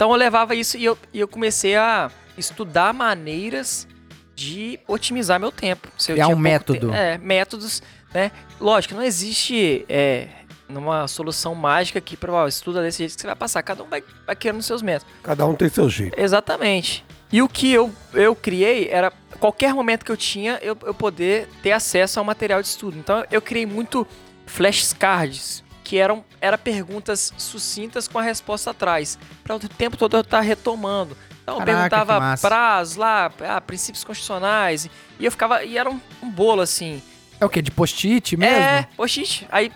[0.03, 3.87] Então eu levava isso e eu, e eu comecei a estudar maneiras
[4.35, 5.87] de otimizar meu tempo.
[5.97, 6.91] Se é um método.
[6.91, 6.97] Te...
[6.97, 7.81] É, métodos,
[8.13, 8.33] né?
[8.61, 10.27] Lógico, não existe é,
[10.69, 13.63] numa solução mágica que para estuda desse jeito que você vai passar.
[13.63, 15.15] Cada um vai, vai querendo seus métodos.
[15.23, 16.19] Cada um tem seu jeito.
[16.19, 17.05] Exatamente.
[17.31, 21.49] E o que eu, eu criei era qualquer momento que eu tinha eu, eu poder
[21.63, 22.99] ter acesso ao material de estudo.
[22.99, 24.05] Então eu criei muito
[24.47, 30.21] flashcards que eram era perguntas sucintas com a resposta atrás, para o tempo todo eu
[30.21, 31.17] estar tá retomando.
[31.43, 34.89] Então eu perguntava prazo lá, ah, princípios constitucionais,
[35.19, 37.03] e eu ficava e era um, um bolo assim.
[37.41, 38.55] É o que de post-it mesmo?
[38.55, 39.47] É, post-it.
[39.51, 39.73] Aí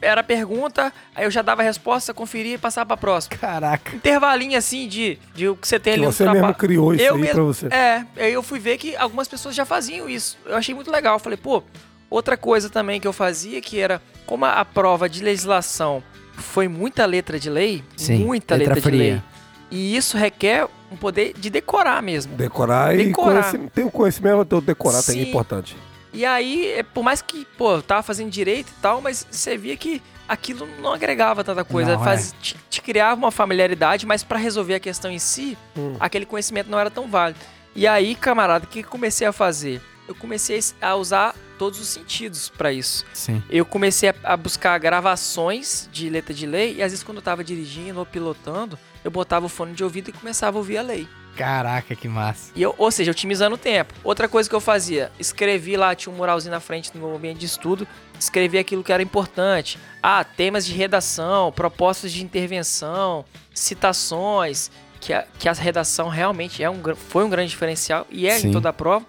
[0.00, 3.36] era a pergunta, aí eu já dava a resposta, conferia e passava pra próxima.
[3.36, 3.94] Caraca.
[3.94, 7.14] Intervalinho assim de, de o que você tem que ali você mesmo criou isso eu
[7.14, 7.66] aí mesmo, pra você.
[7.68, 10.36] É, aí eu fui ver que algumas pessoas já faziam isso.
[10.44, 11.18] Eu achei muito legal.
[11.18, 11.62] Falei, pô,
[12.10, 16.02] outra coisa também que eu fazia que era, como a, a prova de legislação
[16.36, 19.22] foi muita letra de lei, Sim, muita letra, letra de lei.
[19.70, 22.36] E isso requer um poder de decorar mesmo.
[22.36, 23.54] Decorar, decorar.
[23.54, 25.12] e tem o conhecimento de decorar Sim.
[25.12, 25.76] também é importante.
[26.12, 29.56] E aí, é, por mais que, pô, eu tava fazendo direito e tal, mas você
[29.56, 31.96] via que aquilo não agregava tanta coisa.
[31.96, 32.42] Não, Faz, é.
[32.42, 35.96] te, te, criava uma familiaridade, mas para resolver a questão em si, hum.
[36.00, 37.40] aquele conhecimento não era tão válido.
[37.74, 39.82] E aí, camarada, o que comecei a fazer?
[40.08, 43.04] Eu comecei a usar todos os sentidos para isso.
[43.12, 43.42] Sim.
[43.48, 47.42] Eu comecei a, buscar gravações de letra de lei e às vezes quando eu tava
[47.42, 51.08] dirigindo ou pilotando, eu botava o fone de ouvido e começava a ouvir a lei.
[51.36, 52.50] Caraca, que massa.
[52.56, 53.92] E eu, ou seja, otimizando o tempo.
[54.02, 57.38] Outra coisa que eu fazia, escrevi lá, tinha um muralzinho na frente no meu ambiente
[57.38, 57.86] de estudo,
[58.18, 59.78] escrevi aquilo que era importante.
[60.02, 63.22] Ah, temas de redação, propostas de intervenção,
[63.52, 68.38] citações, que a, que a redação realmente é um, foi um grande diferencial e é
[68.38, 68.48] Sim.
[68.48, 69.04] em toda a prova.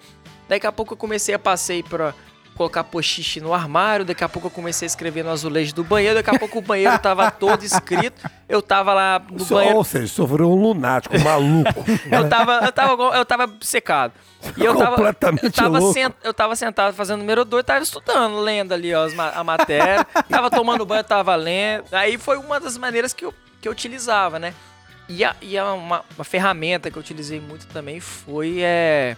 [0.47, 2.13] Daqui a pouco eu comecei a passei para
[2.57, 6.15] colocar post no armário, daqui a pouco eu comecei a escrever no azulejo do banheiro,
[6.15, 9.77] daqui a pouco o banheiro tava todo escrito, eu tava lá no Só, banheiro...
[9.77, 11.85] Ou seja, sofreu um lunático, um maluco.
[12.11, 14.13] eu, tava, eu, tava, eu tava secado.
[14.57, 15.93] E eu tava, Completamente eu tava, louco.
[15.93, 20.49] Sent, eu tava sentado fazendo número 2, tava estudando, lendo ali ó, a matéria, tava
[20.49, 21.85] tomando banho, tava lendo.
[21.91, 24.53] Aí foi uma das maneiras que eu, que eu utilizava, né?
[25.07, 29.15] E, a, e a, uma, uma ferramenta que eu utilizei muito também foi é,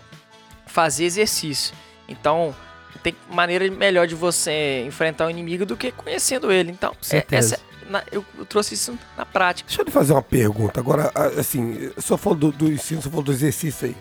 [0.69, 1.73] fazer exercício.
[2.07, 2.55] Então,
[3.03, 6.71] tem maneira melhor de você enfrentar o inimigo do que conhecendo ele.
[6.71, 7.59] Então, é, essa,
[7.89, 9.67] na, eu, eu, trouxe isso na prática.
[9.67, 10.79] Deixa eu lhe fazer uma pergunta.
[10.79, 13.95] Agora, assim, só falou do, do ensino, só falou do exercício aí.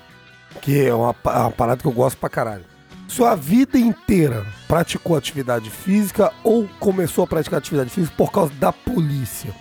[0.61, 2.65] Que é uma, uma parada que eu gosto pra caralho.
[3.07, 8.73] Sua vida inteira praticou atividade física ou começou a praticar atividade física por causa da
[8.73, 9.55] polícia?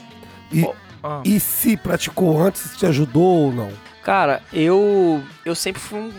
[0.52, 1.22] E, oh, ah.
[1.24, 3.72] e se praticou antes, te ajudou ou não?
[4.04, 6.12] Cara, eu eu sempre fui um,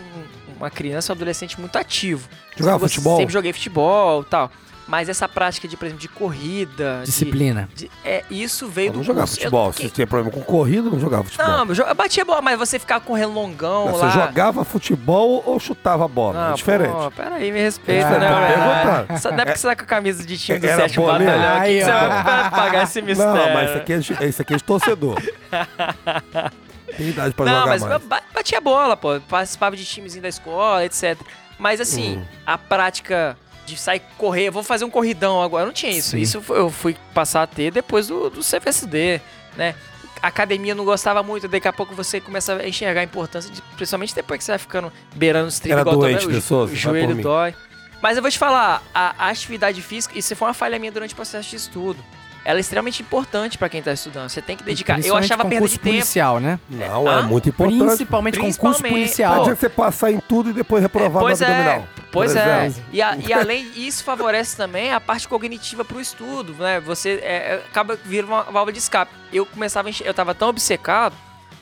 [0.59, 2.27] uma criança, um adolescente muito ativo.
[2.55, 3.17] Jogava futebol?
[3.17, 4.51] Sempre joguei futebol e tal.
[4.89, 7.03] Mas essa prática de, por exemplo, de corrida.
[7.05, 7.69] Disciplina.
[7.75, 9.67] De, de, é, isso veio eu do não jogava futebol.
[9.67, 11.47] Eu, Você tinha problema com corrida, não jogava futebol.
[11.47, 14.09] Não, eu batia bola, mas você ficava correndo longão não, lá.
[14.09, 16.45] Você jogava futebol ou chutava bola?
[16.45, 16.91] Não, é diferente.
[16.91, 19.19] Pô, peraí, me respeita, é, né, velho?
[19.19, 21.57] Só não é porque você tá com a camisa de time do Era sétimo batalhão
[21.57, 22.23] aqui que você ó.
[22.23, 23.33] vai pagar esse mistério.
[23.35, 25.21] Não, mas isso aqui é, isso aqui é de torcedor.
[26.99, 28.03] Tem idade pra não, jogar mas mais.
[28.03, 29.19] ba- batia bola, pô.
[29.21, 31.17] Participava de timezinho da escola, etc.
[31.57, 32.25] Mas assim, Hum.
[32.45, 36.11] a prática de sair correr, vou fazer um corridão agora, não tinha isso.
[36.11, 36.19] Sim.
[36.19, 39.21] Isso eu fui passar a ter depois do, do CFSD,
[39.55, 39.75] né?
[40.21, 43.61] Academia eu não gostava muito, daqui a pouco você começa a enxergar a importância, de,
[43.77, 46.69] principalmente depois que você vai ficando beirando os trilhos Era igual doente, também, o, pessoas,
[46.69, 47.55] o por joelho dói.
[48.01, 51.13] Mas eu vou te falar, a, a atividade física, isso foi uma falha minha durante
[51.13, 52.03] o processo de estudo.
[52.49, 54.27] Ela é extremamente importante pra quem tá estudando.
[54.27, 54.99] Você tem que dedicar.
[55.05, 55.95] Eu achava perda concurso de tempo.
[55.97, 56.59] policial, né?
[56.67, 57.77] Não, é muito importante.
[57.85, 58.91] Principalmente concurso Principalmente.
[59.03, 59.33] policial.
[59.35, 61.87] Não adianta você passar em tudo e depois reprovar pois no é, abdominal.
[62.11, 62.71] pois é.
[62.91, 66.79] E, a- e além isso favorece também a parte cognitiva pro estudo, né?
[66.79, 69.11] Você é, é, acaba vira uma válvula de escape.
[69.31, 71.15] Eu começava eu tava tão obcecado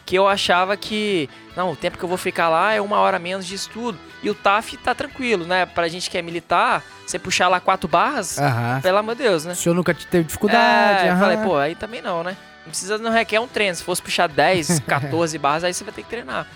[0.08, 3.20] que eu achava que não, o tempo que eu vou ficar lá é uma hora
[3.20, 4.00] menos de estudo.
[4.24, 5.66] E o TAF tá tranquilo, né?
[5.66, 8.80] Pra gente que é militar, você puxar lá quatro barras, Aham.
[8.82, 9.52] pelo amor de Deus, né?
[9.52, 11.04] O senhor nunca teve dificuldade.
[11.04, 11.20] É, eu aham.
[11.20, 12.38] falei, pô, aí também não, né?
[12.64, 13.76] Não precisa, não requer um treino.
[13.76, 16.48] Se fosse puxar 10, 14 barras, aí você vai ter que treinar.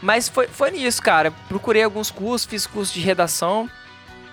[0.00, 1.30] Mas foi, foi nisso, cara.
[1.46, 3.68] Procurei alguns cursos, fiz curso de redação.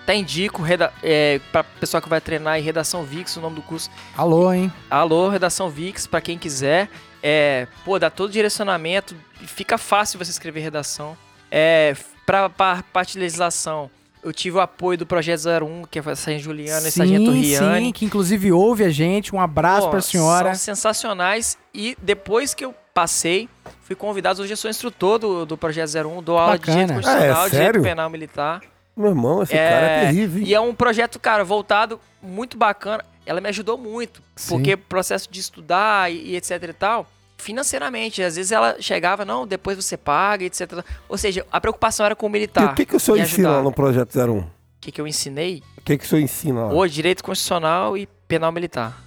[0.02, 3.62] Até indico reda é, pra pessoal que vai treinar em Redação VIX, o nome do
[3.62, 3.88] curso.
[4.16, 4.72] Alô, hein?
[4.90, 6.88] Alô, Redação VIX, pra quem quiser.
[7.22, 9.14] É, pô, dá todo direcionamento.
[9.46, 11.16] Fica fácil você escrever redação.
[11.50, 11.94] É,
[12.26, 13.90] pra, pra parte de legislação,
[14.24, 17.86] eu tive o apoio do Projeto 01, que é essa em Juliana e Sargento Riane.
[17.86, 19.34] sim, que inclusive ouve a gente.
[19.34, 20.54] Um abraço Pô, pra senhora.
[20.54, 21.56] São sensacionais.
[21.74, 23.48] E depois que eu passei,
[23.82, 24.42] fui convidado.
[24.42, 26.86] Hoje eu sou instrutor do, do Projeto 01, dou aula de Bacana.
[26.86, 28.60] direito constitucional, Ah, é direito penal militar.
[28.96, 30.42] Meu irmão, esse cara é terrível.
[30.42, 30.48] hein?
[30.48, 33.02] E é um projeto, cara, voltado muito bacana.
[33.24, 34.22] Ela me ajudou muito.
[34.36, 34.48] Sim.
[34.56, 37.06] Porque processo de estudar e, e etc e tal,
[37.38, 38.22] financeiramente.
[38.22, 40.84] Às vezes ela chegava, não, depois você paga, etc.
[41.08, 42.72] Ou seja, a preocupação era com o E militar.
[42.72, 44.38] o que, que o senhor ensina no Projeto 01?
[44.38, 44.46] O
[44.80, 45.62] que, que eu ensinei?
[45.78, 46.72] O que, que o senhor ensina lá?
[46.72, 49.00] Hoje, direito constitucional e penal militar.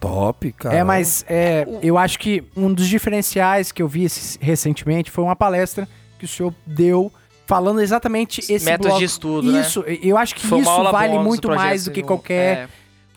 [0.00, 0.74] Top, cara.
[0.74, 4.06] É, mas é, eu acho que um dos diferenciais que eu vi
[4.40, 5.86] recentemente foi uma palestra
[6.18, 7.12] que o senhor deu
[7.46, 8.98] falando exatamente esse Métodos bloco.
[8.98, 9.60] de estudo, né?
[9.60, 12.56] Isso, eu acho que Foi isso vale muito mais do que qualquer...
[12.58, 12.68] é.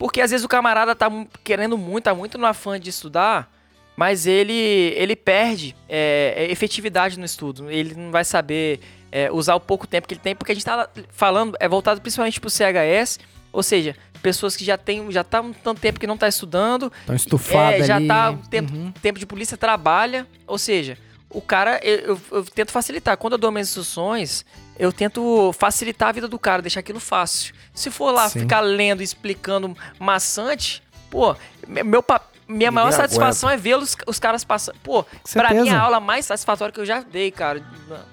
[0.04, 1.10] Porque às vezes o camarada tá
[1.46, 3.50] querendo muito, tá muito no afã de estudar,
[3.96, 4.52] mas ele,
[4.98, 7.72] ele perde é, é, efetividade no estudo.
[7.72, 10.66] Ele não vai saber é, usar o pouco tempo que ele tem, porque a gente
[10.66, 13.18] tá falando, é voltado principalmente pro CHS,
[13.54, 16.92] ou seja, pessoas que já tem, já tá um tanto tempo que não tá estudando,
[17.06, 18.08] Tão estufado é, já ali.
[18.10, 18.92] tá um tempo, Uhum.
[19.02, 20.28] tempo de polícia, trabalha.
[20.46, 20.98] Ou seja,
[21.34, 23.18] o cara, eu, eu- eu tento facilitar.
[23.18, 24.46] Quando eu dou minhas instruções,
[24.78, 27.54] eu tento facilitar a vida do cara, deixar aquilo fácil.
[27.74, 28.42] Se for lá Sim.
[28.42, 31.36] ficar lendo explicando maçante, pô,
[31.68, 34.76] me- meu pa- minha maior Ninguém satisfação é vê-los os caras passando.
[34.84, 37.64] Pô, pra mim a aula mais satisfatória que eu já dei, cara.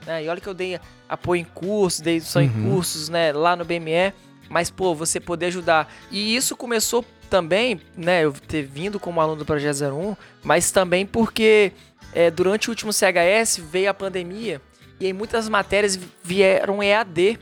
[0.06, 0.78] né, E olha que eu dei
[1.08, 2.70] apoio em cursos, dei só em Uhum.
[2.72, 4.12] cursos, né, lá no BME.
[4.48, 5.92] Mas, pô, você poder ajudar.
[6.10, 11.06] E isso começou também, né, eu ter vindo como aluno do Projeto 01, mas também
[11.06, 11.72] porque
[12.14, 14.60] é, durante o último CHS veio a pandemia
[15.00, 17.38] e aí muitas matérias vieram EAD.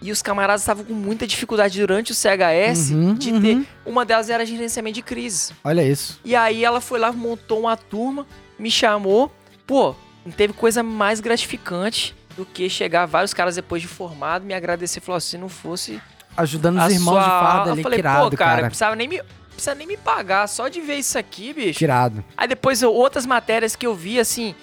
[0.00, 3.42] E os camaradas estavam com muita dificuldade durante o CHS Uhum, de uhum.
[3.42, 3.66] ter.
[3.84, 5.52] Uma delas era gerenciamento de crise.
[5.64, 6.20] Olha isso.
[6.24, 8.24] E aí ela foi lá, montou uma turma,
[8.56, 9.28] me chamou.
[9.66, 14.54] Pô, não teve coisa mais gratificante do que chegar vários caras depois de formado me
[14.54, 15.00] agradecer.
[15.00, 16.00] Falou, assim, se não fosse
[16.36, 18.66] Ajudando os irmãos sua de aula", ali, eu falei, pô, cara, cara.
[18.66, 19.20] precisava nem me
[19.58, 21.78] precisa nem me pagar só de ver isso aqui, bicho.
[21.78, 22.24] Tirado.
[22.36, 24.54] Aí depois outras matérias que eu vi assim,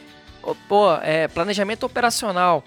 [0.67, 2.63] pô, é, planejamento operacional.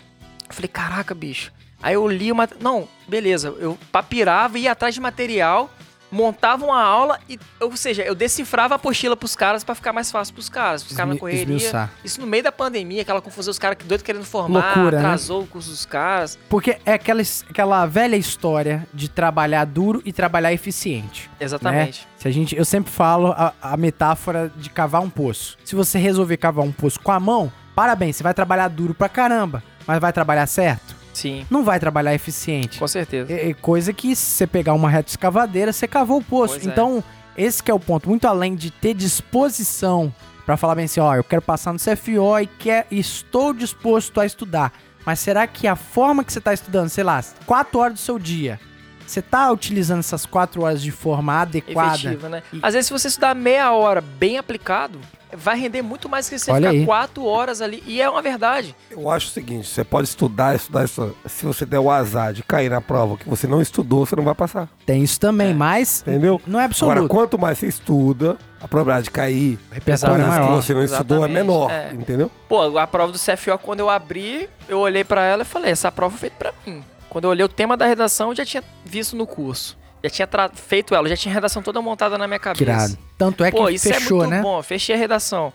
[0.48, 1.52] Eu falei, caraca, bicho.
[1.82, 2.48] Aí eu li uma.
[2.60, 3.48] Não, beleza.
[3.58, 5.70] Eu papirava, ia atrás de material,
[6.10, 7.38] montava uma aula e.
[7.60, 10.82] Ou seja, eu decifrava a apostila pros caras pra ficar mais fácil pros caras.
[10.84, 11.42] Os caras na correria.
[11.42, 11.90] esmiuçar.
[12.04, 15.04] Isso no meio da pandemia, aquela confusão, os caras que doido querendo formar, Loucura, né?
[15.04, 16.36] atrasou o curso dos caras.
[16.48, 21.30] Porque é aquela, aquela velha história de trabalhar duro e trabalhar eficiente.
[21.38, 22.07] Exatamente.
[22.18, 25.56] Se a gente, eu sempre falo a, a metáfora de cavar um poço.
[25.64, 29.08] Se você resolver cavar um poço com a mão, parabéns, você vai trabalhar duro pra
[29.08, 30.96] caramba, mas vai trabalhar certo?
[31.14, 32.78] Sim, Não vai trabalhar eficiente.
[32.78, 33.32] com certeza.
[33.32, 36.54] É, é coisa que se você pegar uma reta escavadeira, você cavou o poço.
[36.54, 36.70] Pois é.
[36.70, 37.02] então,
[37.36, 38.08] esse que é o ponto.
[38.08, 40.12] Muito além de ter disposição
[40.46, 44.26] pra falar bem assim, ó, eu quero passar no CFO e quer, estou disposto a
[44.26, 44.72] estudar.
[45.04, 48.18] Mas será que a forma que você tá estudando, sei lá, quatro horas do seu
[48.18, 48.60] dia,
[49.10, 51.94] você tá utilizando essas quatro horas de forma adequada?
[51.96, 52.42] efetiva, né?
[52.52, 54.98] E- Às vezes, se você estudar meia hora bem aplicado,
[55.36, 56.86] vai render muito mais que você Olha ficar aí.
[56.86, 57.82] quatro horas ali.
[57.86, 58.74] E é uma verdade.
[58.90, 61.12] Eu acho o seguinte, você pode estudar, estudar, estudar.
[61.26, 64.24] Se você der o azar de cair na prova que você não estudou, você não
[64.24, 64.68] vai passar.
[64.86, 66.40] Tem isso também, mas Entendeu?
[66.46, 66.92] não é absoluto.
[66.98, 70.62] Agora, quanto mais você estuda, a probabilidade de cair é que maior.
[70.62, 71.90] você não estudou é menor, é.
[71.92, 72.30] entendeu?
[72.48, 75.92] Pô, a prova do CFO, quando eu abri, eu olhei pra ela e falei, essa
[75.92, 76.82] prova foi feita pra mim.
[77.08, 79.76] Quando eu olhei o tema da redação, eu já tinha visto no curso.
[80.02, 82.64] Já tinha feito ela, já tinha a redação toda montada na minha cabeça.
[82.64, 82.98] Tirado.
[83.16, 84.42] Tanto é que Pô, isso fechou, é muito né?
[84.42, 84.62] bom.
[84.62, 85.52] Fechei a redação.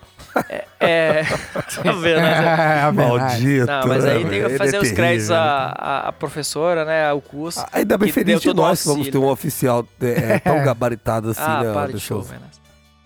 [0.50, 0.66] É.
[0.82, 1.24] é...
[1.24, 2.84] tá vendo, né?
[2.88, 2.92] É.
[2.92, 3.66] Maldito.
[3.66, 4.58] Não, mas aí né, tem que velho?
[4.58, 6.10] fazer é os créditos à, né?
[6.10, 7.14] à- professora, né?
[7.14, 7.62] O curso.
[7.62, 9.12] Ah, Ainda bem feliz de nós que vamos auxílio.
[9.12, 11.74] ter um oficial é, tão gabaritado assim, ah, né?
[11.74, 12.42] para de show, velho.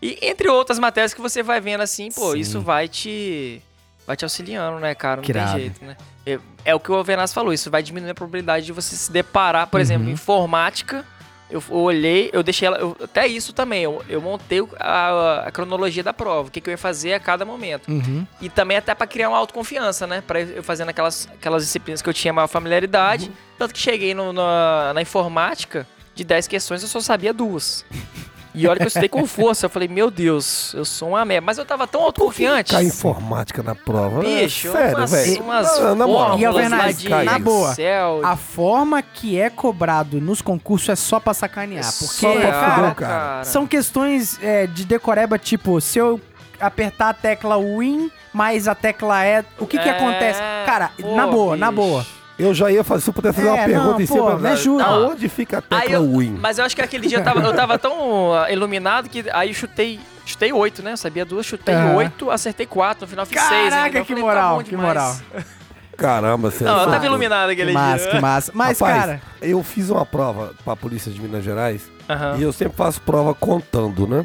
[0.02, 2.40] E entre outras matérias que você vai vendo assim, pô, Sim.
[2.40, 3.62] isso vai te
[4.08, 5.18] vai te auxiliando, né, cara?
[5.18, 5.96] Não Que tem jeito, né?
[6.26, 9.12] É, é o que o Alvenas falou, isso vai diminuir a probabilidade de você se
[9.12, 9.82] deparar, por Uhum.
[9.82, 11.06] exemplo, informática.
[11.50, 12.78] Eu eu olhei, eu deixei ela.
[12.78, 16.70] eu- até isso também, eu, eu montei a, a cronologia da prova, o que, que
[16.70, 17.88] eu ia fazer a cada momento.
[17.90, 18.28] Uhum.
[18.42, 20.22] E também até pra criar uma autoconfiança, né?
[20.28, 23.32] Pra eu fazendo aquelas, aquelas disciplinas que eu tinha maior familiaridade.
[23.58, 27.86] Tanto que cheguei no- na, na informática, de 10 questões eu só sabia duas.
[28.58, 29.66] E olha que eu estudei com força.
[29.66, 31.46] Eu falei, meu Deus, eu sou uma merda.
[31.46, 32.74] Mas eu tava tão autoconfiante.
[32.74, 34.22] Cai informática na prova.
[34.22, 35.44] Bicho, é, sério, umas, velho.
[35.44, 40.42] umas Na- na moral, E, de na boa, Excel, A forma que é cobrado nos
[40.42, 41.84] concursos é só pra sacanear.
[41.86, 43.44] Porque, Só pra cara, fuder o cara.
[43.44, 46.20] são questões é, de decoreba, tipo, se eu
[46.60, 49.44] apertar a tecla Win, mais a tecla E.
[49.60, 50.40] O que que É, acontece?
[50.66, 51.82] Cara, pô, na boa, na bicho.
[51.84, 52.06] boa.
[52.40, 54.36] Eu já ia fazer, se eu pudesse fazer É, uma pergunta não, em pô, cima
[54.36, 54.84] me da- ajuda.
[54.84, 56.38] Aonde fica a tecla Aí eu, Win?
[56.40, 59.50] mas eu acho que aquele dia eu tava, eu tava tão ah, iluminado que aí
[59.50, 60.92] eu chutei, chutei oito, né?
[60.94, 61.96] Eu sabia duas, chutei Aham.
[61.96, 63.50] oito, acertei quatro, no final fiz seis.
[63.70, 63.98] Caraca, ainda.
[64.00, 65.16] Eu que falei, moral, tá que moral.
[65.98, 68.12] Caramba, você Não, eu é tava iluminado Que aquele massa, dia.
[68.12, 68.52] que massa.
[68.54, 72.36] Mas, Rapaz, cara, eu fiz uma prova pra polícia de Minas Gerais Aham.
[72.38, 74.24] e eu sempre faço prova contando, né?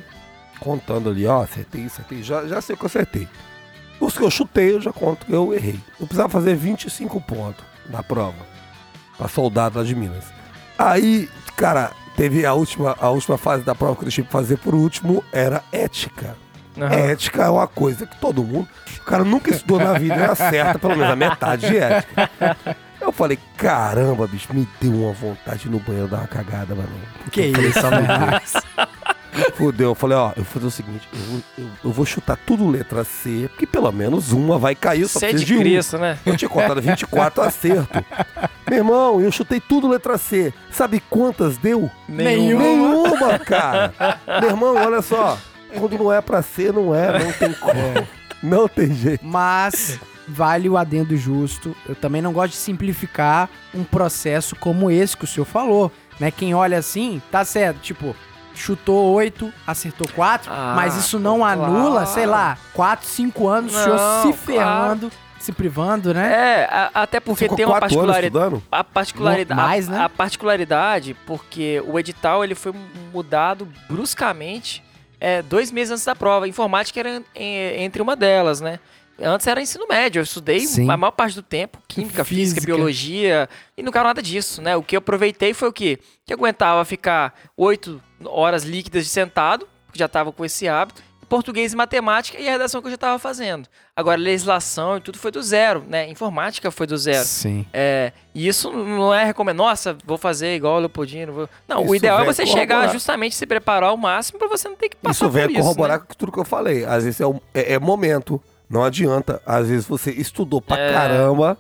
[0.61, 3.27] Contando ali, ó, acertei, acertei, já, já sei que eu acertei.
[3.99, 5.81] Os que eu chutei, eu já conto que eu errei.
[5.99, 8.47] Eu precisava fazer 25 pontos na prova.
[9.17, 10.25] Pra soldado lá de Minas.
[10.79, 14.57] Aí, cara, teve a última, a última fase da prova que eu deixei pra fazer
[14.59, 16.37] por último, era ética.
[16.79, 16.95] Aham.
[16.95, 18.69] Ética é uma coisa que todo mundo.
[18.99, 22.31] O cara nunca estudou na vida e acerta pelo menos a metade de ética.
[23.01, 26.89] Eu falei, caramba, bicho, me deu uma vontade no banheiro dar uma cagada, mano.
[27.33, 28.53] que isso, Alvernaz.
[29.55, 29.91] Fudeu.
[29.91, 32.69] Eu falei, ó, eu vou fazer o seguinte, eu vou, eu- eu vou chutar tudo
[32.69, 35.63] letra C, porque pelo menos uma vai cair, eu só é preciso de de um.
[35.63, 36.19] Cristo, né?
[36.27, 38.05] Eu tinha contado 24 acerto.
[38.69, 40.53] Meu irmão, eu chutei tudo letra C.
[40.71, 41.91] Sabe quantas deu?
[42.09, 42.63] Nenhuma.
[42.63, 43.95] Nenhuma, cara.
[44.41, 45.39] Meu irmão, olha só.
[45.79, 47.19] Quando não é pra ser, não é.
[47.25, 48.09] Não tem como.
[48.43, 49.25] Não tem jeito.
[49.25, 49.99] Mas
[50.29, 51.75] vale o adendo justo.
[51.89, 55.91] Eu também não gosto de simplificar um processo como esse que o senhor falou,
[56.21, 56.31] né?
[56.31, 58.15] Quem olha assim, tá certo, tipo,
[58.55, 61.65] chutou oito, acertou quatro, Ah, mas isso não claro.
[61.65, 66.33] anula, sei lá, quatro, cinco anos, o senhor Não, se ferrando, se privando, né?
[66.33, 68.62] É, a- até porque Ficou tem uma particularidade.
[68.70, 70.05] A particularidade, Mais, a- né?
[70.05, 72.73] a, particularidade, porque o edital ele foi
[73.12, 74.83] mudado bruscamente
[75.20, 76.47] é, dois meses antes da prova.
[76.47, 78.79] A informática era é, entre uma delas, né?
[79.21, 80.91] Antes era ensino médio, eu estudei Sim.
[80.91, 82.67] a maior parte do tempo, química, física, Física.
[82.67, 84.75] biologia, e não quero nada disso, né?
[84.77, 85.99] O que eu aproveitei foi o quê?
[86.27, 91.03] Que eu aguentava ficar oito horas líquidas de sentado, que já estava com esse hábito,
[91.29, 93.67] português e matemática e a redação que eu já estava fazendo.
[93.97, 96.07] Agora, legislação e tudo foi do zero, né?
[96.11, 97.25] Informática foi do zero.
[97.25, 97.65] Sim.
[97.73, 99.65] É, e isso não é recomendado.
[99.67, 101.33] Nossa, vou fazer igual o Leopoldino.
[101.33, 101.49] Vou...
[101.67, 104.69] Não, o Isso ideal é vem você chegar justamente se preparar ao máximo pra você
[104.69, 105.61] não ter que passar Isso por vem isso.
[105.61, 106.05] corroborar né?
[106.07, 106.85] com tudo que eu falei.
[106.85, 108.43] Às vezes é, um- é- é momento.
[108.73, 109.40] Não adianta.
[109.47, 110.93] Às vezes você estudou pra É.
[110.93, 111.59] caramba.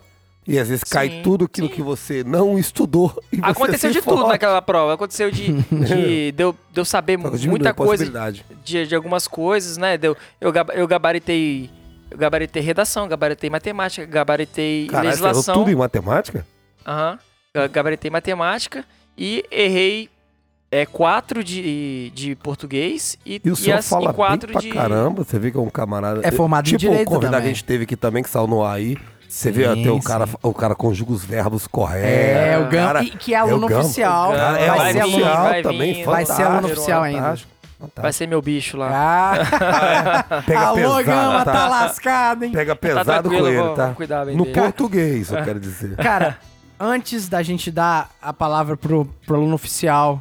[0.48, 1.74] E às vezes cai Sim, tudo aquilo sim.
[1.74, 3.14] que você não estudou.
[3.32, 4.94] E você Aconteceu de tudo naquela prova.
[4.94, 8.04] Aconteceu de, de, de, eu, de eu saber diminui muita coisa
[8.64, 9.96] de, de algumas coisas, né?
[9.96, 11.70] Deu, eu, eu gabaritei.
[12.10, 15.54] Eu gabaritei redação, gabaritei matemática, gabaritei Caralho, você legislação.
[15.54, 16.44] tudo em matemática?
[16.86, 17.18] Aham.
[17.54, 18.84] Ga- Gabaritei matemática
[19.16, 20.08] e errei
[20.72, 24.60] é, quatro de, de português e, E o senhor as, fala e quatro bem pra
[24.62, 24.70] de.
[24.70, 25.22] caramba.
[25.22, 26.22] Você vê que é um camarada...
[26.24, 27.42] É formado em tipo, direito o convidado também.
[27.42, 28.96] que a gente teve aqui também, que saiu no ar aí.
[29.28, 30.34] Você vê até o cara, sim.
[30.42, 32.06] o cara conjuga os verbos corretos.
[32.10, 34.32] É, o Gam, cara- e que é aluno Gam- oficial.
[34.32, 36.04] Cara, é vai, ser vir, aluno, oficial vai também, vir.
[36.04, 37.18] vai ser aluno oficial ainda.
[37.22, 37.52] fantástico.
[37.96, 38.90] Vai ser meu bicho lá.
[38.92, 41.68] Ah, Pega Alô, pesado, Gama, tá tá?
[41.68, 42.52] lascado, hein?
[42.52, 43.88] Pega Tá pesado tranquilo, com ele, tá?
[43.94, 44.60] cuidar bem No dele.
[44.60, 45.96] português, eu quero dizer.
[45.96, 46.38] Cara,
[46.78, 50.20] antes da gente dar a palavra pro, pro aluno oficial,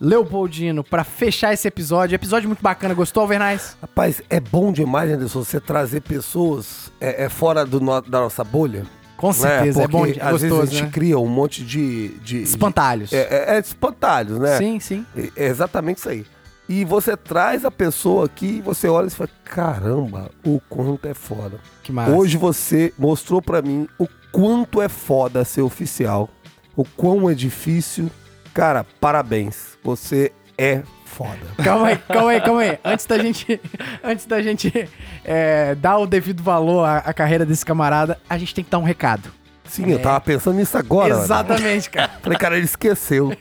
[0.00, 3.76] Leopoldino, pra fechar esse episódio, episódio muito bacana, gostou, Alvernais?
[3.80, 8.42] Rapaz, é bom demais, Anderson, você trazer pessoas é, é fora do no- da nossa
[8.42, 8.84] bolha.
[9.16, 9.32] Com né?
[9.34, 10.90] certeza, é bom, é às vezes a gostoso, gente né?
[10.92, 12.08] cria um monte de...
[12.18, 13.10] de Espantalhos.
[13.10, 13.20] de- é,
[13.52, 14.58] é, é espantalhos, né?
[14.58, 15.06] Sim, sim.
[15.36, 16.26] É exatamente isso aí.
[16.68, 21.14] E você traz a pessoa aqui e você olha e fala, caramba, o quanto é
[21.14, 21.60] foda.
[21.84, 22.10] Que massa.
[22.10, 26.28] Hoje você mostrou pra mim o quanto é foda ser oficial,
[26.74, 28.10] o quão é difícil.
[28.54, 29.76] Cara, parabéns.
[29.82, 31.38] Você é foda.
[31.62, 32.78] Calma aí, calma aí, calma aí.
[32.84, 33.60] Antes da gente,
[34.02, 34.88] antes da gente
[35.24, 38.78] é, dar o devido valor à, à carreira desse camarada, a gente tem que dar
[38.78, 39.30] um recado.
[39.64, 41.14] Sim, eu tava pensando nisso agora.
[41.14, 42.10] Exatamente, cara.
[42.22, 43.32] Falei, cara, ele esqueceu.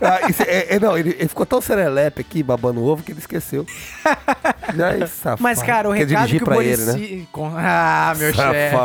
[0.00, 3.20] Ah, isso é, é, não, ele, ele ficou tão serelepe aqui, babando ovo, que ele
[3.20, 3.64] esqueceu.
[4.66, 5.42] É safado.
[5.42, 7.26] Mas, cara, o Quer recado que o pra ele, né?
[7.56, 8.76] Ah, meu chefe.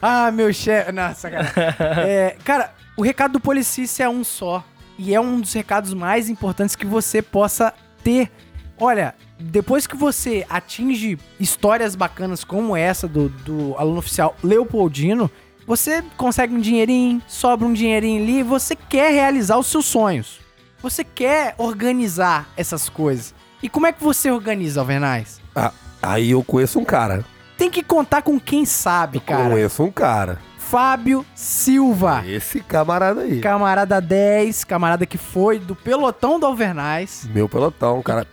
[0.00, 0.90] Ah, meu chefe.
[0.90, 1.52] Nossa, cara.
[1.98, 4.64] É, cara, o recado do Policícia é um só.
[4.98, 7.72] E é um dos recados mais importantes que você possa
[8.02, 8.30] ter.
[8.76, 15.30] Olha, depois que você atinge histórias bacanas como essa do, do aluno oficial Leopoldino,
[15.66, 20.40] você consegue um dinheirinho, sobra um dinheirinho ali, você quer realizar os seus sonhos.
[20.82, 23.34] Você quer organizar essas coisas.
[23.62, 25.40] E como é que você organiza, Alvernais?
[25.54, 25.72] Ah,
[26.02, 27.24] aí eu conheço um cara.
[27.56, 29.50] Tem que contar com quem sabe, cara.
[29.50, 30.38] Conheço um cara.
[30.70, 32.22] Fábio Silva.
[32.26, 33.40] Esse camarada aí.
[33.40, 37.26] Camarada 10, camarada que foi do pelotão do Alvernais.
[37.32, 38.26] Meu pelotão, cara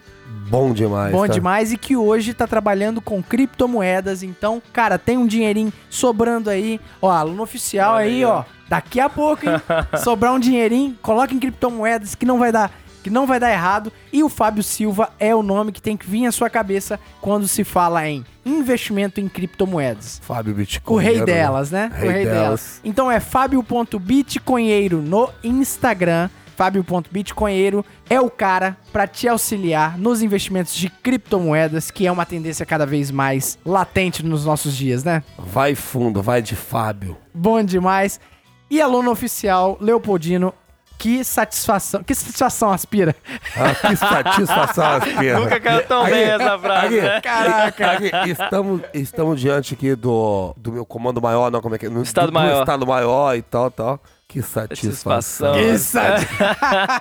[0.50, 1.14] bom demais.
[1.14, 1.34] Bom tá?
[1.34, 4.22] demais e que hoje tá trabalhando com criptomoedas.
[4.22, 6.80] Então, cara, tem um dinheirinho sobrando aí.
[7.02, 8.44] Ó, aluno oficial aí, aí, ó.
[8.68, 9.56] Daqui a pouco, hein?
[10.04, 12.70] Sobrar um dinheirinho, coloca em criptomoedas que não vai dar
[13.06, 13.94] que não vai dar errado.
[14.12, 17.48] E o Fábio Silva é o nome que tem que vir à sua cabeça quando
[17.48, 20.20] se fala em investimento em criptomoedas.
[20.24, 20.96] Fábio Bitcoin.
[20.96, 21.92] O rei delas, né?
[21.94, 22.42] Rei o rei delas.
[22.42, 22.82] delas.
[22.84, 26.32] Então é fábio.bitcoinheiro no Instagram.
[26.56, 32.66] Fábio.bitcoinheiro é o cara pra te auxiliar nos investimentos de criptomoedas, que é uma tendência
[32.66, 35.22] cada vez mais latente nos nossos dias, né?
[35.38, 37.16] Vai fundo, vai de Fábio.
[37.32, 38.20] Bom demais.
[38.68, 40.52] E aluno oficial, Leopoldino,
[40.98, 42.04] que satisfação.
[42.04, 43.16] Que satisfação aspira?
[43.56, 45.44] Ah, que satisfação as pernas.
[45.44, 47.22] Nunca caiu tão bem essa frase, aqui, né?
[47.22, 47.92] Caraca.
[47.92, 51.90] Aqui, estamos, estamos diante aqui do, do meu comando maior, não, como é que é?
[51.90, 52.56] No, Estado do, maior.
[52.56, 54.00] Do estado maior e tal, tal.
[54.28, 55.54] Que satisfação.
[55.54, 55.54] Satisfação.
[55.54, 56.28] Que sati-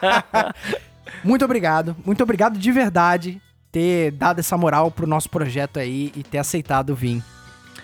[1.25, 1.97] muito obrigado.
[2.05, 3.41] Muito obrigado de verdade
[3.73, 7.23] ter dado essa moral pro nosso projeto aí e ter aceitado vir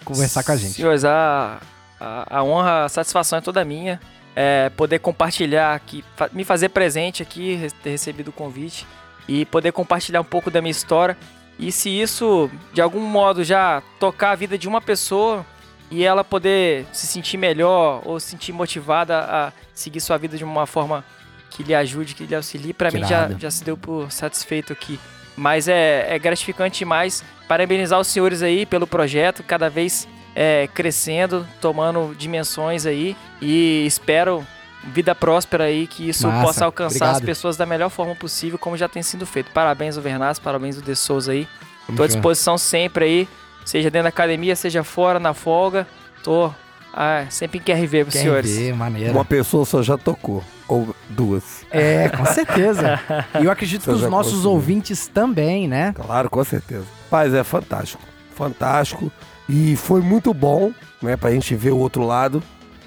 [0.05, 0.75] conversar com a gente.
[0.75, 1.59] Senhores, a,
[1.99, 4.01] a, a honra, a satisfação é toda minha.
[4.35, 8.87] É, poder compartilhar aqui, me fazer presente aqui, ter recebido o convite
[9.29, 11.17] e poder compartilhar um pouco da minha história.
[11.59, 15.45] E se isso, de algum modo, já tocar a vida de uma pessoa
[15.91, 20.45] e ela poder se sentir melhor ou se sentir motivada a seguir sua vida de
[20.45, 21.05] uma forma
[21.51, 24.99] que lhe ajude, que lhe auxilie, pra mim já, já se deu por satisfeito aqui.
[25.37, 27.25] Mas é, é gratificante demais.
[27.49, 30.07] Parabenizar os senhores aí pelo projeto, cada vez
[30.43, 33.15] é, crescendo, tomando dimensões aí.
[33.43, 34.43] E espero
[34.83, 37.27] vida próspera aí, que isso Massa, possa alcançar as obrigado.
[37.27, 39.51] pessoas da melhor forma possível, como já tem sido feito.
[39.53, 41.47] Parabéns, o Vernaz, parabéns, o De Souza aí.
[41.95, 43.29] Tô à disposição sempre aí,
[43.67, 45.87] seja dentro da academia, seja fora, na folga.
[46.23, 46.51] Tô
[46.95, 48.75] ah, sempre em QRV pros Quer senhores.
[48.75, 49.13] maneiro.
[49.13, 50.43] Uma pessoa só já tocou.
[50.67, 51.67] Ou duas.
[51.71, 52.99] É, com certeza.
[53.39, 54.53] E eu acredito que os nossos conseguiu.
[54.53, 55.93] ouvintes também, né?
[55.93, 56.87] Claro, com certeza.
[57.11, 58.03] Mas é fantástico.
[58.35, 59.13] Fantástico.
[59.51, 60.73] E foi muito bom,
[61.03, 61.17] né?
[61.17, 62.41] Pra gente ver o outro lado,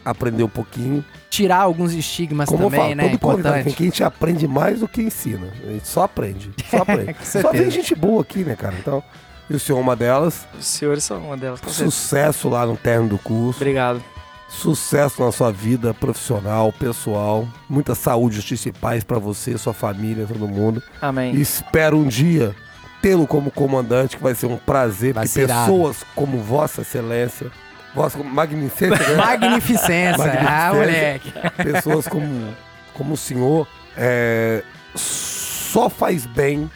[0.06, 1.04] aprender um pouquinho.
[1.30, 3.10] Tirar alguns estigmas Como também, eu falo, né?
[3.10, 3.74] todo convidado Importante.
[3.74, 5.48] aqui a gente aprende mais do que ensina.
[5.68, 6.52] A gente só aprende.
[6.70, 7.16] Só aprende.
[7.26, 8.76] Só vem gente boa aqui, né, cara?
[8.80, 9.04] Então,
[9.50, 10.48] e o senhor é uma delas.
[10.58, 11.60] Os senhores são uma delas.
[11.68, 13.60] Sucesso lá no término do curso.
[13.60, 14.02] Obrigado.
[14.48, 17.48] Sucesso na sua vida profissional, pessoal.
[17.68, 20.82] Muita saúde, justiça e paz pra você, sua família, todo mundo.
[21.02, 21.34] Amém.
[21.36, 22.56] E espero um dia
[23.04, 25.66] tê-lo como comandante, que vai ser um prazer, Vai porque ser irado.
[25.72, 27.52] pessoas como Vossa Excelência,
[27.94, 29.16] Vossa Magnificência, né?
[29.16, 30.24] Magnificência.
[30.24, 30.74] Ah, Magnificência.
[30.74, 31.34] moleque.
[31.72, 32.56] pessoas como,
[32.94, 33.68] como o senhor,
[33.98, 34.64] é,
[34.96, 36.72] só faz bem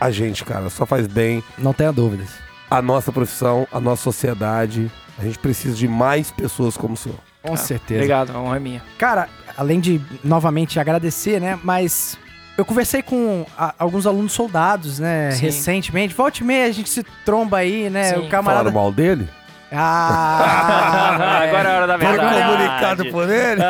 [0.00, 0.70] a gente, cara.
[0.70, 2.28] Só faz bem Não tenha dúvidas.
[2.70, 4.90] a nossa profissão, a nossa sociedade.
[5.18, 7.18] A gente precisa de mais pessoas como o senhor.
[7.42, 8.00] Com certeza.
[8.00, 8.82] Obrigado, a honra é minha.
[8.98, 11.58] Cara, além de novamente agradecer, né?
[11.62, 12.18] Mas
[12.56, 15.30] eu conversei com a- alguns alunos soldados, né?
[15.32, 15.42] Sim.
[15.46, 16.14] Recentemente.
[16.14, 18.14] Volte e meia a gente se tromba aí, né?
[18.14, 18.26] Sim.
[18.26, 18.64] O camarada.
[18.70, 19.28] Falaram mal dele?
[19.72, 22.42] Ah, Agora é a hora da Foi verdade.
[22.42, 23.60] comunicado por ele?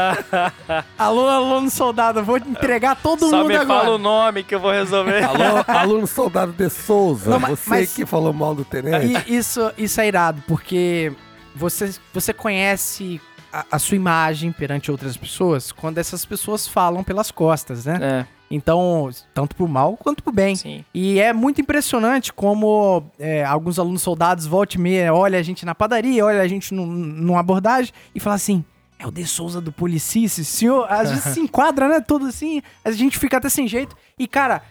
[0.98, 3.80] Alô, aluno soldado, eu vou entregar todo Só mundo me agora.
[3.80, 5.22] fala o nome que eu vou resolver.
[5.24, 9.24] Alô, aluno soldado de Souza, Não, você mas- que falou mal do tenente.
[9.32, 11.12] Isso, isso é irado, porque
[11.54, 13.20] você, você conhece
[13.52, 17.98] a, a sua imagem perante outras pessoas quando essas pessoas falam pelas costas, né?
[18.02, 20.54] É, Então, tanto pro mal quanto pro bem.
[20.54, 20.84] sim.
[20.94, 25.66] E é muito impressionante como é, alguns alunos soldados volte e meia, olha a gente
[25.66, 28.64] na padaria, olha a gente num, numa abordagem e fala assim.
[28.98, 30.86] É o De Souza do Policice, senhor.
[30.90, 32.00] Às vezes se enquadra, né?
[32.00, 32.62] Tudo assim.
[32.82, 33.94] A gente fica até sem jeito.
[34.18, 34.62] E, cara,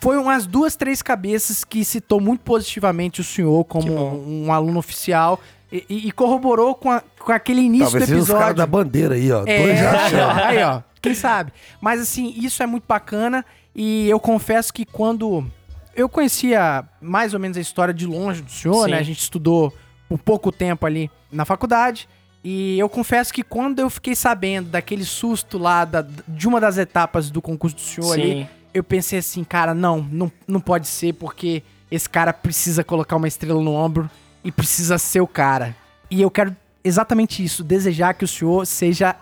[0.00, 4.78] foi umas duas, três cabeças que citou muito positivamente o senhor como um, um aluno
[4.78, 5.38] oficial
[5.70, 8.56] e, e- corroborou com, a- com aquele início Talvez do seja os caras episódio.
[8.56, 9.44] da bandeira aí, ó.
[9.46, 9.78] É, Dois
[10.10, 10.80] já aí, ó.
[11.02, 11.52] Quem sabe?
[11.80, 15.44] Mas assim, isso é muito bacana e eu confesso que quando
[15.96, 18.92] eu conhecia mais ou menos a história de longe do senhor, Sim.
[18.92, 18.98] né?
[18.98, 19.74] A gente estudou
[20.08, 22.08] por pouco tempo ali na faculdade.
[22.44, 26.76] E eu confesso que quando eu fiquei sabendo daquele susto lá da- de uma das
[26.78, 28.48] etapas do concurso do senhor ali, Sim.
[28.74, 33.28] eu pensei assim, cara, não, não, não pode ser, porque esse cara precisa colocar uma
[33.28, 34.10] estrela no ombro
[34.42, 35.76] e precisa ser o cara.
[36.10, 39.14] E eu quero exatamente isso, desejar que o senhor seja.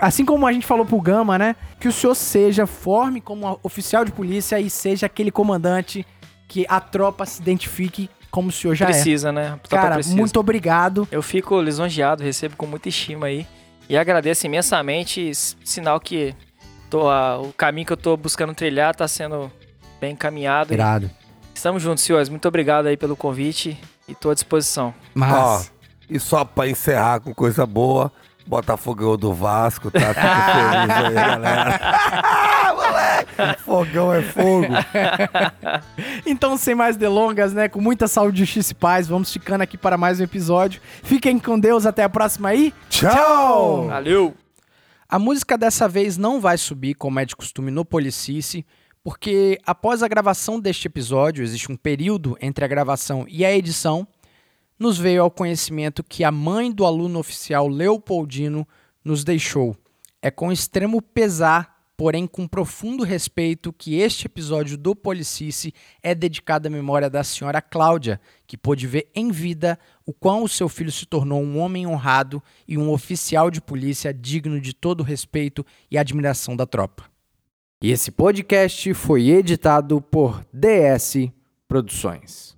[0.00, 1.56] Assim como a gente falou pro Gama, né?
[1.80, 6.06] Que o senhor seja, forme como oficial de polícia e seja aquele comandante
[6.46, 9.42] que a tropa se identifique como o senhor já Precisa, né?
[9.42, 9.56] A é.
[9.56, 10.16] tropa Cara, precisa.
[10.16, 11.08] muito obrigado.
[11.10, 13.46] Eu fico lisonjeado, recebo com muita estima aí.
[13.88, 15.32] E agradeço imensamente,
[15.64, 16.34] sinal que
[16.88, 19.50] tô, a- o caminho que eu tô buscando trilhar tá sendo
[20.00, 20.72] bem encaminhado.
[20.72, 21.10] Irado.
[21.54, 22.28] Estamos juntos, senhores.
[22.28, 23.78] Muito obrigado aí pelo convite
[24.08, 24.94] e tô à disposição.
[25.14, 25.32] Mas.
[25.32, 25.62] Ó,
[26.10, 28.10] e só pra encerrar com coisa boa,
[28.46, 30.00] Botafogo ganhou do Vasco, tá?
[30.00, 31.80] Fico feliz aí, galera.
[32.74, 34.66] Moleque, fogão é fogo.
[36.26, 37.68] Então, sem mais delongas, né?
[37.68, 40.80] Com muita saúde, justiça e paz, vamos ficando aqui para mais um episódio.
[41.02, 42.72] Fiquem com Deus, até a próxima aí.
[42.90, 43.86] Tchau!
[43.86, 44.34] Valeu!
[45.08, 48.64] A música dessa vez não vai subir, como é de costume no Policice,
[49.02, 54.06] porque após a gravação deste episódio, existe um período entre a gravação e a edição,
[54.84, 58.68] nos veio ao conhecimento que a mãe do aluno oficial Leopoldino
[59.02, 59.74] nos deixou.
[60.20, 66.66] É com extremo pesar porém com profundo respeito que este episódio do Policice é dedicado
[66.66, 70.92] à memória da senhora Cláudia, que pôde ver em vida o quão o seu filho
[70.92, 75.64] se tornou um homem honrado e um oficial de polícia digno de todo o respeito
[75.90, 77.04] e admiração da tropa.
[77.80, 81.30] E esse podcast foi editado por DS
[81.66, 82.53] Produções.